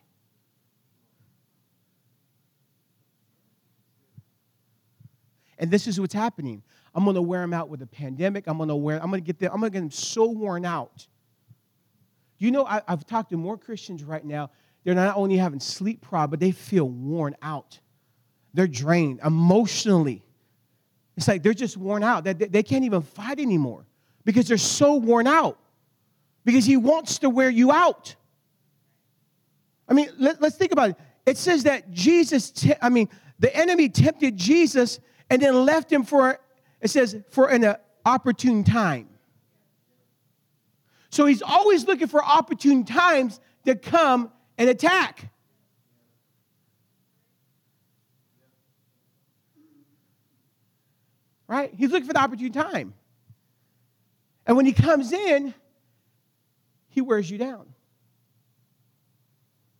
[5.57, 6.63] And this is what's happening.
[6.93, 8.45] I'm to wear them out with the pandemic.
[8.47, 9.01] I'm to wear.
[9.01, 9.51] I'm to get them.
[9.53, 11.07] I'm to get them so worn out.
[12.37, 14.49] You know, I, have talked to more Christians right now.
[14.83, 17.79] They're not only having sleep problems, but they feel worn out.
[18.53, 20.23] They're drained emotionally.
[21.17, 22.23] It's like they're just worn out.
[22.23, 23.85] They, they can't even fight anymore
[24.25, 25.57] because they're so worn out.
[26.45, 28.15] Because he wants to wear you out.
[29.89, 30.95] I mean, let, us think about it.
[31.25, 36.03] It says that Jesus, te- I mean, the enemy tempted Jesus and then left him
[36.03, 36.39] for,
[36.81, 39.09] it says, for an uh, opportune time.
[41.09, 45.31] So he's always looking for opportune times to come and attack.
[51.47, 51.71] Right?
[51.75, 52.93] He's looking for the opportune time.
[54.45, 55.53] And when he comes in,
[56.95, 57.67] he wears you down.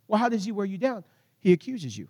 [0.06, 1.06] Well, how does he wear you down?
[1.40, 2.10] He accuses you.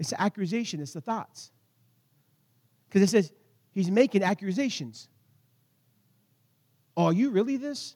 [0.00, 1.52] It's the accusation, it's the thoughts.
[2.88, 3.32] Because it says
[3.70, 5.08] he's making accusations.
[6.96, 7.94] Oh, are you really this?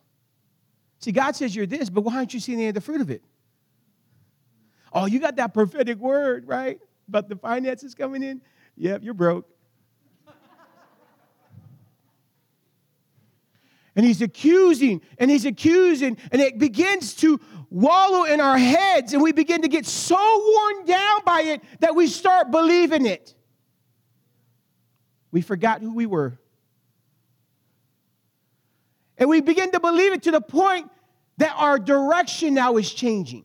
[1.01, 3.11] See, God says you're this, but why aren't you seeing any of the fruit of
[3.11, 3.25] it?
[4.93, 6.79] Oh, you got that prophetic word, right?
[7.09, 8.41] But the finances coming in.
[8.77, 9.49] Yep, you're broke.
[13.95, 17.39] And he's accusing and he's accusing, and it begins to
[17.69, 21.95] wallow in our heads, and we begin to get so worn down by it that
[21.95, 23.35] we start believing it.
[25.31, 26.39] We forgot who we were.
[29.19, 30.91] And we begin to believe it to the point
[31.39, 33.45] that our direction now is changing.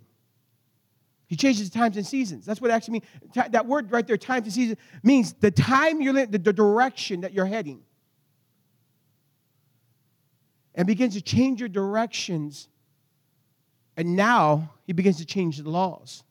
[1.27, 2.45] He changes times and seasons.
[2.45, 3.05] That's what actually means.
[3.51, 7.33] That word right there, times and seasons, means the time you're in, the direction that
[7.33, 7.81] you're heading
[10.77, 12.69] and begins to change your directions.
[13.97, 16.23] And now he begins to change the laws.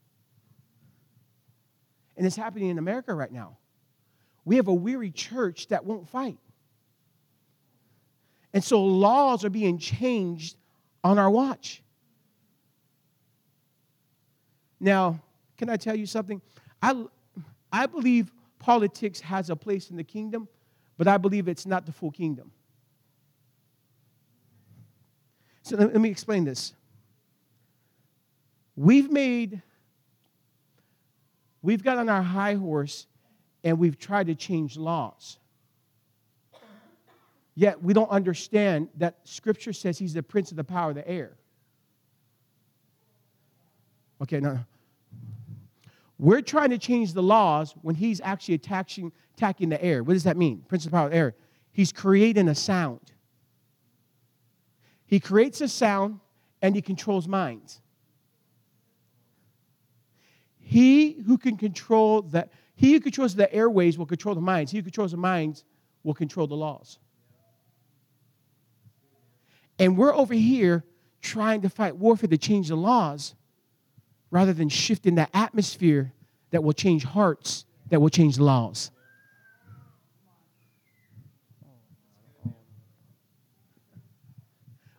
[2.16, 3.58] And it's happening in America right now.
[4.44, 6.38] We have a weary church that won't fight.
[8.54, 10.56] And so laws are being changed
[11.02, 11.82] on our watch.
[14.78, 15.20] Now,
[15.58, 16.40] can I tell you something?
[16.80, 17.04] I,
[17.72, 20.48] I believe politics has a place in the kingdom,
[20.96, 22.52] but I believe it's not the full kingdom.
[25.66, 26.74] So let, me explain this.
[28.76, 29.62] We've made,
[31.60, 33.08] we've got on our high horse
[33.64, 35.38] and we've tried to change laws.
[37.56, 41.08] Yet we don't understand that Scripture says he's the prince of the power of the
[41.08, 41.36] air.
[44.22, 44.60] Okay, no.
[46.16, 50.04] We're trying to change the laws when he's actually attacking, attacking the air.
[50.04, 50.62] What does that mean?
[50.68, 51.34] Prince of the power of the air.
[51.72, 53.00] He's creating a sound.
[55.06, 56.20] He creates a sound
[56.60, 57.80] and he controls minds.
[60.58, 64.72] He who can control that, he who controls the airways will control the minds.
[64.72, 65.64] He who controls the minds
[66.02, 66.98] will control the laws.
[69.78, 70.84] And we're over here
[71.20, 73.34] trying to fight warfare to change the laws
[74.30, 76.12] rather than shifting the atmosphere
[76.50, 78.90] that will change hearts, that will change laws.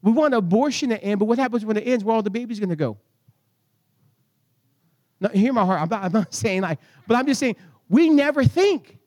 [0.08, 2.02] We want abortion to end, but what happens when it ends?
[2.02, 2.98] Where all the babies going to go?
[5.20, 5.82] Now, hear my heart.
[5.82, 7.58] I'm not, I'm not, saying like, but I'm just saying
[7.90, 9.00] we never think.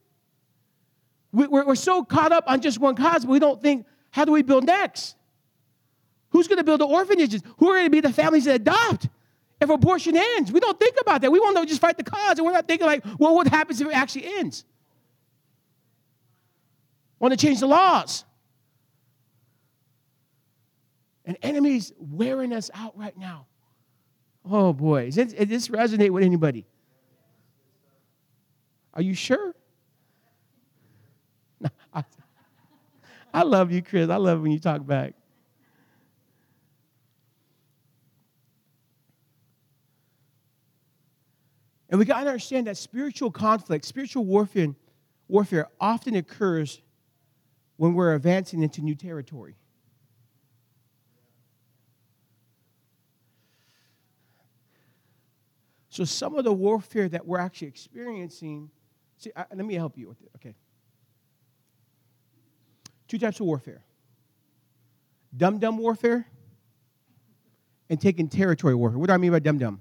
[1.33, 4.27] We, we're, we're so caught up on just one cause, but we don't think, how
[4.27, 5.17] do we build next?
[6.33, 7.43] Who's going to build the orphanages?
[7.57, 9.09] Who are going to be the families that adopt
[9.59, 10.53] if abortion ends?
[10.53, 11.33] We don't think about that.
[11.33, 13.81] We want to just fight the cause, and we're not thinking like, well, what happens
[13.81, 14.67] if it actually ends?
[17.19, 18.27] Want to change the laws?
[21.31, 23.47] An enemy's wearing us out right now.
[24.45, 26.67] Oh boy, does, this resonate with anybody?
[28.95, 29.55] Are you sure?
[31.95, 32.03] I,
[33.33, 34.11] I love you, Chris.
[34.11, 35.15] I love when you talk back.
[41.91, 44.75] And we got to understand that spiritual conflict, spiritual warfare,
[45.29, 46.83] warfare often occurs
[47.77, 49.55] when we're advancing into new territory.
[55.91, 58.71] So some of the warfare that we're actually experiencing,
[59.19, 60.31] see, I, let me help you with it.
[60.37, 60.55] Okay.
[63.09, 63.83] Two types of warfare
[65.37, 66.27] dumb dumb warfare
[67.89, 68.99] and taking territory warfare.
[68.99, 69.81] What do I mean by dumb dumb?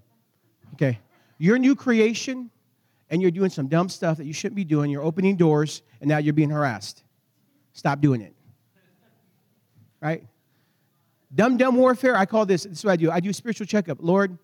[0.74, 1.00] Okay.
[1.38, 2.50] You're a new creation
[3.10, 4.92] and you're doing some dumb stuff that you shouldn't be doing.
[4.92, 7.04] You're opening doors and now you're being harassed.
[7.74, 8.34] Stop doing it.
[10.02, 10.26] Right?
[11.34, 13.12] Dumb dumb warfare, I call this, this is what I do.
[13.12, 14.00] I do spiritual checkup.
[14.02, 14.38] Lord,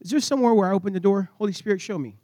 [0.00, 1.30] is there somewhere where I open the door?
[1.38, 2.16] Holy Spirit, show me.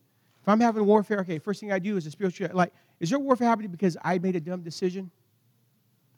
[0.42, 3.18] If I'm having warfare, okay, first thing I do is a spiritual, like, is there
[3.18, 5.10] warfare happening because I made a dumb decision?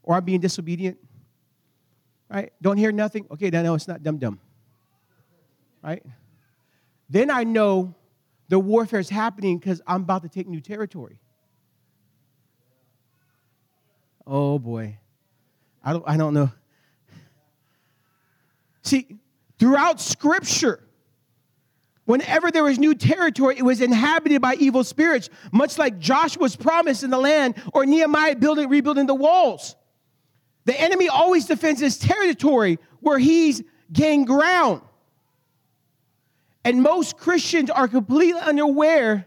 [0.02, 0.98] Or I'm being disobedient?
[2.30, 2.52] Right?
[2.60, 3.26] Don't hear nothing?
[3.30, 4.38] Okay, then no, it's not dumb dumb.
[5.82, 6.04] Right?
[7.08, 7.94] Then I know
[8.48, 11.18] the warfare is happening because I'm about to take new territory.
[14.26, 14.98] Oh boy.
[15.82, 16.50] I don't, I don't know.
[18.82, 19.18] See,
[19.58, 20.87] throughout Scripture,
[22.08, 27.02] Whenever there was new territory, it was inhabited by evil spirits, much like Joshua's promise
[27.02, 29.76] in the land or Nehemiah building, rebuilding the walls.
[30.64, 34.80] The enemy always defends his territory where he's gained ground.
[36.64, 39.26] And most Christians are completely unaware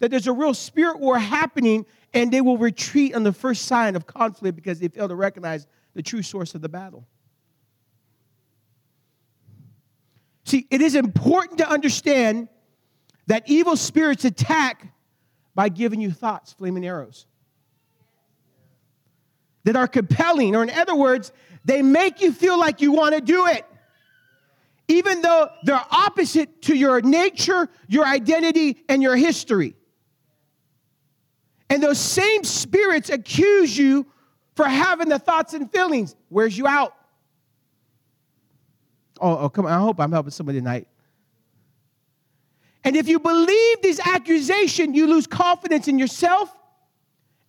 [0.00, 3.96] that there's a real spirit war happening and they will retreat on the first sign
[3.96, 7.06] of conflict because they fail to recognize the true source of the battle.
[10.50, 12.48] See, it is important to understand
[13.28, 14.92] that evil spirits attack
[15.54, 17.26] by giving you thoughts, flaming arrows,
[19.62, 21.30] that are compelling, or in other words,
[21.64, 23.64] they make you feel like you want to do it.
[24.88, 29.76] Even though they're opposite to your nature, your identity, and your history.
[31.68, 34.04] And those same spirits accuse you
[34.56, 36.16] for having the thoughts and feelings.
[36.28, 36.92] Wears you out.
[39.20, 39.72] Oh, oh, come on.
[39.72, 40.88] I hope I'm helping somebody tonight.
[42.82, 46.54] And if you believe these accusations, you lose confidence in yourself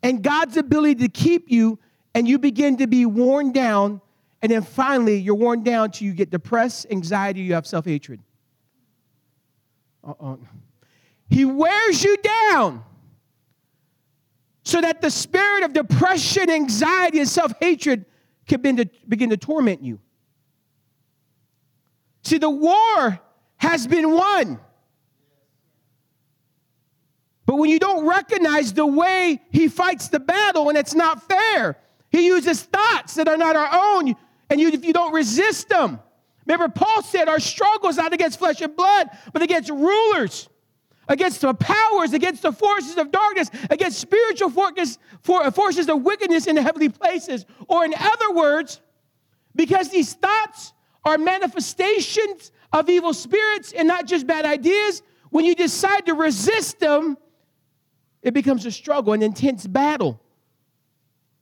[0.03, 1.79] and God's ability to keep you,
[2.13, 4.01] and you begin to be worn down.
[4.41, 8.19] And then finally, you're worn down till you get depressed, anxiety, you have self hatred.
[10.03, 10.37] Uh-uh.
[11.29, 12.83] He wears you down
[14.63, 18.05] so that the spirit of depression, anxiety, and self hatred
[18.47, 19.99] can begin to, begin to torment you.
[22.23, 23.19] See, the war
[23.57, 24.59] has been won.
[27.45, 31.77] But when you don't recognize the way he fights the battle and it's not fair,
[32.09, 34.15] he uses thoughts that are not our own,
[34.49, 35.99] and you, if you don't resist them.
[36.45, 40.49] Remember, Paul said our struggle is not against flesh and blood, but against rulers,
[41.07, 46.61] against the powers, against the forces of darkness, against spiritual forces of wickedness in the
[46.61, 47.45] heavenly places.
[47.67, 48.81] Or, in other words,
[49.55, 50.73] because these thoughts
[51.03, 56.79] are manifestations of evil spirits and not just bad ideas, when you decide to resist
[56.79, 57.17] them,
[58.21, 60.21] it becomes a struggle, an intense battle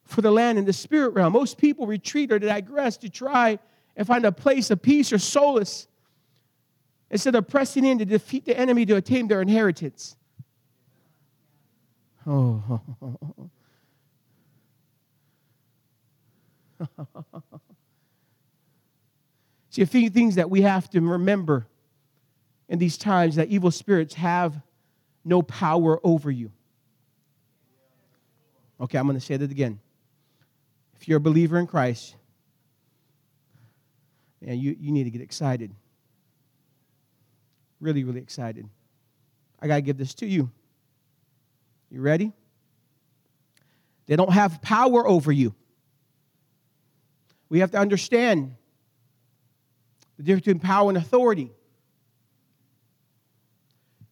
[0.06, 1.34] for the land and the spirit realm.
[1.34, 3.60] Most people retreat or digress to try
[3.96, 5.88] and find a place of peace or solace
[7.12, 10.16] instead of pressing in to defeat the enemy to attain their inheritance.
[12.26, 12.82] Oh.
[19.70, 21.68] See, a few things that we have to remember
[22.68, 24.60] in these times that evil spirits have
[25.24, 26.52] no power over you.
[28.82, 29.80] Okay, I'm going to say that again.
[31.00, 32.16] If you're a believer in Christ,
[34.42, 35.72] man, you, you need to get excited.
[37.80, 38.68] Really, really excited.
[39.60, 40.50] I got to give this to you.
[41.90, 42.32] You ready?
[44.08, 45.54] They don't have power over you.
[47.50, 48.56] We have to understand
[50.20, 51.50] the difference between power and authority.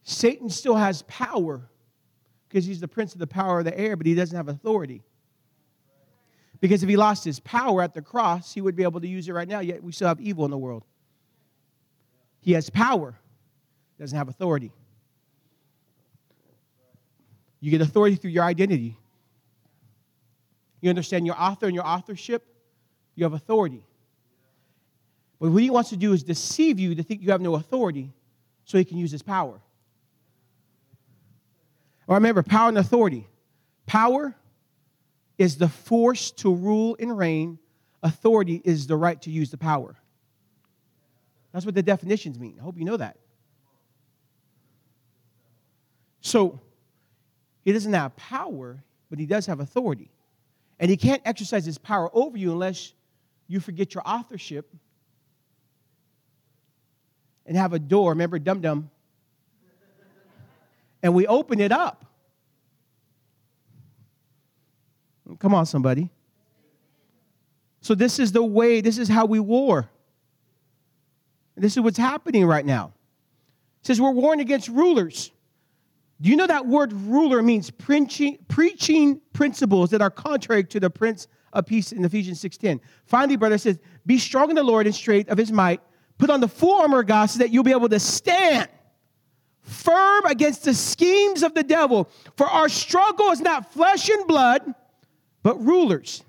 [0.04, 1.68] Satan still has power
[2.48, 5.02] because he's the prince of the power of the air, but he doesn't have authority.
[6.60, 9.28] Because if he lost his power at the cross, he would be able to use
[9.28, 10.82] it right now, yet we still have evil in the world.
[12.40, 13.14] He has power,
[14.00, 14.72] doesn't have authority.
[17.60, 18.96] You get authority through your identity.
[20.80, 22.46] You understand your author and your authorship,
[23.14, 23.84] you have authority.
[25.40, 28.12] But what he wants to do is deceive you to think you have no authority
[28.64, 29.60] so he can use his power.
[32.06, 33.28] Or remember, power and authority.
[33.86, 34.34] Power
[35.36, 37.58] is the force to rule and reign,
[38.02, 39.96] authority is the right to use the power.
[41.52, 42.56] That's what the definitions mean.
[42.58, 43.16] I hope you know that.
[46.20, 46.60] So,
[47.64, 50.10] he doesn't have power, but he does have authority.
[50.80, 52.92] And he can't exercise his power over you unless
[53.46, 54.74] you forget your authorship
[57.48, 58.10] and have a door.
[58.10, 58.90] Remember, dum dum?
[61.02, 62.04] And we open it up.
[65.38, 66.10] Come on, somebody.
[67.80, 69.88] So, this is the way, this is how we war.
[71.56, 72.92] This is what's happening right now.
[73.80, 75.32] It says we're warring against rulers.
[76.20, 80.90] Do you know that word ruler means preaching, preaching principles that are contrary to the
[80.90, 82.80] Prince of Peace in Ephesians 6.10?
[83.06, 85.80] Finally, brother says, be strong in the Lord and straight of his might.
[86.18, 88.68] Put on the full armor of God so that you'll be able to stand
[89.62, 92.10] firm against the schemes of the devil.
[92.36, 94.74] For our struggle is not flesh and blood,
[95.42, 96.24] but rulers.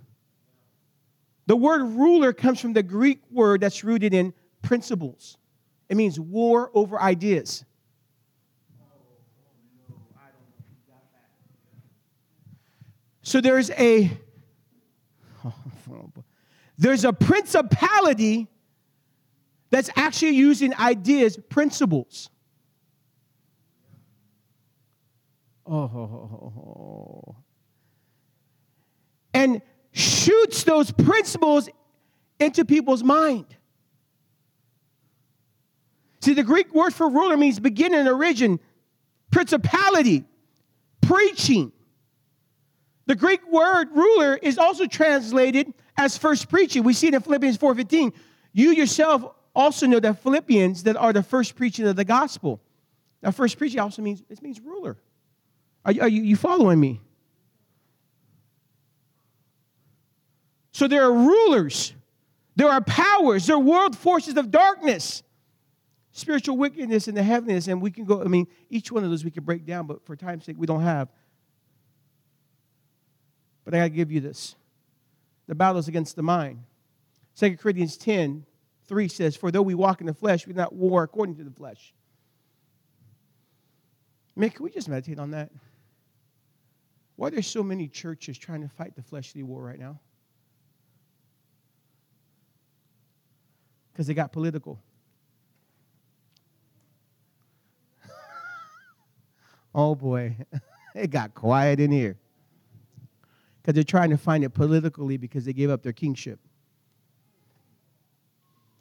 [1.47, 5.37] The word ruler comes from the Greek word that's rooted in principles.
[5.89, 7.65] It means war over ideas.
[13.23, 14.11] So there's a
[16.77, 18.47] there's a principality
[19.69, 22.29] that's actually using ideas, principles.
[25.65, 27.35] Oh,
[29.33, 31.69] and shoots those principles
[32.39, 33.45] into people's mind.
[36.21, 38.59] See, the Greek word for ruler means beginning, and origin,
[39.31, 40.25] principality,
[41.01, 41.71] preaching.
[43.05, 46.83] The Greek word ruler is also translated as first preaching.
[46.83, 48.11] We see it in Philippians 4:15.
[48.53, 52.61] You yourself also know that Philippians that are the first preaching of the gospel.
[53.21, 54.97] Now, first preaching also means it means ruler.
[55.85, 57.01] Are, you, are you, you following me?
[60.71, 61.93] So there are rulers,
[62.55, 65.23] there are powers, there are world forces of darkness,
[66.13, 68.21] spiritual wickedness in the heavens, and we can go.
[68.21, 70.67] I mean, each one of those we can break down, but for time's sake, we
[70.67, 71.09] don't have.
[73.65, 74.55] But I gotta give you this:
[75.47, 76.63] the battle is against the mind.
[77.35, 78.45] 2 Corinthians 10,
[78.89, 81.43] 3 says, For though we walk in the flesh, we do not war according to
[81.43, 81.93] the flesh.
[84.35, 85.51] Man, can we just meditate on that?
[87.15, 89.99] Why are there so many churches trying to fight the fleshly war right now?
[93.91, 94.81] Because they got political.
[99.75, 100.35] oh boy,
[100.95, 102.17] it got quiet in here.
[103.61, 106.39] Because they're trying to find it politically because they gave up their kingship.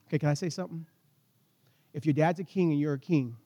[0.09, 0.86] Okay, can I say something?
[1.93, 3.36] If your dad's a king and you're a king,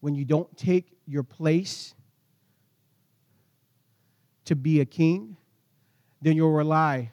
[0.00, 1.94] when you don't take your place
[4.46, 5.36] to be a king,
[6.20, 7.12] then you'll rely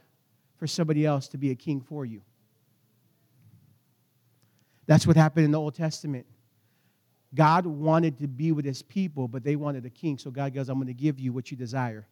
[0.57, 2.21] for somebody else to be a king for you.
[4.87, 6.25] That's what happened in the Old Testament.
[7.35, 10.17] God wanted to be with his people, but they wanted a king.
[10.17, 12.07] So God goes, I'm going to give you what you desire.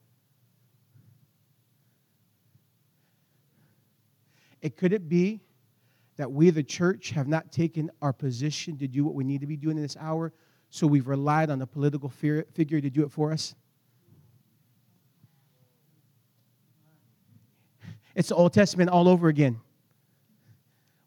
[4.61, 5.41] It could it be
[6.17, 9.47] that we, the church, have not taken our position to do what we need to
[9.47, 10.33] be doing in this hour,
[10.69, 13.55] so we've relied on a political figure to do it for us?
[18.15, 19.59] It's the Old Testament all over again.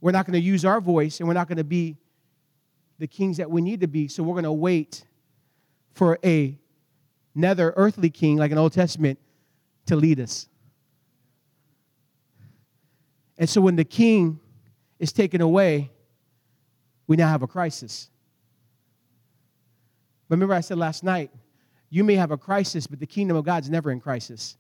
[0.01, 1.97] We're not going to use our voice and we're not going to be
[2.99, 5.05] the kings that we need to be, so we're going to wait
[5.93, 6.59] for a
[7.35, 9.19] another earthly king like an Old Testament
[9.87, 10.49] to lead us.
[13.39, 14.41] And so when the king
[14.99, 15.91] is taken away,
[17.07, 18.11] we now have a crisis.
[20.29, 21.31] Remember, I said last night,
[21.91, 24.57] you may have a crisis, but the kingdom of God's never in crisis.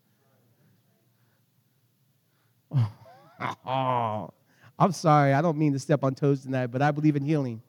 [3.66, 4.32] Oh,
[4.78, 7.60] I'm sorry, I don't mean to step on toes tonight, but I believe in healing.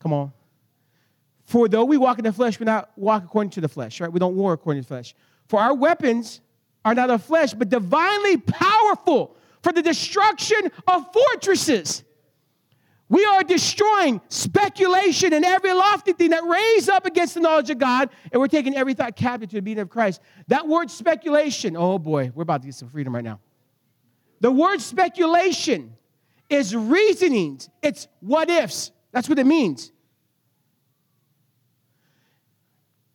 [0.00, 0.32] Come on.
[1.44, 4.12] For though we walk in the flesh, we not walk according to the flesh, right?
[4.12, 5.14] We don't war according to the flesh.
[5.48, 6.40] For our weapons
[6.86, 12.04] are not of flesh, but divinely powerful for the destruction of fortresses.
[13.08, 17.78] We are destroying speculation and every lofty thing that raised up against the knowledge of
[17.78, 20.20] God, and we're taking every thought captive to the being of Christ.
[20.46, 23.40] That word speculation, oh boy, we're about to get some freedom right now.
[24.40, 25.92] The word speculation
[26.48, 28.92] is reasonings, it's what ifs.
[29.10, 29.90] That's what it means.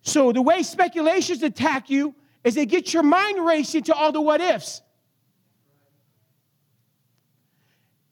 [0.02, 4.22] So the way speculations attack you is they get your mind racing to all the
[4.22, 4.81] what ifs.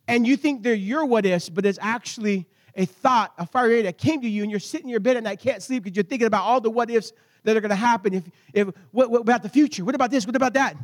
[0.07, 3.97] And you think they're your what ifs, but it's actually a thought, a fire that
[3.97, 6.03] came to you, and you're sitting in your bed at night, can't sleep because you're
[6.03, 8.13] thinking about all the what ifs that are going to happen.
[8.13, 8.23] If,
[8.53, 9.83] if what, what about the future?
[9.85, 10.25] What about this?
[10.25, 10.75] What about that?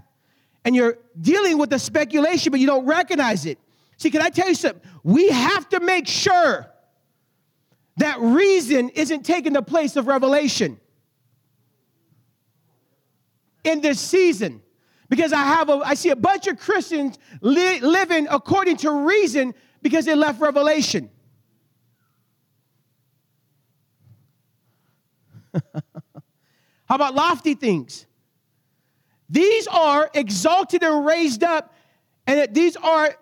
[0.63, 3.59] And you're dealing with the speculation, but you don't recognize it.
[3.97, 4.81] See, can I tell you something?
[5.03, 6.67] We have to make sure
[7.97, 10.79] that reason isn't taking the place of revelation
[13.65, 14.61] in this season
[15.09, 19.53] because I have a, I see a bunch of Christians li- living according to reason
[19.81, 21.09] because they left revelation.
[26.85, 28.05] How about lofty things?
[29.29, 31.73] These are exalted and raised up,
[32.27, 33.15] and these are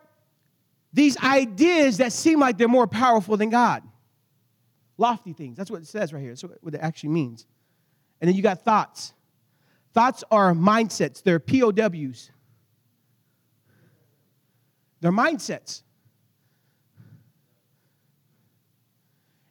[0.91, 3.83] these ideas that seem like they're more powerful than God.
[4.97, 5.57] Lofty things.
[5.57, 6.31] That's what it says right here.
[6.31, 7.47] That's what it actually means.
[8.21, 9.13] And then you got thoughts.
[9.93, 12.31] Thoughts are mindsets, they're POWs.
[15.01, 15.83] They're mindsets.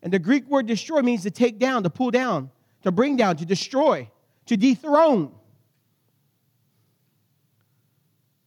[0.03, 2.51] And the Greek word destroy means to take down, to pull down,
[2.83, 4.11] to bring down, to destroy,
[4.47, 5.33] to dethrone.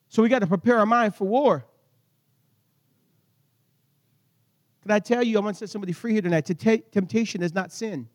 [0.10, 1.66] So we got to prepare our mind for war.
[4.82, 6.42] Can I tell you, I want to set somebody free here tonight.
[6.42, 8.10] Temptation is not sin.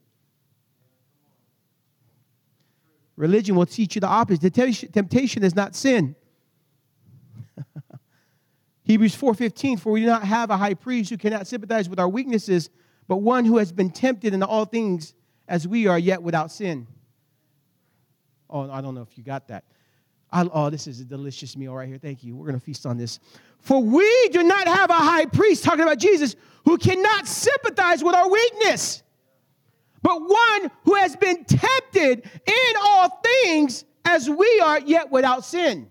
[3.20, 4.54] Religion will teach you the opposite.
[4.54, 6.16] Temptation is not sin.
[8.84, 12.08] Hebrews 4:15 for we do not have a high priest who cannot sympathize with our
[12.08, 12.70] weaknesses
[13.08, 15.14] but one who has been tempted in all things
[15.46, 16.86] as we are yet without sin.
[18.48, 19.64] Oh, I don't know if you got that.
[20.32, 21.98] I, oh, this is a delicious meal right here.
[21.98, 22.36] Thank you.
[22.36, 23.18] We're going to feast on this.
[23.58, 28.14] For we do not have a high priest, talking about Jesus, who cannot sympathize with
[28.14, 29.02] our weakness,
[30.02, 35.88] but one who has been tempted in all things as we are, yet without sin.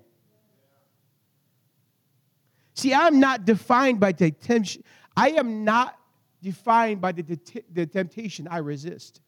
[2.74, 4.84] See, I'm not defined by the temptation.
[5.16, 5.98] I am not
[6.42, 9.22] defined by the, the, the temptation I resist.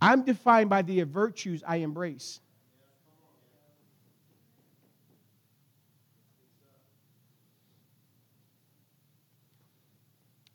[0.00, 2.40] I'm defined by the virtues I embrace.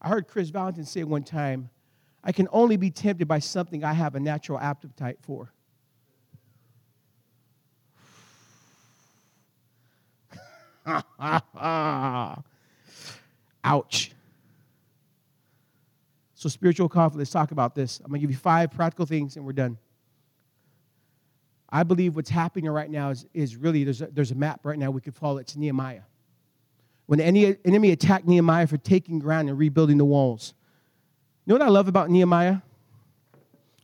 [0.01, 1.69] I heard Chris Valentin say one time,
[2.23, 5.51] I can only be tempted by something I have a natural appetite for.
[13.63, 14.11] Ouch.
[16.35, 17.99] So, spiritual conflict, let's talk about this.
[17.99, 19.77] I'm going to give you five practical things and we're done.
[21.69, 24.77] I believe what's happening right now is, is really there's a, there's a map right
[24.77, 25.37] now we could follow.
[25.39, 26.03] It's Nehemiah.
[27.07, 27.25] When the
[27.65, 30.53] enemy attacked Nehemiah for taking ground and rebuilding the walls.
[31.45, 32.57] You know what I love about Nehemiah?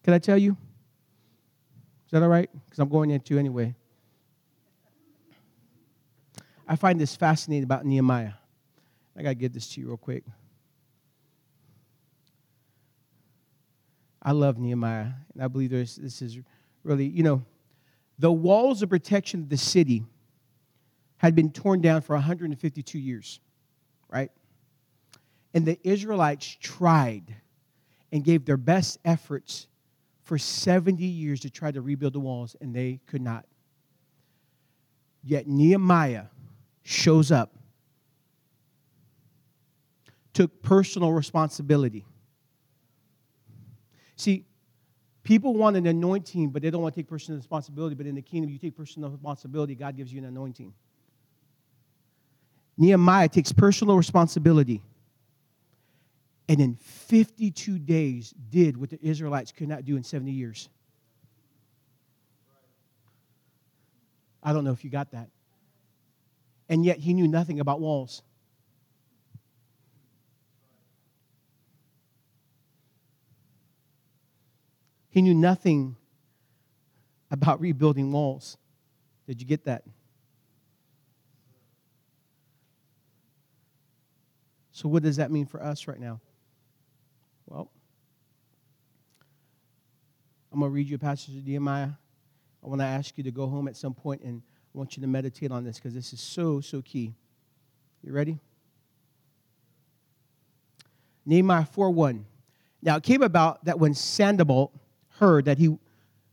[0.04, 0.58] Can I tell you?
[2.06, 2.50] Is that all right?
[2.66, 3.76] Because I'm going into anyway.
[6.68, 8.34] I find this fascinating about Nehemiah.
[9.18, 10.24] I got to give this to you real quick.
[14.22, 16.40] I love Nehemiah, and I believe this is
[16.84, 17.44] really, you know,
[18.20, 20.04] the walls of protection of the city
[21.24, 23.40] had been torn down for 152 years,
[24.10, 24.30] right?
[25.54, 27.34] And the Israelites tried
[28.12, 29.68] and gave their best efforts
[30.24, 33.45] for 70 years to try to rebuild the walls, and they could not.
[35.24, 36.26] Yet Nehemiah
[36.84, 37.56] shows up,
[40.34, 42.06] took personal responsibility.
[44.18, 44.45] See,
[45.24, 47.95] people want an anointing, but they don't want to take personal responsibility.
[47.95, 50.74] But in the kingdom, you take personal responsibility, God gives you an anointing.
[52.78, 54.82] Nehemiah takes personal responsibility
[56.50, 60.70] and in 52 days did what the Israelites could not do in 70 years.
[64.41, 65.30] I don't know if you got that
[66.70, 68.22] and yet he knew nothing about walls.
[75.10, 75.95] He knew nothing
[77.30, 78.58] about rebuilding walls.
[79.28, 79.84] Did you get that?
[84.74, 86.20] So, what does that mean for us right now?
[87.45, 87.70] Well,
[90.52, 91.90] I'm going to read you a passage of Nehemiah.
[92.64, 94.41] I want to ask you to go home at some point and
[94.74, 97.14] I want you to meditate on this because this is so, so key.
[98.02, 98.40] You ready?
[101.26, 102.26] Nehemiah 4 1.
[102.82, 104.72] Now it came about that when Sanballat
[105.20, 105.78] heard that he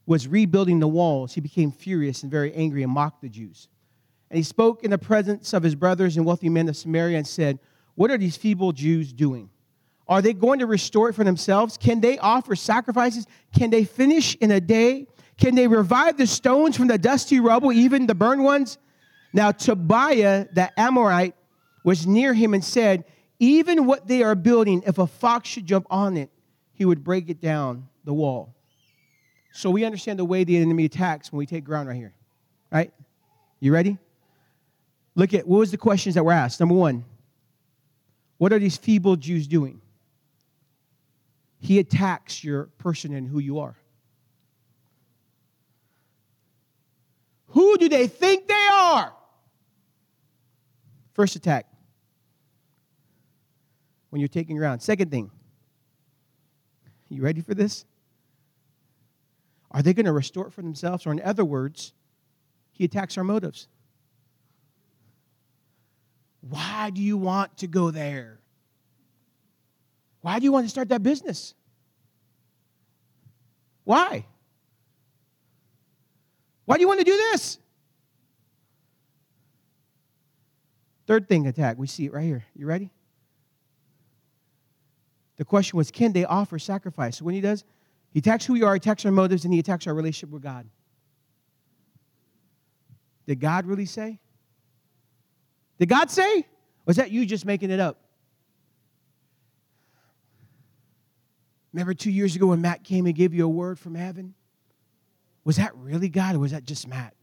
[0.07, 3.69] was rebuilding the walls, he became furious and very angry and mocked the Jews.
[4.31, 7.27] And he spoke in the presence of his brothers and wealthy men of Samaria and
[7.27, 7.59] said,
[8.01, 9.51] What are these feeble Jews doing?
[10.09, 11.77] Are they going to restore it for themselves?
[11.77, 13.27] Can they offer sacrifices?
[13.55, 15.07] Can they finish in a day?
[15.37, 18.79] Can they revive the stones from the dusty rubble, even the burned ones?
[19.35, 21.35] Now, Tobiah, the Amorite,
[21.85, 23.05] was near him and said,
[23.39, 26.31] Even what they are building, if a fox should jump on it,
[26.73, 28.55] he would break it down the wall.
[29.53, 32.15] So we understand the way the enemy attacks when we take ground right here.
[32.73, 32.95] Right?
[33.61, 33.99] You ready?
[35.17, 36.61] Look at what was the questions that were asked.
[36.61, 37.05] Number one,
[38.41, 39.83] what are these feeble Jews doing?
[41.59, 43.77] He attacks your person and who you are.
[47.49, 49.13] Who do they think they are?
[51.13, 51.67] First attack.
[54.09, 54.81] When you're taking ground.
[54.81, 55.31] Second thing.
[57.11, 57.85] You ready for this?
[59.71, 61.05] Are they going to restore it for themselves?
[61.05, 61.93] Or, in other words,
[62.73, 63.69] he attacks our motives.
[66.41, 68.41] Why do you want to go there?
[70.23, 71.55] Why do you want to start that business?
[73.85, 74.27] Why?
[76.65, 77.59] Why do you want to do this?
[81.07, 82.45] Third thing attack, we see it right here.
[82.55, 82.91] You ready?
[85.37, 87.17] The question was, can they offer sacrifice?
[87.17, 87.65] So when he does,
[88.13, 90.69] he attacks who we are, attacks our motives, and he attacks our relationship with God.
[93.27, 94.21] Did God really say?
[95.81, 96.41] Did God say?
[96.41, 96.45] Or
[96.87, 97.99] was that you just making it up?
[101.73, 104.35] Remember two years ago when Matt came and gave you a word from heaven?
[105.45, 107.15] Was that really God or was that just Matt?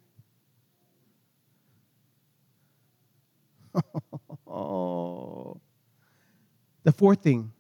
[6.84, 7.52] The fourth thing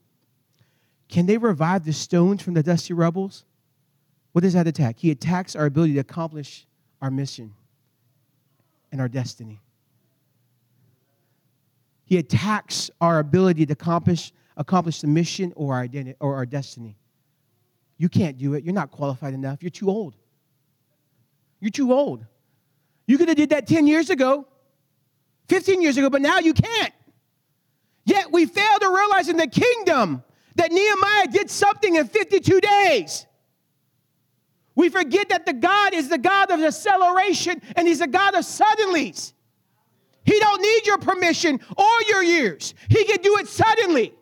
[1.09, 3.43] can they revive the stones from the dusty rebels?
[4.31, 4.99] What does that attack?
[4.99, 6.65] He attacks our ability to accomplish
[7.01, 7.53] our mission
[8.89, 9.59] and our destiny.
[12.07, 16.95] He attacks our ability to accomplish, accomplish the mission or our, identity, or our destiny.
[17.97, 18.63] You can't do it.
[18.63, 19.61] You're not qualified enough.
[19.61, 20.15] You're too old.
[21.59, 22.25] You're too old.
[23.07, 24.47] You could have did that 10 years ago,
[25.49, 26.93] 15 years ago, but now you can't.
[28.05, 30.23] Yet we fail to realize in the kingdom
[30.55, 33.25] that Nehemiah did something in 52 days.
[34.75, 38.45] We forget that the God is the God of acceleration and he's a God of
[38.45, 39.34] suddenlies.
[40.27, 42.75] He don't need your permission or your years.
[42.89, 44.13] He can do it suddenly.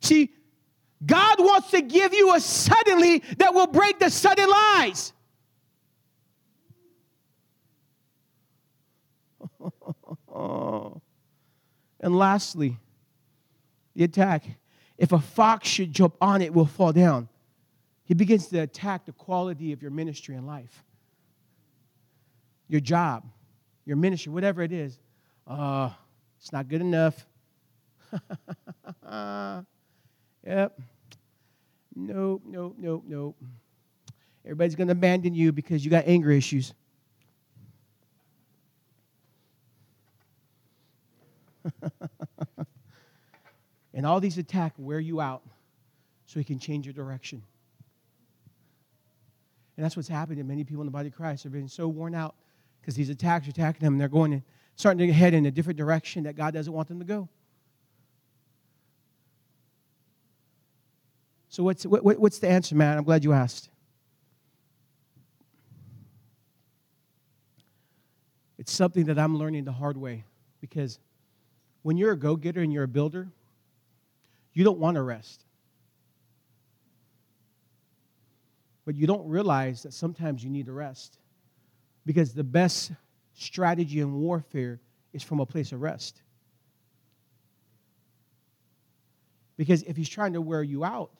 [0.00, 0.32] See,
[1.04, 5.12] God wants to give you a suddenly that will break the sudden lies.
[12.00, 12.78] and lastly,
[13.96, 14.44] the attack.
[14.96, 17.28] If a fox should jump on it, will fall down.
[18.04, 20.84] He begins to attack the quality of your ministry and life,
[22.68, 23.24] your job,
[23.84, 24.98] your ministry, whatever it is.
[25.46, 25.90] Uh,
[26.38, 27.26] it's not good enough.
[30.46, 30.80] Yep.
[31.96, 33.36] Nope, nope, nope, nope.
[34.44, 36.72] Everybody's going to abandon you because you got anger issues.
[43.92, 45.42] and all these attacks wear you out
[46.26, 47.42] so he can change your direction.
[49.76, 51.42] And that's what's happened to many people in the body of Christ.
[51.42, 52.36] They're being so worn out
[52.86, 54.44] because these attacks are attacking them and they're going in,
[54.76, 57.28] starting to head in a different direction that God doesn't want them to go.
[61.48, 62.96] So, what's, what, what's the answer, man?
[62.96, 63.70] I'm glad you asked.
[68.56, 70.22] It's something that I'm learning the hard way
[70.60, 71.00] because
[71.82, 73.26] when you're a go getter and you're a builder,
[74.52, 75.44] you don't want to rest.
[78.84, 81.18] But you don't realize that sometimes you need to rest
[82.06, 82.92] because the best
[83.34, 84.80] strategy in warfare
[85.12, 86.22] is from a place of rest.
[89.56, 91.10] Because if he's trying to wear you out,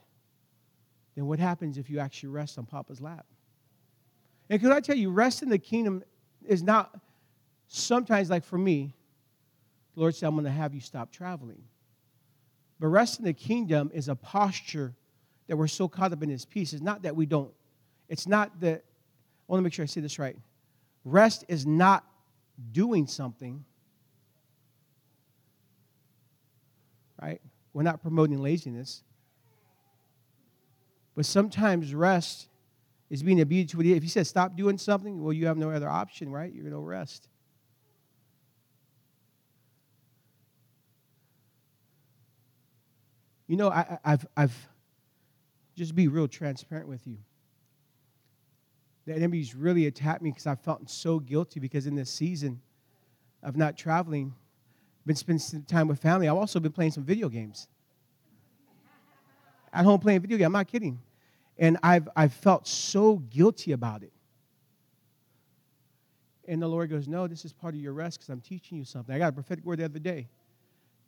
[1.17, 3.27] then what happens if you actually rest on Papa's lap?
[4.49, 6.05] And could I tell you, rest in the kingdom
[6.47, 6.95] is not
[7.67, 8.95] sometimes like for me,
[9.95, 11.63] the Lord said, I'm going to have you stop traveling.
[12.79, 14.95] But rest in the kingdom is a posture
[15.49, 16.73] that we're so caught up in his peace.
[16.73, 17.51] It's not that we don't,
[18.09, 18.85] it's not that,
[19.49, 20.37] I want to make sure I say this right.
[21.07, 22.05] Rest is not
[22.73, 23.65] doing something,
[27.23, 27.41] right?
[27.73, 29.05] We're not promoting laziness.
[31.15, 32.49] But sometimes rest
[33.09, 36.29] is being what if he says stop doing something, well, you have no other option,
[36.33, 36.53] right?
[36.53, 37.29] You're going to rest.
[43.47, 44.69] You know, I, have I've
[45.77, 47.19] just be real transparent with you.
[49.07, 52.61] The enemy's really attacked me because I felt so guilty because in this season
[53.43, 54.35] of not traveling,
[55.07, 56.29] been spending time with family.
[56.29, 57.69] I've also been playing some video games.
[59.73, 60.47] At home playing video games.
[60.47, 61.01] I'm not kidding.
[61.57, 64.13] And I've, I've felt so guilty about it.
[66.49, 68.85] And the Lord goes, No, this is part of your rest because I'm teaching you
[68.85, 69.15] something.
[69.15, 70.29] I got a prophetic word the other day.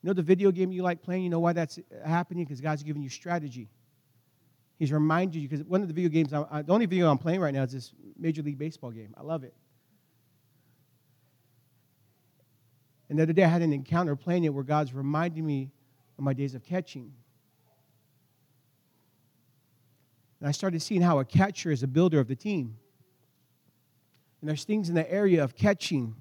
[0.03, 1.25] You know the video game you like playing?
[1.25, 2.45] You know why that's happening?
[2.45, 3.69] Because God's giving you strategy.
[4.79, 7.41] He's reminding you, because one of the video games, I, the only video I'm playing
[7.41, 9.13] right now is this Major League Baseball game.
[9.19, 9.55] I love it.
[13.09, 15.73] And the other day I had an encounter playing it where God's reminding me
[16.17, 17.13] of my days of catching.
[20.41, 22.77] And I started seeing how a catcher is a builder of the team.
[24.41, 26.15] And there's things in the area of catching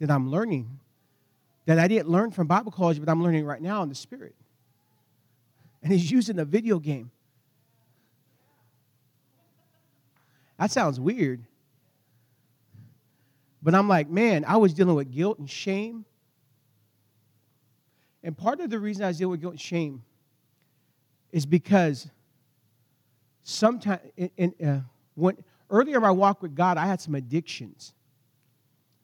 [0.00, 0.80] that I'm learning
[1.64, 4.34] that I didn't learn from Bible college, but I'm learning right now in the Spirit.
[5.82, 7.10] And he's using a video game.
[10.58, 11.42] That sounds weird.
[13.62, 16.04] But I'm like, man, I was dealing with guilt and shame.
[18.22, 20.02] And part of the reason I was dealing with guilt and shame
[21.32, 22.08] is because
[23.42, 24.80] sometimes in, in, uh,
[25.14, 25.36] when
[25.70, 27.94] earlier in my walk with God, I had some addictions.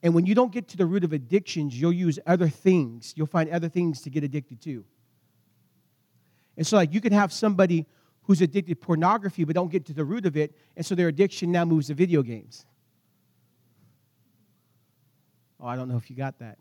[0.03, 3.13] And when you don't get to the root of addictions, you'll use other things.
[3.15, 4.85] You'll find other things to get addicted to.
[6.57, 7.85] And so, like, you can have somebody
[8.23, 11.07] who's addicted to pornography but don't get to the root of it, and so their
[11.07, 12.65] addiction now moves to video games.
[15.59, 16.57] Oh, I don't know if you got that.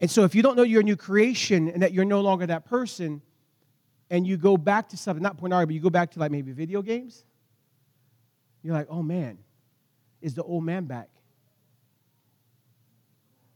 [0.00, 2.46] And so, if you don't know you're a new creation and that you're no longer
[2.46, 3.20] that person,
[4.10, 6.52] and you go back to something, not pornography, but you go back to like maybe
[6.52, 7.24] video games,
[8.62, 9.38] you're like, oh man,
[10.22, 11.10] is the old man back?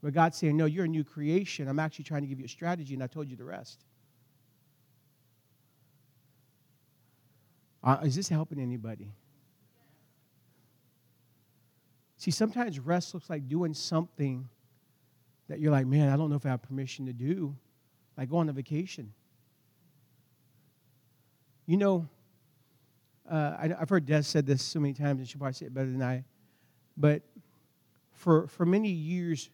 [0.03, 1.69] But God's saying, no, you're a new creation.
[1.69, 3.85] I'm actually trying to give you a strategy, and I told you the rest.
[7.83, 9.13] Uh, is this helping anybody?
[12.17, 14.49] See, sometimes rest looks like doing something
[15.49, 17.57] that you're like, man, I don't know if I have permission to do,
[18.17, 19.13] like go on a vacation.
[21.67, 22.09] You know,
[23.31, 25.75] uh, I, have heard Des said this so many times, and she probably say it
[25.75, 26.25] better than I.
[26.97, 27.23] But
[28.13, 29.51] for, for many years,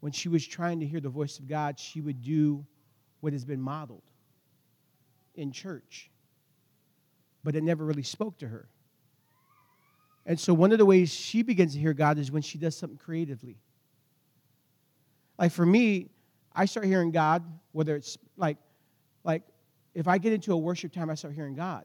[0.00, 2.64] when she was trying to hear the voice of God, she would do
[3.20, 4.10] what has been modeled
[5.36, 6.10] in church.
[7.44, 8.68] But it never really spoke to her.
[10.24, 12.76] And so, one of the ways she begins to hear God is when she does
[12.76, 13.58] something creatively.
[15.38, 16.10] Like for me,
[16.54, 17.42] I start hearing God,
[17.72, 18.58] whether it's like,
[19.24, 19.42] like
[19.94, 21.84] if I get into a worship time, I start hearing God.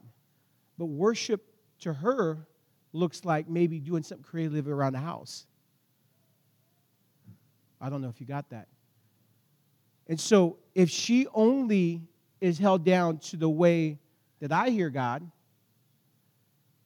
[0.78, 1.42] But worship
[1.80, 2.46] to her
[2.92, 5.46] looks like maybe doing something creative around the house.
[7.80, 8.68] I don't know if you got that.
[10.06, 12.02] And so if she only
[12.40, 13.98] is held down to the way
[14.40, 15.28] that I hear God,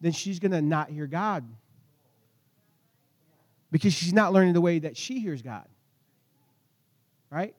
[0.03, 1.45] then she's going to not hear God.
[3.71, 5.67] Because she's not learning the way that she hears God.
[7.31, 7.55] Right?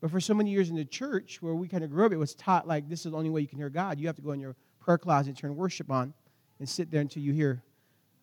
[0.00, 2.16] But for so many years in the church where we kind of grew up, it
[2.16, 3.98] was taught like this is the only way you can hear God.
[3.98, 6.14] You have to go in your prayer closet, and turn worship on,
[6.58, 7.62] and sit there until you hear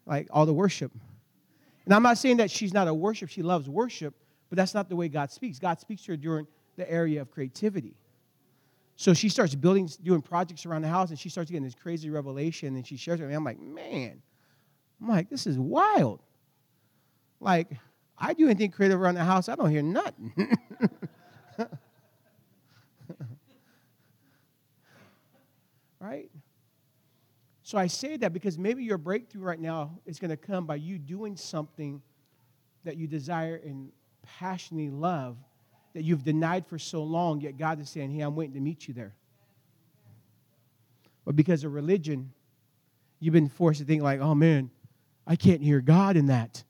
[0.06, 0.92] like all the worship.
[1.86, 4.16] And I'm not saying that she's not a worship, she loves worship,
[4.50, 5.60] but that's not the way God speaks.
[5.60, 6.48] God speaks to her during
[6.78, 7.96] the area of creativity.
[9.00, 12.10] So she starts building, doing projects around the house, and she starts getting this crazy
[12.10, 13.36] revelation, and she shares it with me.
[13.36, 14.24] I'm like, man,
[15.00, 16.24] I'm like, this is wild.
[17.40, 17.70] Like,
[18.18, 20.34] I do anything creative around the house, I don't hear nothing.
[26.00, 26.32] right?
[27.62, 30.78] So I say that because maybe your breakthrough right now is going to come by
[30.78, 32.02] you doing something
[32.84, 33.92] that you desire and
[34.24, 35.38] passionately love
[35.98, 38.88] that you've denied for so long, yet God is saying, Hey, I'm waiting to meet
[38.88, 39.16] you there.
[41.26, 42.32] But because of religion,
[43.20, 44.70] you've been forced to think, like, oh man,
[45.26, 46.64] I can't hear God in that.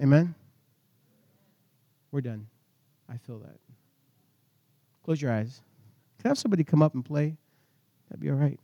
[0.00, 0.36] Amen?
[2.12, 2.46] We're done.
[3.08, 3.58] I feel that.
[5.04, 5.60] Close your eyes.
[6.20, 7.36] Can I have somebody come up and play?
[8.08, 8.60] That'd be all right.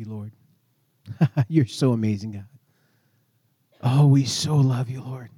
[0.00, 0.32] You, Lord.
[1.48, 2.46] You're so amazing, God.
[3.82, 5.30] Oh, we so love you, Lord.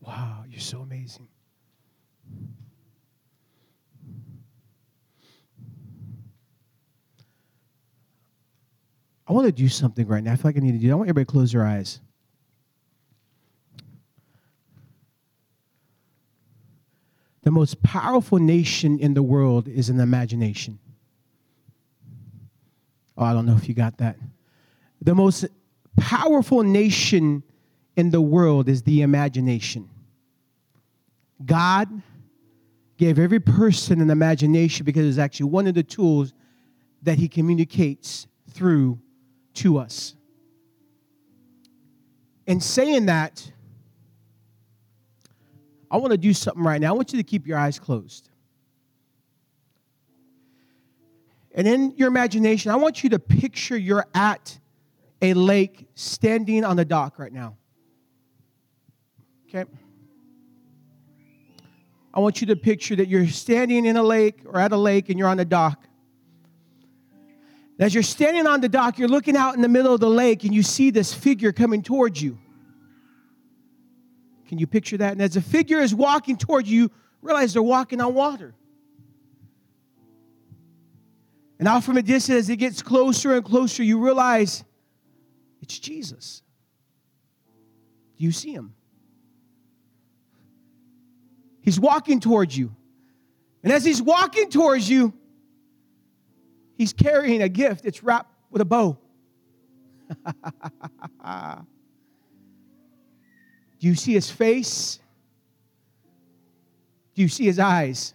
[0.00, 1.26] Wow, you're so amazing.
[9.26, 10.32] I want to do something right now.
[10.32, 10.92] I feel like I need to do.
[10.92, 12.00] I want everybody to close their eyes.
[17.46, 20.80] The most powerful nation in the world is an imagination.
[23.16, 24.16] Oh, I don't know if you got that.
[25.00, 25.46] The most
[25.96, 27.44] powerful nation
[27.94, 29.88] in the world is the imagination.
[31.44, 32.02] God
[32.96, 36.34] gave every person an imagination because it's actually one of the tools
[37.02, 38.98] that He communicates through
[39.54, 40.16] to us.
[42.48, 43.52] In saying that,
[45.96, 46.90] I want to do something right now.
[46.90, 48.28] I want you to keep your eyes closed.
[51.54, 54.58] And in your imagination, I want you to picture you're at
[55.22, 57.56] a lake standing on the dock right now.
[59.48, 59.64] Okay?
[62.12, 65.08] I want you to picture that you're standing in a lake or at a lake
[65.08, 65.82] and you're on the dock.
[67.78, 70.44] As you're standing on the dock, you're looking out in the middle of the lake
[70.44, 72.36] and you see this figure coming towards you.
[74.46, 75.12] Can you picture that?
[75.12, 76.90] And as the figure is walking toward you,
[77.20, 78.54] realize they're walking on water.
[81.58, 84.62] And out from a distance, as it gets closer and closer, you realize
[85.62, 86.42] it's Jesus.
[88.18, 88.74] Do you see him?
[91.62, 92.74] He's walking towards you.
[93.62, 95.12] And as he's walking towards you,
[96.76, 97.84] he's carrying a gift.
[97.84, 98.98] It's wrapped with a bow.
[103.78, 104.98] Do you see his face?
[107.14, 108.14] Do you see his eyes?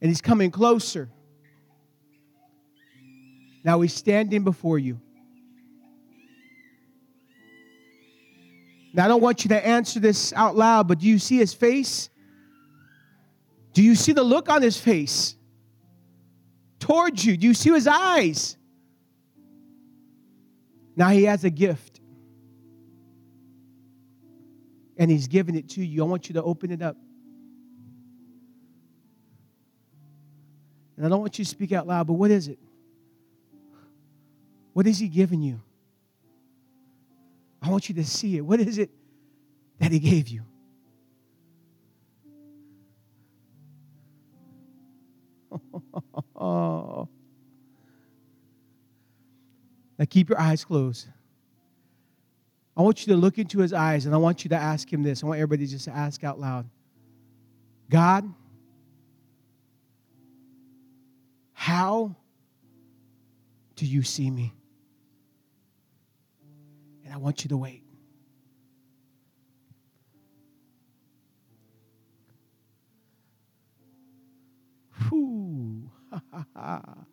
[0.00, 1.08] And he's coming closer.
[3.64, 5.00] Now he's standing before you.
[8.94, 11.54] Now, I don't want you to answer this out loud, but do you see his
[11.54, 12.10] face?
[13.72, 15.36] Do you see the look on his face
[16.78, 17.36] towards you?
[17.36, 18.58] Do you see his eyes?
[20.96, 22.00] Now he has a gift.
[24.96, 26.02] And he's giving it to you.
[26.02, 26.96] I want you to open it up.
[30.96, 32.58] And I don't want you to speak out loud, but what is it?
[34.72, 35.60] What is he giving you?
[37.60, 38.40] I want you to see it.
[38.42, 38.90] What is it
[39.78, 40.42] that he gave you?
[46.36, 47.08] oh.
[50.06, 51.08] Keep your eyes closed.
[52.76, 55.02] I want you to look into his eyes and I want you to ask him
[55.02, 55.22] this.
[55.22, 56.68] I want everybody just to ask out loud
[57.90, 58.32] God,
[61.52, 62.16] how
[63.76, 64.54] do you see me?
[67.04, 67.82] And I want you to wait.
[75.08, 75.90] Whew.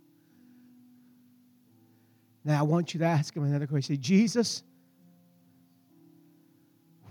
[2.44, 3.96] now I want you to ask him another question.
[3.96, 4.64] Say, Jesus,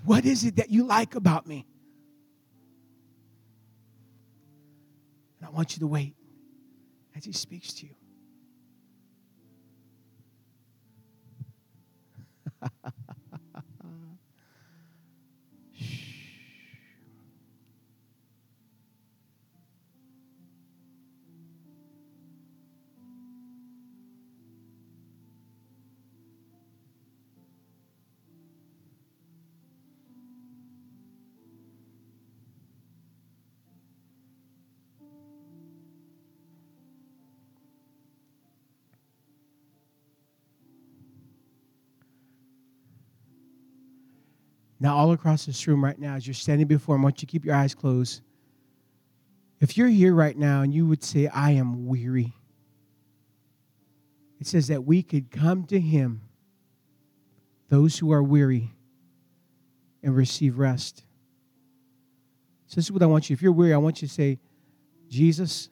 [0.05, 1.67] what is it that you like about me?
[5.39, 6.15] And I want you to wait
[7.15, 7.95] as he speaks to you.
[44.89, 47.27] Now, all across this room right now, as you're standing before him, I want you
[47.27, 48.23] to keep your eyes closed.
[49.61, 52.33] If you're here right now and you would say, I am weary,
[54.41, 56.23] it says that we could come to him,
[57.69, 58.71] those who are weary,
[60.03, 61.05] and receive rest.
[62.69, 63.35] So, this is what I want you.
[63.35, 64.39] If you're weary, I want you to say,
[65.11, 65.69] Jesus,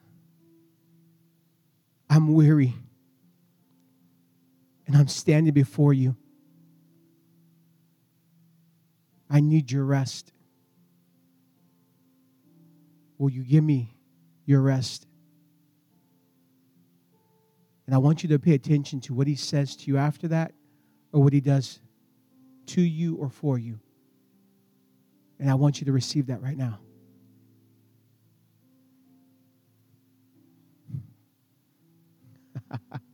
[2.11, 2.75] I'm weary,
[4.87, 6.17] and I'm standing before you.
[9.29, 10.33] I need your rest.
[13.19, 13.97] Will you give me
[14.45, 15.07] your rest?
[17.87, 20.53] And I want you to pay attention to what he says to you after that
[21.13, 21.81] or what he does
[22.67, 23.79] to you or for you.
[25.39, 26.81] And I want you to receive that right now.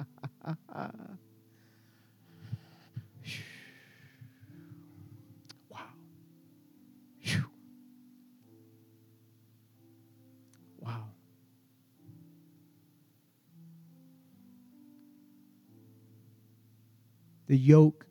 [17.53, 18.07] the yoke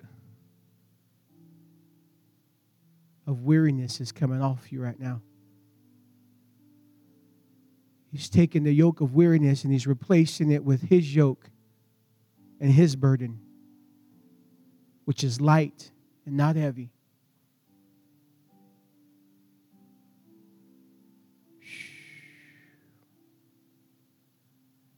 [3.26, 5.20] of weariness is coming off you right now.
[8.12, 11.50] He's taken the yoke of weariness and he's replacing it with his yoke
[12.60, 13.40] and his burden,
[15.06, 15.90] which is light
[16.28, 16.92] and not heavy.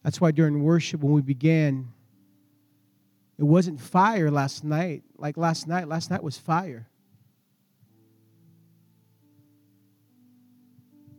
[0.03, 1.93] That's why during worship, when we began,
[3.43, 5.03] it wasn't fire last night.
[5.17, 6.87] Like last night, last night was fire.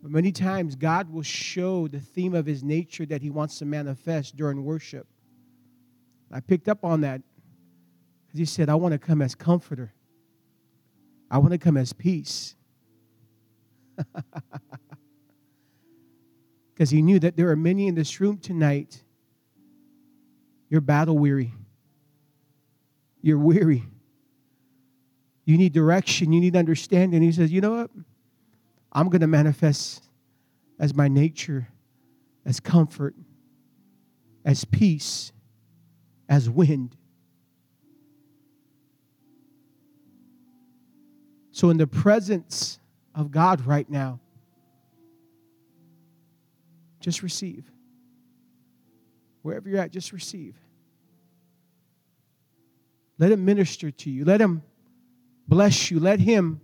[0.00, 3.66] But many times, God will show the theme of his nature that he wants to
[3.66, 5.06] manifest during worship.
[6.32, 7.20] I picked up on that
[8.26, 9.92] because he said, I want to come as comforter,
[11.30, 12.56] I want to come as peace.
[16.74, 19.00] Because he knew that there are many in this room tonight,
[20.68, 21.52] you're battle weary.
[23.24, 23.82] You're weary.
[25.46, 26.30] You need direction.
[26.30, 27.22] You need understanding.
[27.22, 27.90] He says, You know what?
[28.92, 30.06] I'm going to manifest
[30.78, 31.66] as my nature,
[32.44, 33.14] as comfort,
[34.44, 35.32] as peace,
[36.28, 36.98] as wind.
[41.50, 42.78] So, in the presence
[43.14, 44.20] of God right now,
[47.00, 47.64] just receive.
[49.40, 50.56] Wherever you're at, just receive.
[53.18, 54.24] Let him minister to you.
[54.24, 54.62] Let him
[55.46, 56.00] bless you.
[56.00, 56.60] Let him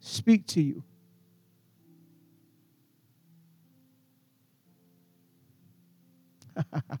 [0.00, 0.82] speak to you.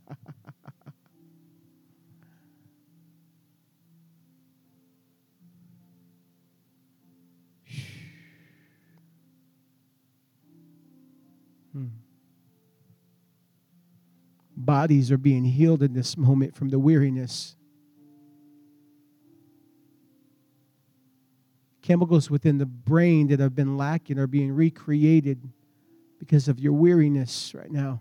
[11.76, 11.88] Hmm.
[14.56, 17.54] Bodies are being healed in this moment from the weariness.
[21.86, 25.48] Chemicals within the brain that have been lacking are being recreated
[26.18, 28.00] because of your weariness right now.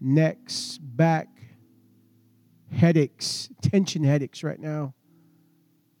[0.00, 1.28] Necks, back,
[2.72, 4.94] headaches, tension headaches right now.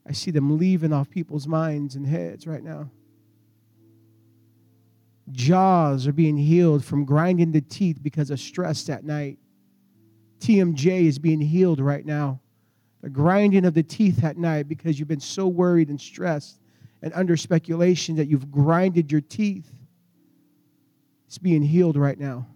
[0.04, 2.90] I see them leaving off people's minds and heads right now.
[5.30, 9.38] Jaws are being healed from grinding the teeth because of stress that night.
[10.40, 12.40] TMJ is being healed right now.
[13.06, 16.58] The grinding of the teeth at night because you've been so worried and stressed
[17.02, 19.70] and under speculation that you've grinded your teeth.
[21.28, 22.48] It's being healed right now.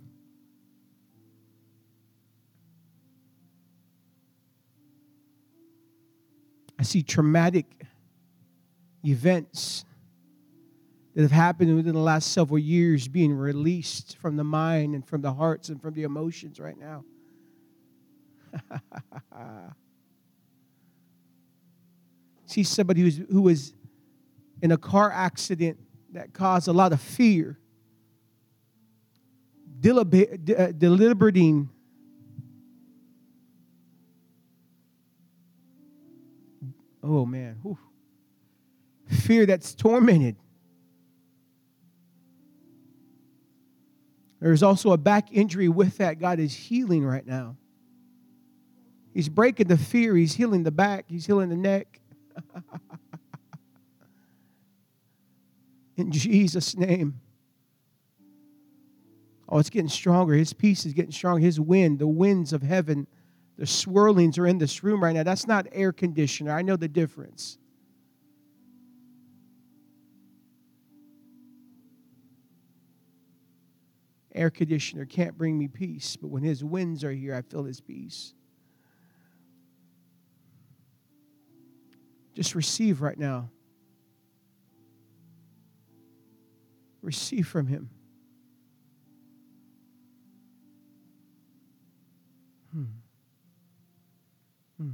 [6.81, 7.66] I see traumatic
[9.05, 9.85] events
[11.14, 15.22] that have happened within the last several years being released from the mind and from
[15.22, 17.05] the hearts and from the emotions right now.
[22.51, 23.74] See somebody who's, who was
[24.60, 25.78] in a car accident
[26.14, 27.60] that caused a lot of fear,
[29.86, 31.70] uh, deliberating.
[37.05, 37.78] Oh man, Whew.
[39.06, 40.35] fear that's tormented.
[44.40, 46.18] There's also a back injury with that.
[46.18, 47.56] God is healing right now.
[49.14, 50.16] He's breaking the fear.
[50.16, 51.05] He's healing the back.
[51.09, 51.99] He's healing the neck.
[55.97, 57.20] In Jesus' name.
[59.48, 60.35] Oh, it's getting stronger.
[60.35, 61.40] His peace is getting stronger.
[61.40, 63.07] His wind, the winds of heaven,
[63.59, 65.24] the swirlings are in this room right now.
[65.24, 66.52] That's not air conditioner.
[66.52, 67.59] I know the difference.
[74.35, 77.81] air conditioner can't bring me peace, but when his winds are here, I feel his
[77.81, 78.35] peace.
[82.41, 83.51] Just receive right now.
[87.03, 87.91] Receive from him.
[92.73, 92.85] Hmm.
[94.79, 94.91] Hmm.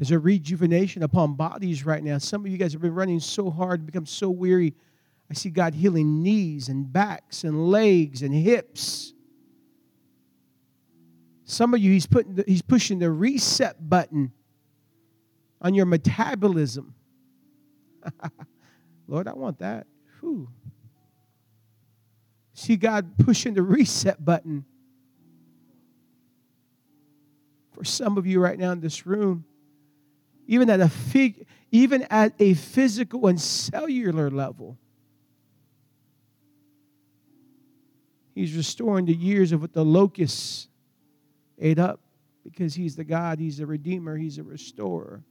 [0.00, 2.18] There's a rejuvenation upon bodies right now.
[2.18, 4.74] Some of you guys have been running so hard, become so weary.
[5.30, 9.14] I see God healing knees and backs and legs and hips.
[11.50, 14.32] Some of you, He's putting, the, He's pushing the reset button
[15.60, 16.94] on your metabolism.
[19.08, 19.86] Lord, I want that.
[20.20, 20.48] Whew.
[22.52, 24.64] See God pushing the reset button
[27.72, 29.44] for some of you right now in this room
[30.48, 34.78] even at a fig, even at a physical and cellular level.
[38.34, 40.68] He's restoring the years of what the locusts
[41.58, 42.00] ate up
[42.44, 45.22] because he's the God, he's the redeemer, he's a restorer.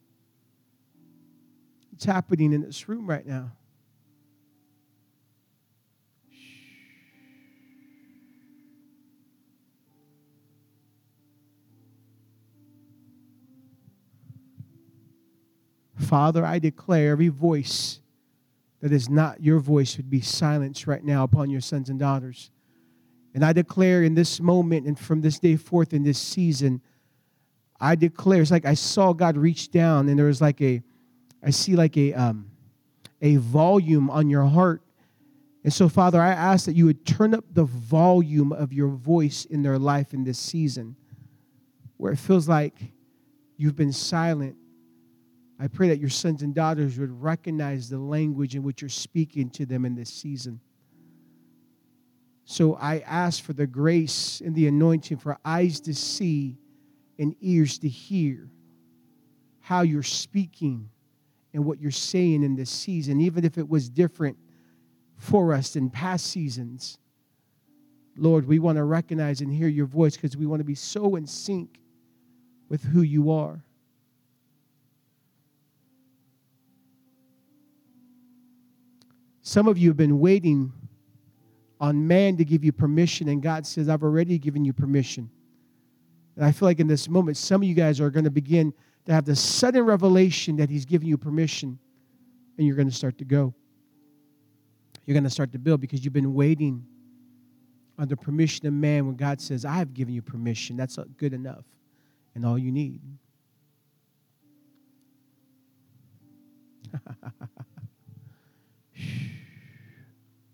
[1.93, 3.51] It's happening in this room right now.
[15.95, 17.99] Father, I declare every voice
[18.81, 22.51] that is not your voice would be silenced right now upon your sons and daughters.
[23.37, 26.81] And I declare in this moment and from this day forth in this season,
[27.79, 30.81] I declare it's like I saw God reach down and there was like a,
[31.43, 32.49] I see like a, um,
[33.21, 34.81] a volume on your heart.
[35.63, 39.45] And so, Father, I ask that you would turn up the volume of your voice
[39.45, 40.95] in their life in this season
[41.97, 42.73] where it feels like
[43.55, 44.55] you've been silent
[45.59, 49.49] I pray that your sons and daughters would recognize the language in which you're speaking
[49.51, 50.59] to them in this season.
[52.49, 56.57] So I ask for the grace and the anointing for eyes to see
[57.19, 58.49] and ears to hear
[59.59, 60.89] how you're speaking
[61.53, 64.37] and what you're saying in this season, even if it was different
[65.17, 66.99] for us in past seasons.
[68.15, 71.17] Lord, we want to recognize and hear your voice because we want to be so
[71.17, 71.81] in sync
[72.69, 73.61] with who you are.
[79.41, 80.71] Some of you have been waiting
[81.79, 85.29] on man to give you permission, and God says, I've already given you permission.
[86.35, 88.73] And I feel like in this moment, some of you guys are going to begin
[89.05, 91.77] to have the sudden revelation that He's giving you permission,
[92.57, 93.53] and you're going to start to go.
[95.05, 96.85] You're going to start to build because you've been waiting
[97.97, 100.77] on the permission of man when God says, I have given you permission.
[100.77, 101.63] That's good enough
[102.37, 103.01] and all you need.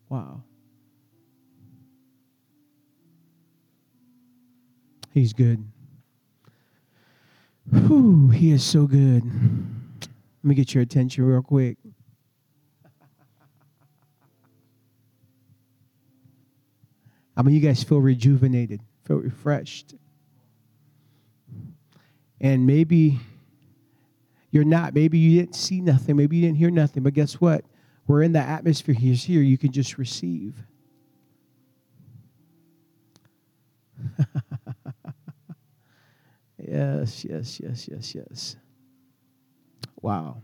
[0.10, 0.42] wow.
[5.14, 5.64] He's good.
[7.72, 9.24] Whew, he is so good.
[9.24, 10.10] Let
[10.42, 11.78] me get your attention real quick.
[17.38, 19.94] I mean, you guys feel rejuvenated, feel refreshed?
[22.42, 23.20] And maybe
[24.50, 24.96] you're not.
[24.96, 26.16] Maybe you didn't see nothing.
[26.16, 27.04] Maybe you didn't hear nothing.
[27.04, 27.66] But guess what?
[28.08, 29.42] We're in the atmosphere He's here.
[29.42, 30.56] You can just receive.
[36.68, 38.56] yes, yes, yes, yes, yes.
[40.02, 40.42] Wow.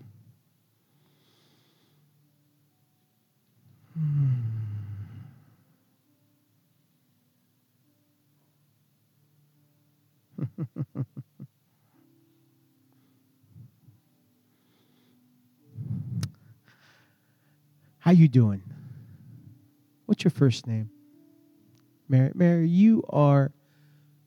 [17.99, 18.63] How you doing?
[20.05, 20.89] What's your first name?
[22.07, 23.51] Mary, Mary, you are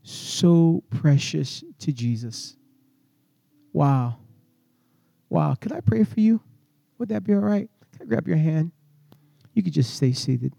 [0.03, 2.57] so precious to Jesus.
[3.73, 4.19] Wow.
[5.29, 5.55] Wow.
[5.55, 6.41] Could I pray for you?
[6.99, 7.69] Would that be all right?
[7.93, 8.73] Can I grab your hand?
[9.55, 10.55] You could just stay seated.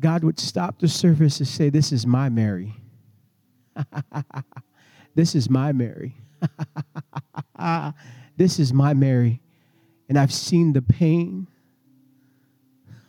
[0.00, 2.74] God would stop the service and say, This is my Mary.
[5.14, 6.14] this is my Mary.
[8.36, 9.40] this is my Mary.
[10.08, 11.48] And I've seen the pain,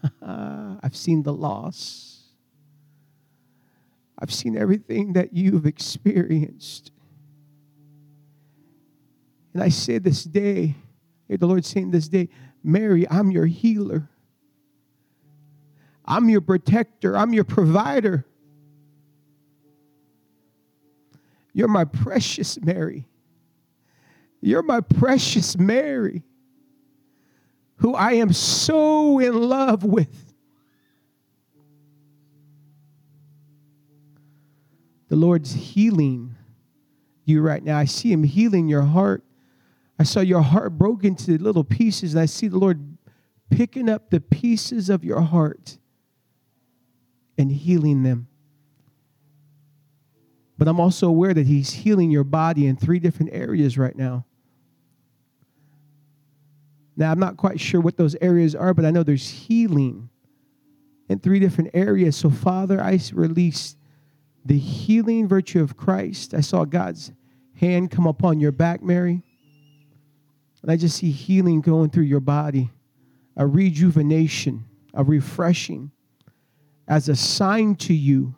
[0.22, 2.17] I've seen the loss,
[4.20, 6.92] I've seen everything that you've experienced.
[9.54, 10.76] And I say this day,
[11.28, 12.30] the Lord saying this day,
[12.64, 14.10] Mary, I'm your healer.
[16.06, 17.18] I'm your protector.
[17.18, 18.26] I'm your provider.
[21.54, 23.08] You're my precious Mary.
[24.42, 26.24] You're my precious Mary
[27.78, 30.27] who I am so in love with.
[35.10, 36.36] The Lord's healing
[37.26, 37.78] you right now.
[37.78, 39.24] I see Him healing your heart.
[40.00, 42.98] I saw your heart broken to little pieces, and I see the Lord
[43.50, 45.78] picking up the pieces of your heart
[47.38, 48.28] and healing them.
[50.58, 54.26] But I'm also aware that He's healing your body in three different areas right now.
[56.96, 60.10] Now, I'm not quite sure what those areas are, but I know there's healing
[61.10, 62.16] in three different areas.
[62.16, 63.77] So, Father, I release
[64.48, 66.34] the healing virtue of Christ.
[66.34, 67.12] I saw God's
[67.56, 69.22] hand come upon your back, Mary.
[70.62, 72.72] And I just see healing going through your body,
[73.36, 75.92] a rejuvenation, a refreshing,
[76.88, 78.36] as a sign to you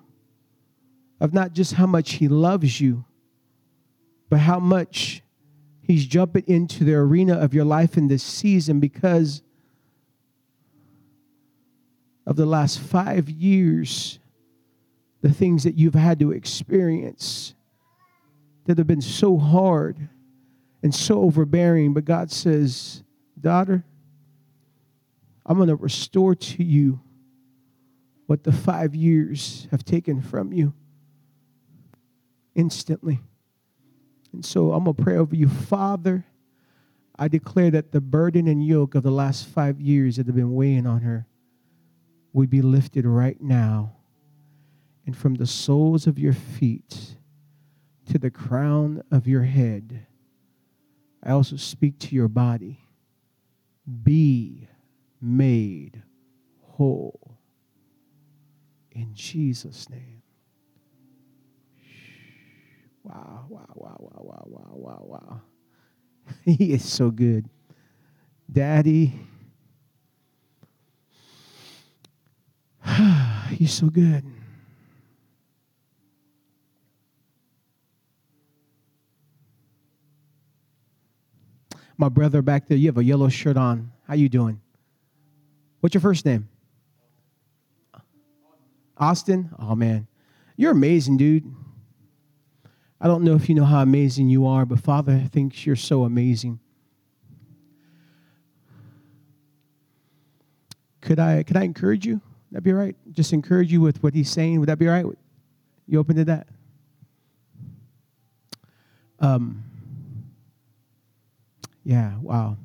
[1.22, 3.06] of not just how much He loves you,
[4.30, 5.22] but how much
[5.81, 9.44] He's jumping into the arena of your life in this season because
[12.26, 14.19] of the last five years,
[15.22, 17.54] the things that you've had to experience
[18.66, 20.10] that have been so hard
[20.82, 21.94] and so overbearing.
[21.94, 23.04] But God says,
[23.40, 23.84] Daughter,
[25.46, 27.00] I'm going to restore to you
[28.28, 30.74] what the five years have taken from you
[32.54, 33.20] instantly.
[34.34, 35.50] And so I'm going to pray over you.
[35.50, 36.26] Father,
[37.18, 40.54] I declare that the burden and yoke of the last five years that have been
[40.54, 41.26] weighing on her
[42.34, 43.96] would be lifted right now.
[45.06, 47.16] And from the soles of your feet
[48.12, 50.06] to the crown of your head,
[51.24, 52.80] I also speak to your body.
[54.04, 54.68] Be
[55.22, 56.02] made
[56.62, 57.38] whole.
[58.92, 60.22] In Jesus' name.
[63.04, 65.42] Wow, wow, wow, wow, wow, wow, wow, wow.
[66.46, 67.50] he is so good.
[68.52, 69.14] Daddy,
[73.50, 74.24] he's so good.
[82.00, 83.92] My brother back there, you have a yellow shirt on.
[84.08, 84.62] How you doing?
[85.82, 86.48] What's your first name?
[88.98, 89.50] Austin?
[89.60, 90.08] Oh man.
[90.56, 91.54] You're amazing, dude.
[93.02, 96.06] I don't know if you know how amazing you are, but Father thinks you're so
[96.06, 96.62] amazing.
[101.02, 102.22] Could I could I encourage you?
[102.50, 102.96] That'd be all right.
[103.12, 104.62] Just encourage you with what he's saying.
[104.62, 105.18] Would that be all right?
[105.86, 106.48] You open to that?
[109.20, 109.69] Um,
[111.90, 112.56] yeah, wow.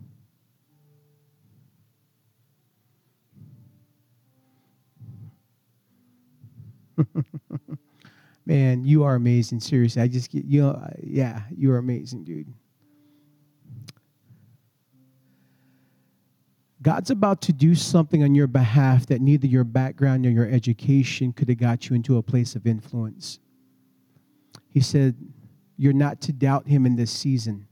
[8.46, 9.60] Man, you are amazing.
[9.60, 12.52] Seriously, I just get you know, yeah, you are amazing, dude.
[16.82, 21.32] God's about to do something on your behalf that neither your background nor your education
[21.32, 23.38] could have got you into a place of influence.
[24.68, 25.16] He said,
[25.78, 27.68] You're not to doubt him in this season,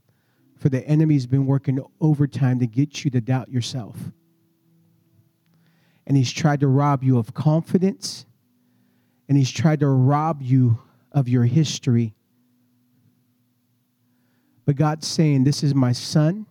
[0.63, 3.97] for the enemy's been working overtime to get you to doubt yourself.
[6.07, 8.25] And he's tried to rob you of confidence,
[9.27, 10.79] and he's tried to rob you
[11.11, 12.15] of your history.
[14.63, 16.45] But God's saying, This is my son.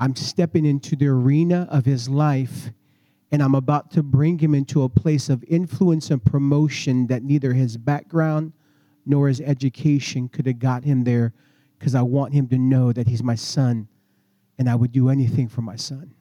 [0.00, 2.70] I'm stepping into the arena of his life,
[3.30, 7.52] and I'm about to bring him into a place of influence and promotion that neither
[7.52, 8.54] his background
[9.04, 11.34] nor his education could have got him there
[11.78, 13.88] because I want him to know that he's my son
[14.58, 16.14] and I would do anything for my son.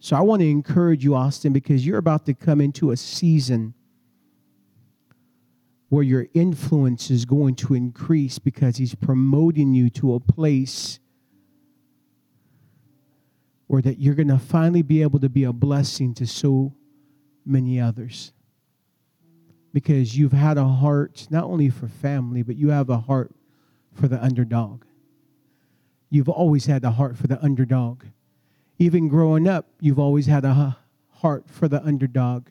[0.00, 3.72] So I want to encourage you, Austin, because you're about to come into a season
[5.88, 10.98] where your influence is going to increase because he's promoting you to a place
[13.66, 16.74] where that you're going to finally be able to be a blessing to so
[17.46, 18.33] many others
[19.74, 23.34] because you've had a heart not only for family, but you have a heart
[23.92, 24.84] for the underdog.
[26.10, 28.04] You've always had a heart for the underdog.
[28.78, 30.76] Even growing up, you've always had a
[31.10, 32.46] heart for the underdog.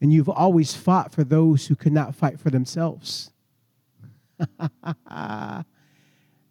[0.00, 3.30] And you've always fought for those who could not fight for themselves.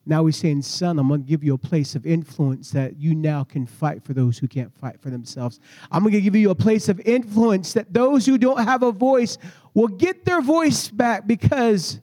[0.09, 3.13] Now he's saying, Son, I'm going to give you a place of influence that you
[3.13, 5.59] now can fight for those who can't fight for themselves.
[5.91, 8.91] I'm going to give you a place of influence that those who don't have a
[8.91, 9.37] voice
[9.75, 11.99] will get their voice back because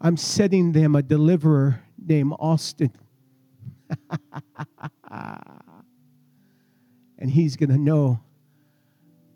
[0.00, 2.92] I'm setting them a deliverer named Austin.
[7.18, 8.20] and he's going to know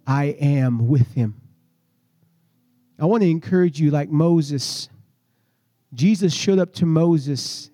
[0.06, 1.40] I am with him.
[2.96, 4.88] I want to encourage you, like Moses
[5.94, 7.70] Jesus showed up to Moses,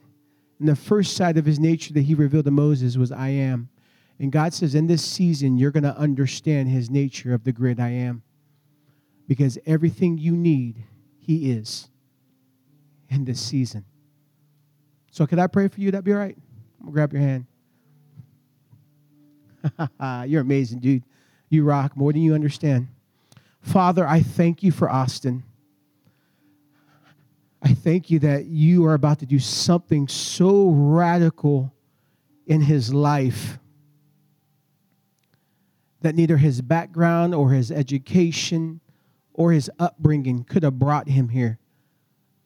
[0.58, 3.68] and the first side of his nature that he revealed to Moses was, I am.
[4.18, 7.80] And God says, in this season, you're going to understand his nature of the great
[7.80, 8.22] I am.
[9.26, 10.84] Because everything you need,
[11.18, 11.88] he is
[13.08, 13.84] in this season.
[15.10, 15.90] So, could I pray for you?
[15.90, 16.36] That'd be all right.
[16.80, 17.46] I'm going to grab your hand.
[20.30, 21.04] You're amazing, dude.
[21.48, 22.88] You rock more than you understand.
[23.60, 25.42] Father, I thank you for Austin.
[27.64, 31.72] I thank you that you are about to do something so radical
[32.46, 33.58] in his life
[36.02, 38.82] that neither his background or his education
[39.32, 41.58] or his upbringing could have brought him here,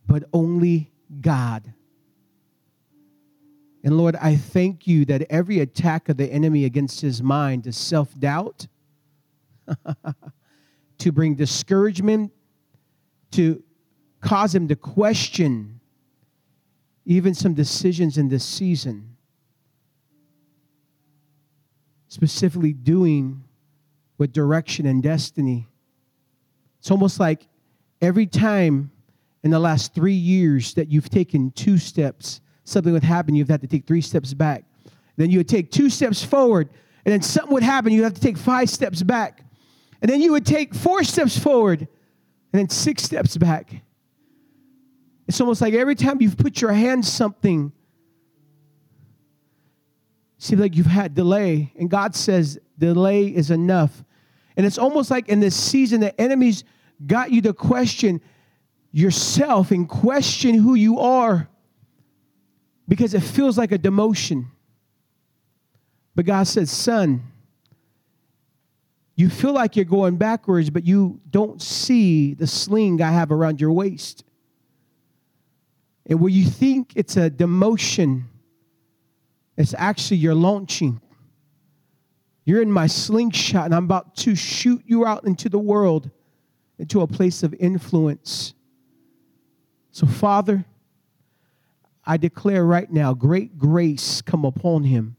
[0.07, 1.75] but only God.
[3.83, 7.77] And Lord, I thank you that every attack of the enemy against his mind is
[7.77, 8.69] self doubt,
[10.99, 12.31] to bring discouragement,
[13.33, 13.65] to
[14.21, 15.81] cause him to question
[17.05, 19.17] even some decisions in this season,
[22.09, 23.43] specifically doing
[24.19, 25.67] with direction and destiny.
[26.81, 27.47] It's almost like
[28.03, 28.91] every time
[29.43, 33.63] in the last three years that you've taken two steps, something would happen, you've had
[33.63, 34.65] to take three steps back.
[35.17, 36.69] Then you would take two steps forward,
[37.05, 39.43] and then something would happen, you'd have to take five steps back.
[40.03, 41.89] And then you would take four steps forward, and
[42.53, 43.83] then six steps back.
[45.29, 47.71] It's almost like every time you've put your hand something,
[50.39, 51.71] seems like you've had delay.
[51.79, 54.05] And God says delay is enough.
[54.57, 56.65] And it's almost like in this season, the enemies
[57.07, 58.23] got you to question
[58.91, 61.49] yourself and question who you are
[62.89, 64.47] because it feels like a demotion.
[66.15, 67.23] But God says, son,
[69.15, 73.61] you feel like you're going backwards, but you don't see the sling I have around
[73.61, 74.25] your waist.
[76.09, 78.25] And where you think it's a demotion,
[79.57, 81.01] it's actually your launching.
[82.45, 86.11] You're in my slingshot, and I'm about to shoot you out into the world,
[86.79, 88.55] into a place of influence.
[89.91, 90.65] So, Father,
[92.07, 95.17] I declare right now great grace come upon him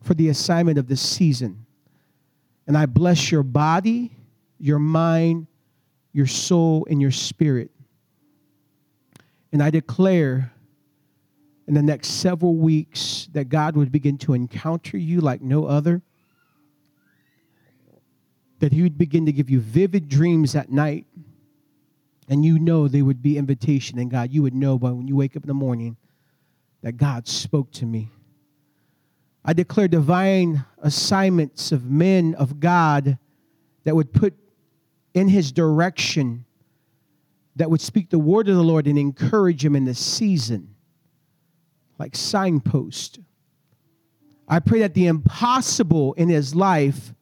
[0.00, 1.66] for the assignment of this season.
[2.66, 4.16] And I bless your body,
[4.58, 5.46] your mind,
[6.14, 7.70] your soul, and your spirit.
[9.54, 10.50] And I declare
[11.68, 16.02] in the next several weeks that God would begin to encounter you like no other.
[18.58, 21.06] That He would begin to give you vivid dreams at night.
[22.28, 24.00] And you know they would be invitation.
[24.00, 25.98] And God, you would know by when you wake up in the morning
[26.82, 28.10] that God spoke to me.
[29.44, 33.18] I declare divine assignments of men of God
[33.84, 34.34] that would put
[35.14, 36.44] in His direction
[37.56, 40.74] that would speak the word of the Lord and encourage him in the season.
[41.98, 43.20] like signpost.
[44.48, 47.14] I pray that the impossible in his life,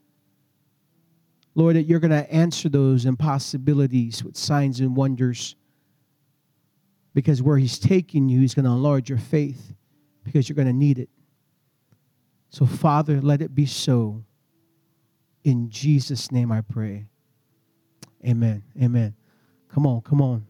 [1.54, 5.56] Lord, that you're going to answer those impossibilities with signs and wonders.
[7.14, 9.74] Because where he's taking you, he's going to enlarge your faith
[10.24, 11.10] because you're going to need it.
[12.48, 14.24] So, Father, let it be so.
[15.44, 17.06] In Jesus' name I pray.
[18.26, 18.62] Amen.
[18.80, 19.14] Amen.
[19.73, 20.47] Come on, come on.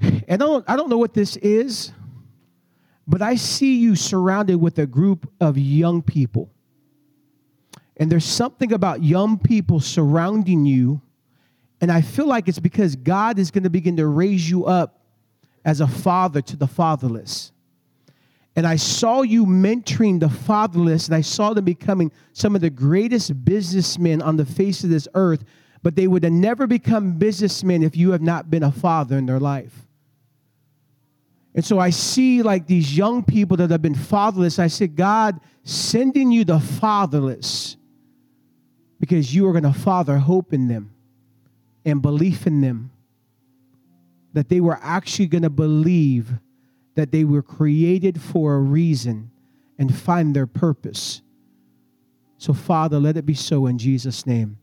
[0.00, 1.92] And I don't, I don't know what this is,
[3.06, 6.50] but I see you surrounded with a group of young people.
[7.96, 11.00] And there's something about young people surrounding you.
[11.80, 15.00] And I feel like it's because God is going to begin to raise you up
[15.64, 17.52] as a father to the fatherless.
[18.54, 22.70] And I saw you mentoring the fatherless, and I saw them becoming some of the
[22.70, 25.44] greatest businessmen on the face of this earth,
[25.82, 29.26] but they would have never become businessmen if you have not been a father in
[29.26, 29.86] their life.
[31.54, 34.58] And so I see like these young people that have been fatherless.
[34.58, 37.76] I said, God, sending you the fatherless
[38.98, 40.94] because you are going to father hope in them
[41.84, 42.90] and belief in them
[44.32, 46.30] that they were actually going to believe
[46.94, 49.30] that they were created for a reason
[49.78, 51.20] and find their purpose.
[52.38, 54.58] So, Father, let it be so in Jesus' name.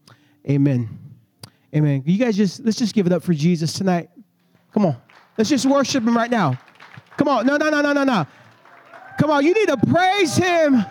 [0.50, 1.09] Amen.
[1.76, 2.04] Amen.
[2.06, 4.10] You guys just, let's just give it up for Jesus tonight.
[4.74, 4.98] Come on.
[5.38, 6.60] Let's just worship him right now.
[7.18, 7.46] Come on.
[7.46, 8.26] No, no, no, no, no, no.
[9.20, 9.46] Come on.
[9.46, 10.84] You need to praise him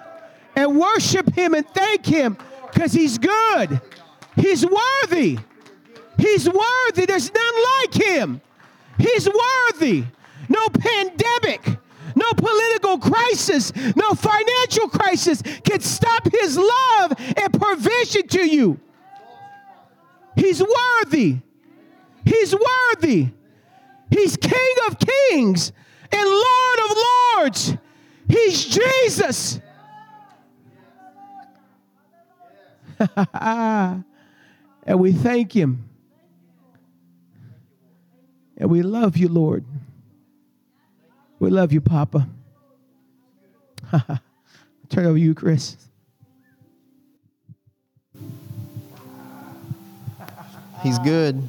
[0.55, 2.37] and worship him and thank him
[2.73, 3.81] because he's good.
[4.37, 5.39] He's worthy.
[6.19, 7.07] He's worthy.
[7.07, 8.41] There's none like him.
[8.99, 10.05] He's worthy.
[10.49, 11.65] No pandemic,
[12.15, 18.81] no political crisis, no financial crisis can stop his love and provision to you.
[20.39, 21.39] He's worthy.
[22.25, 23.29] He's worthy.
[24.11, 25.73] He's King of kings
[26.13, 27.75] and Lord of lords.
[28.29, 29.61] He's Jesus.
[33.35, 34.05] and
[34.97, 35.89] we thank him.
[38.57, 39.65] And we love you, Lord.
[41.39, 42.29] We love you, Papa.
[44.89, 45.88] Turn over you, Chris.
[50.83, 51.43] He's good.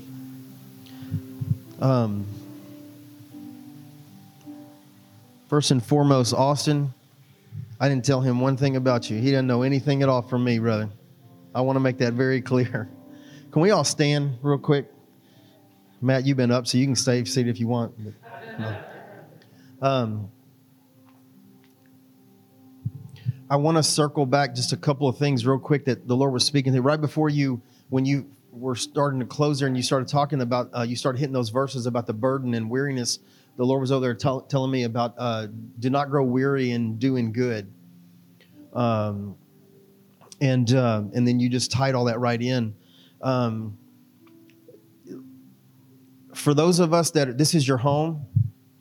[1.80, 2.26] Um,
[5.47, 6.93] first and foremost, Austin,
[7.80, 9.19] I didn't tell him one thing about you.
[9.19, 10.89] He doesn't know anything at all from me, brother.
[11.53, 12.89] I want to make that very clear.
[13.51, 14.91] Can we all stand real quick?
[16.01, 17.93] Matt, you've been up, so you can stay seated if you want.
[19.81, 20.30] Um,
[23.49, 26.34] I want to circle back just a couple of things real quick that the Lord
[26.34, 29.84] was speaking to right before you, when you were starting to close there and you
[29.84, 33.19] started talking about, uh, you started hitting those verses about the burden and weariness.
[33.57, 35.47] The Lord was over there tell, telling me about uh,
[35.80, 37.71] do not grow weary in doing good.
[38.73, 39.35] Um,
[40.41, 42.73] and uh, and then you just tied all that right in.
[43.21, 43.77] Um,
[46.34, 48.26] for those of us that this is your home,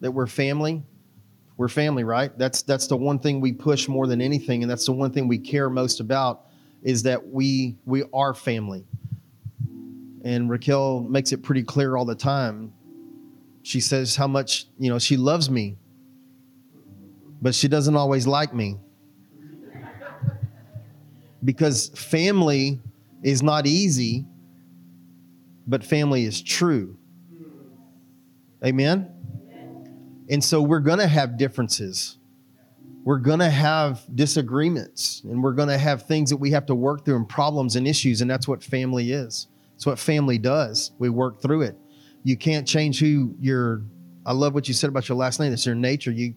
[0.00, 0.82] that we're family,
[1.56, 2.36] we're family, right?
[2.38, 5.26] That's that's the one thing we push more than anything, and that's the one thing
[5.26, 6.46] we care most about
[6.82, 8.84] is that we we are family.
[10.24, 12.72] And Raquel makes it pretty clear all the time.
[13.62, 15.76] She says how much you know she loves me,
[17.40, 18.78] but she doesn't always like me
[21.44, 22.80] because family
[23.22, 24.24] is not easy,
[25.66, 26.96] but family is true.
[28.64, 29.08] Amen?
[30.30, 32.18] And so we're going to have differences.
[33.04, 36.74] We're going to have disagreements and we're going to have things that we have to
[36.74, 38.20] work through and problems and issues.
[38.20, 39.46] And that's what family is.
[39.78, 40.90] It's what family does.
[40.98, 41.76] We work through it.
[42.24, 43.82] You can't change who you're.
[44.26, 45.52] I love what you said about your last name.
[45.52, 46.10] It's your nature.
[46.10, 46.34] You,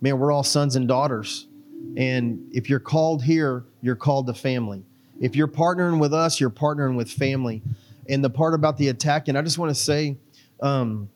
[0.00, 1.48] man, we're all sons and daughters.
[1.96, 4.84] And if you're called here, you're called to family.
[5.20, 7.60] If you're partnering with us, you're partnering with family.
[8.08, 10.16] And the part about the attack, and I just want to say
[10.62, 11.10] um,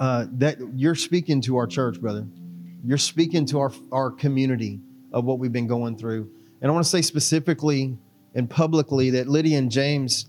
[0.00, 2.26] uh, that you're speaking to our church, brother.
[2.84, 4.80] You're speaking to our, our community
[5.12, 6.28] of what we've been going through.
[6.60, 7.96] And I want to say specifically
[8.34, 10.26] and publicly that Lydia and James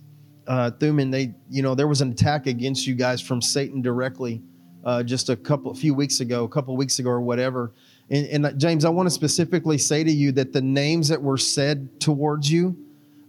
[0.47, 4.41] uh, Thuman, they, you know, there was an attack against you guys from Satan directly
[4.85, 7.73] uh, just a couple, a few weeks ago, a couple weeks ago or whatever.
[8.09, 11.21] And, and uh, James, I want to specifically say to you that the names that
[11.21, 12.77] were said towards you,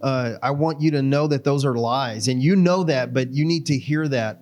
[0.01, 2.29] uh, I want you to know that those are lies.
[2.29, 4.39] And you know that, but you need to hear that.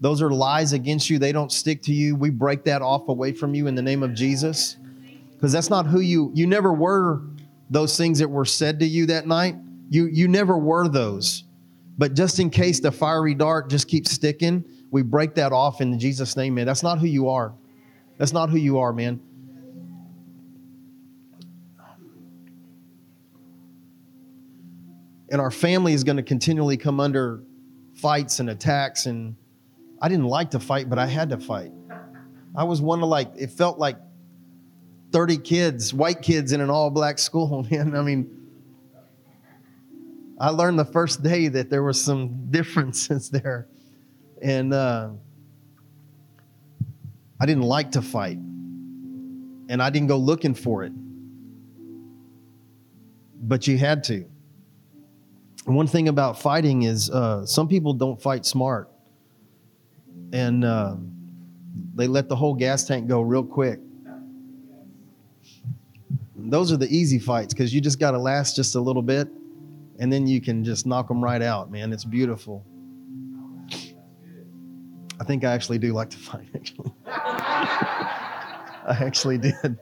[0.00, 1.18] Those are lies against you.
[1.18, 2.16] They don't stick to you.
[2.16, 4.76] We break that off away from you in the name of Jesus.
[5.32, 7.22] Because that's not who you you never were
[7.70, 9.56] those things that were said to you that night.
[9.90, 11.43] You you never were those.
[11.96, 15.98] But just in case the fiery dart just keeps sticking, we break that off in
[15.98, 16.66] Jesus' name, man.
[16.66, 17.54] That's not who you are.
[18.18, 19.20] That's not who you are, man.
[25.30, 27.42] And our family is going to continually come under
[27.94, 29.06] fights and attacks.
[29.06, 29.36] And
[30.00, 31.72] I didn't like to fight, but I had to fight.
[32.56, 33.96] I was one of like, it felt like
[35.12, 37.96] 30 kids, white kids in an all black school, man.
[37.96, 38.43] I mean,
[40.38, 43.68] I learned the first day that there was some differences there.
[44.42, 45.10] And uh,
[47.40, 48.38] I didn't like to fight.
[49.68, 50.92] And I didn't go looking for it.
[53.42, 54.26] But you had to.
[55.64, 58.90] One thing about fighting is uh, some people don't fight smart.
[60.32, 60.96] And uh,
[61.94, 63.80] they let the whole gas tank go real quick.
[66.36, 69.28] Those are the easy fights because you just got to last just a little bit
[69.98, 71.92] and then you can just knock them right out, man.
[71.92, 72.64] It's beautiful.
[75.20, 76.92] I think I actually do like to fight, actually.
[77.06, 79.78] I actually did.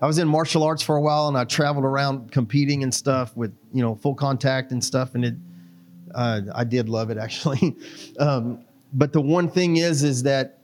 [0.00, 3.36] I was in martial arts for a while and I traveled around competing and stuff
[3.36, 5.14] with, you know, full contact and stuff.
[5.14, 5.34] And it,
[6.14, 7.76] uh, I did love it actually.
[8.18, 10.60] Um, but the one thing is, is that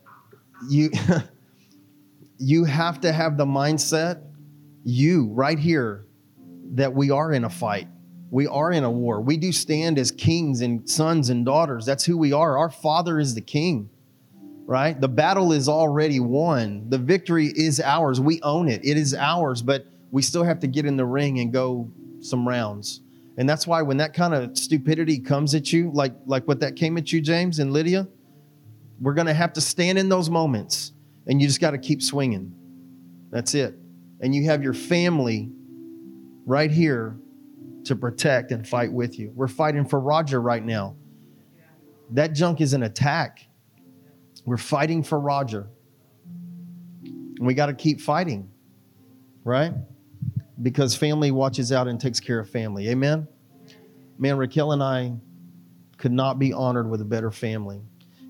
[0.69, 0.91] you,
[2.39, 4.23] you have to have the mindset,
[4.83, 6.07] you right here,
[6.73, 7.87] that we are in a fight
[8.31, 9.21] we are in a war.
[9.21, 11.87] We do stand as kings and sons and daughters.
[11.87, 12.59] That's who we are.
[12.59, 13.91] Our Father is the King,
[14.67, 15.01] right?
[15.01, 16.89] The battle is already won.
[16.89, 18.21] The victory is ours.
[18.21, 18.85] We own it.
[18.85, 21.91] It is ours, but we still have to get in the ring and go
[22.21, 23.01] some rounds.
[23.37, 26.77] And that's why when that kind of stupidity comes at you, like like what that
[26.77, 28.07] came at you, James and Lydia,
[29.01, 30.93] we're going to have to stand in those moments
[31.27, 32.55] and you just got to keep swinging.
[33.31, 33.75] That's it.
[34.21, 35.51] And you have your family
[36.47, 37.19] right here
[37.85, 39.33] to protect and fight with you.
[39.35, 40.97] We're fighting for Roger right now.
[42.11, 43.47] That junk is an attack.
[44.45, 45.69] We're fighting for Roger.
[47.05, 48.51] And we got to keep fighting,
[49.43, 49.73] right?
[50.63, 52.89] Because family watches out and takes care of family.
[52.89, 53.27] Amen?
[54.19, 55.13] Man, Raquel and I
[55.99, 57.81] could not be honored with a better family.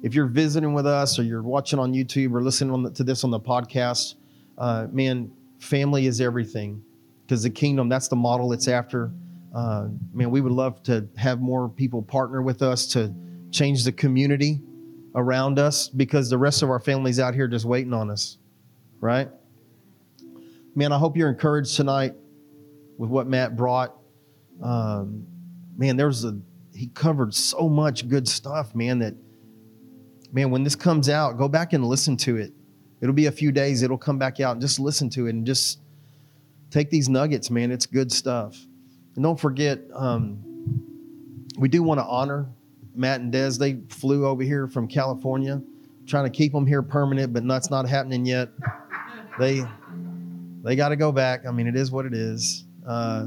[0.03, 3.31] If you're visiting with us or you're watching on YouTube or listening to this on
[3.31, 4.15] the podcast,
[4.59, 6.83] uh, man, family is everything
[7.23, 9.11] because the kingdom, that's the model it's after
[9.55, 13.15] uh, man, we would love to have more people partner with us to
[13.53, 14.61] change the community
[15.15, 18.39] around us because the rest of our family's out here just waiting on us,
[19.01, 19.29] right?
[20.75, 22.15] Man, I hope you're encouraged tonight
[22.99, 23.95] with what Matt brought.
[24.61, 25.25] Um,
[25.77, 26.37] man, there's a
[26.75, 28.99] he covered so much good stuff, man.
[28.99, 29.15] That
[30.33, 32.53] man, when this comes out, go back and listen to it.
[33.01, 33.83] It'll be a few days.
[33.83, 35.79] It'll come back out and just listen to it and just
[36.71, 37.71] take these nuggets, man.
[37.71, 38.57] It's good stuff.
[39.15, 40.39] And don't forget, um,
[41.59, 42.47] we do want to honor
[42.95, 43.53] Matt and Des.
[43.59, 45.63] They flew over here from California,
[46.07, 48.51] trying to keep them here permanent, but that's not happening yet.
[49.39, 49.63] They
[50.63, 51.47] they got to go back.
[51.47, 52.65] I mean, it is what it is.
[52.87, 53.27] Uh,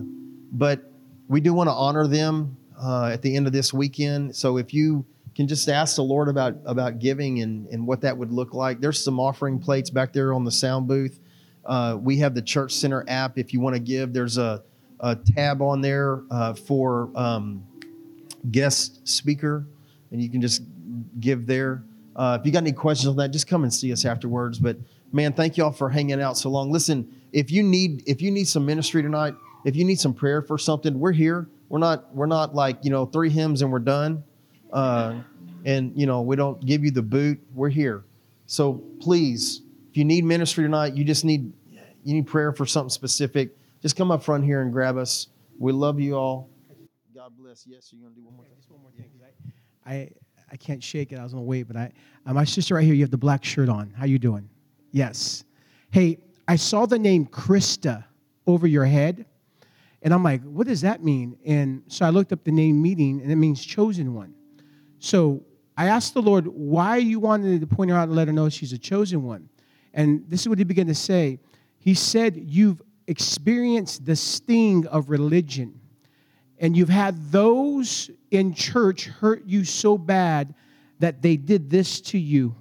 [0.51, 0.91] but
[1.27, 4.35] we do want to honor them uh, at the end of this weekend.
[4.35, 5.05] So if you
[5.37, 8.81] can just ask the Lord about about giving and and what that would look like.
[8.81, 11.19] There's some offering plates back there on the sound booth.
[11.63, 13.37] Uh, we have the Church Center app.
[13.37, 14.63] If you want to give, there's a
[14.99, 17.63] a tab on there uh, for um,
[18.51, 19.65] guest speaker,
[20.11, 20.63] and you can just
[21.19, 21.83] give there.
[22.15, 24.57] Uh, if you got any questions on that, just come and see us afterwards.
[24.59, 24.77] But
[25.11, 26.71] man, thank y'all for hanging out so long.
[26.71, 30.41] Listen, if you need if you need some ministry tonight, if you need some prayer
[30.41, 31.47] for something, we're here.
[31.69, 34.23] We're not we're not like you know three hymns and we're done,
[34.71, 35.15] uh,
[35.65, 37.39] and you know we don't give you the boot.
[37.53, 38.03] We're here.
[38.47, 39.61] So please,
[39.91, 41.51] if you need ministry tonight, you just need
[42.03, 43.51] you need prayer for something specific
[43.81, 45.27] just come up front here and grab us.
[45.59, 46.49] We love you all.
[47.15, 47.65] God bless.
[47.67, 48.53] Yes, you're gonna do one more thing.
[48.57, 49.09] Just one more thing.
[49.85, 50.11] I, I
[50.51, 51.19] I can't shake it.
[51.19, 51.91] I was gonna wait, but I
[52.25, 52.93] uh, my sister right here.
[52.93, 53.93] You have the black shirt on.
[53.97, 54.49] How you doing?
[54.91, 55.43] Yes.
[55.91, 58.05] Hey, I saw the name Krista
[58.45, 59.25] over your head,
[60.01, 61.37] and I'm like, what does that mean?
[61.45, 64.33] And so I looked up the name meeting, and it means chosen one.
[64.99, 65.43] So
[65.75, 68.49] I asked the Lord why you wanted to point her out and let her know
[68.49, 69.49] she's a chosen one.
[69.93, 71.39] And this is what he began to say.
[71.79, 75.79] He said, You've experienced the sting of religion,
[76.59, 80.53] and you've had those in church hurt you so bad
[80.99, 82.55] that they did this to you.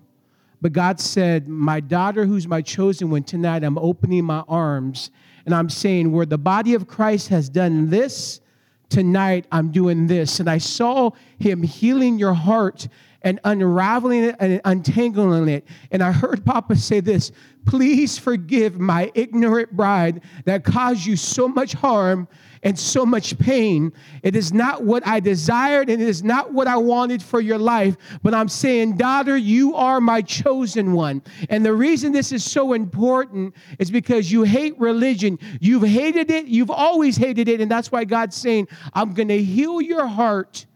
[0.60, 5.10] But God said, My daughter, who's my chosen one, tonight I'm opening my arms
[5.44, 8.40] and I'm saying, Where the body of Christ has done this,
[8.88, 10.40] tonight I'm doing this.
[10.40, 12.88] And I saw him healing your heart
[13.22, 15.66] and unraveling it and untangling it.
[15.90, 17.32] And I heard Papa say this
[17.66, 22.28] Please forgive my ignorant bride that caused you so much harm
[22.62, 23.92] and so much pain.
[24.22, 27.58] It is not what I desired and it is not what I wanted for your
[27.58, 31.22] life, but I'm saying, daughter, you are my chosen one.
[31.50, 35.38] And the reason this is so important is because you hate religion.
[35.60, 39.42] You've hated it, you've always hated it, and that's why God's saying, I'm going to
[39.42, 40.66] heal your heart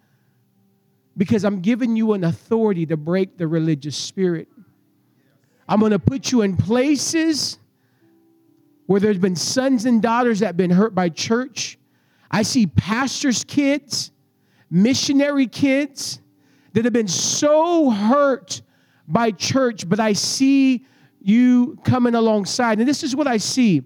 [1.20, 4.48] because I'm giving you an authority to break the religious spirit.
[5.68, 7.58] I'm going to put you in places
[8.86, 11.76] where there's been sons and daughters that have been hurt by church.
[12.30, 14.12] I see pastors' kids,
[14.70, 16.22] missionary kids
[16.72, 18.62] that have been so hurt
[19.06, 20.86] by church, but I see
[21.20, 22.78] you coming alongside.
[22.78, 23.82] And this is what I see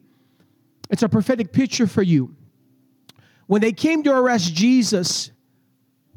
[0.88, 2.36] it's a prophetic picture for you.
[3.48, 5.32] When they came to arrest Jesus,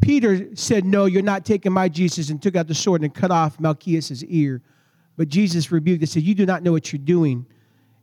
[0.02, 3.32] Peter said, No, you're not taking my Jesus, and took out the sword and cut
[3.32, 4.62] off Malchus' ear.
[5.16, 7.46] But Jesus rebuked and said, You do not know what you're doing.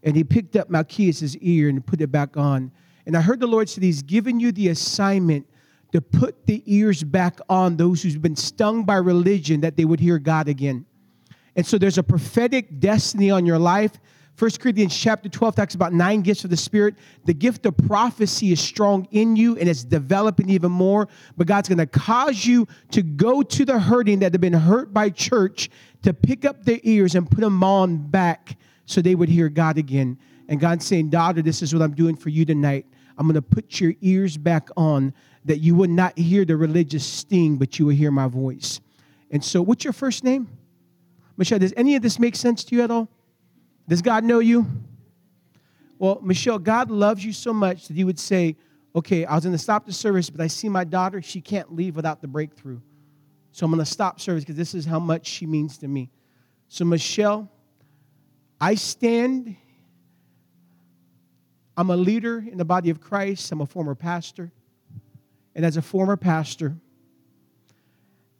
[0.02, 2.72] And he picked up Malchus' ear and put it back on.
[3.06, 5.46] And I heard the Lord say, He's given you the assignment
[5.92, 10.00] to put the ears back on those who've been stung by religion that they would
[10.00, 10.84] hear God again.
[11.54, 13.92] And so there's a prophetic destiny on your life.
[14.36, 16.96] 1 Corinthians chapter 12 talks about nine gifts of the Spirit.
[17.24, 21.08] The gift of prophecy is strong in you and it's developing even more.
[21.36, 24.92] But God's going to cause you to go to the hurting that have been hurt
[24.92, 25.70] by church
[26.02, 28.56] to pick up their ears and put them on back
[28.86, 30.18] so they would hear God again.
[30.48, 32.86] And God's saying, Daughter, this is what I'm doing for you tonight.
[33.16, 37.06] I'm going to put your ears back on that you would not hear the religious
[37.06, 38.80] sting, but you will hear my voice.
[39.30, 40.48] And so, what's your first name?
[41.36, 43.08] Michelle, does any of this make sense to you at all?
[43.88, 44.66] Does God know you?
[45.98, 48.56] Well, Michelle, God loves you so much that He would say,
[48.96, 51.20] Okay, I was going to stop the service, but I see my daughter.
[51.20, 52.80] She can't leave without the breakthrough.
[53.50, 56.10] So I'm going to stop service because this is how much she means to me.
[56.68, 57.50] So, Michelle,
[58.60, 59.56] I stand.
[61.76, 63.50] I'm a leader in the body of Christ.
[63.50, 64.52] I'm a former pastor.
[65.56, 66.76] And as a former pastor,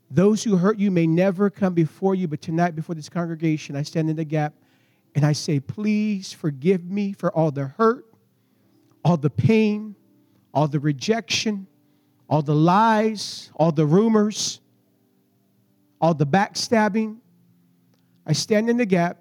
[0.09, 3.83] those who hurt you may never come before you, but tonight, before this congregation, I
[3.83, 4.55] stand in the gap
[5.15, 8.07] and I say, Please forgive me for all the hurt,
[9.05, 9.95] all the pain,
[10.53, 11.66] all the rejection,
[12.28, 14.61] all the lies, all the rumors,
[16.01, 17.19] all the backstabbing.
[18.27, 19.19] I stand in the gap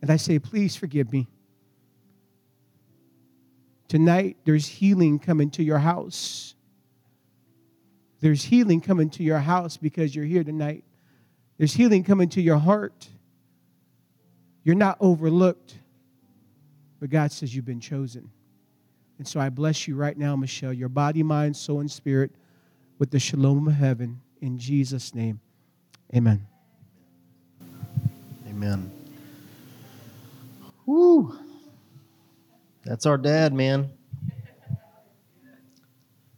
[0.00, 1.26] and I say, Please forgive me.
[3.88, 6.54] Tonight, there's healing coming to your house.
[8.20, 10.82] There's healing coming to your house because you're here tonight.
[11.58, 13.08] There's healing coming to your heart.
[14.64, 15.76] You're not overlooked,
[16.98, 18.30] but God says you've been chosen.
[19.18, 22.32] And so I bless you right now, Michelle, your body, mind, soul, and spirit
[22.98, 25.40] with the shalom of heaven in Jesus' name.
[26.14, 26.46] Amen.
[28.48, 28.90] Amen.
[30.86, 31.38] Woo.
[32.84, 33.90] That's our dad, man.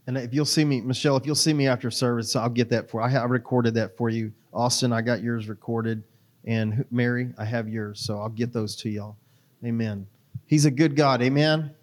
[0.07, 2.89] And if you'll see me, Michelle, if you'll see me after service, I'll get that
[2.89, 3.03] for.
[3.03, 4.33] I, recorded that for you.
[4.53, 6.05] Austin, I got yours recorded,
[6.47, 9.17] and Mary, I have yours, so I'll get those to y'all.
[9.65, 10.07] Amen.
[10.47, 11.23] He's a good God.
[11.23, 11.75] Amen.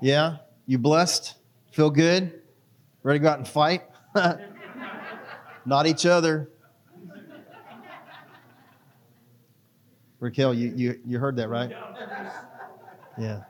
[0.00, 1.36] Yeah, you blessed?
[1.70, 2.42] Feel good?
[3.02, 3.82] Ready to go out and fight?
[5.64, 6.50] Not each other.
[10.20, 11.72] Raquel, you, you, you heard that, right?
[13.18, 13.42] Yeah.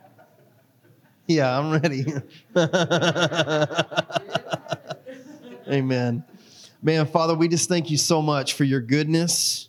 [1.27, 2.07] Yeah, I'm ready.
[5.69, 6.25] Amen.
[6.83, 9.69] Man, Father, we just thank you so much for your goodness,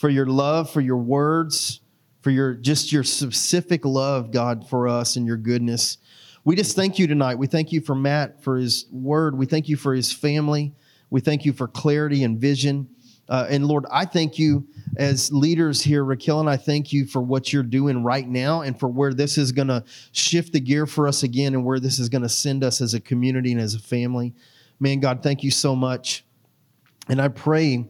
[0.00, 1.80] for your love, for your words,
[2.22, 5.98] for your just your specific love, God, for us and your goodness.
[6.42, 7.34] We just thank you tonight.
[7.34, 9.36] We thank you for Matt, for his word.
[9.36, 10.72] We thank you for his family.
[11.10, 12.88] We thank you for clarity and vision.
[13.28, 14.66] Uh, and Lord, I thank you
[14.96, 18.80] as leaders here, Raquel, and I thank you for what you're doing right now and
[18.80, 21.98] for where this is going to shift the gear for us again and where this
[21.98, 24.32] is going to send us as a community and as a family.
[24.80, 26.24] Man, God, thank you so much.
[27.10, 27.86] And I pray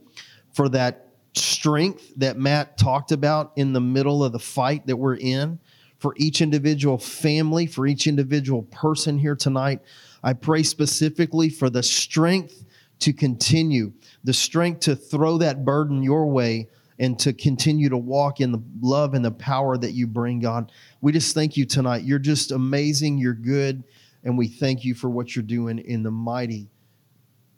[0.53, 5.17] for that strength that Matt talked about in the middle of the fight that we're
[5.17, 5.59] in,
[5.99, 9.81] for each individual family, for each individual person here tonight.
[10.23, 12.65] I pray specifically for the strength
[13.01, 13.93] to continue,
[14.25, 18.63] the strength to throw that burden your way and to continue to walk in the
[18.81, 20.73] love and the power that you bring, God.
[21.01, 22.05] We just thank you tonight.
[22.05, 23.19] You're just amazing.
[23.19, 23.85] You're good.
[24.23, 26.69] And we thank you for what you're doing in the mighty,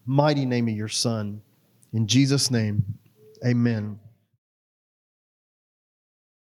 [0.07, 1.43] mighty name of your Son.
[1.93, 2.85] In Jesus' name,
[3.45, 3.99] amen.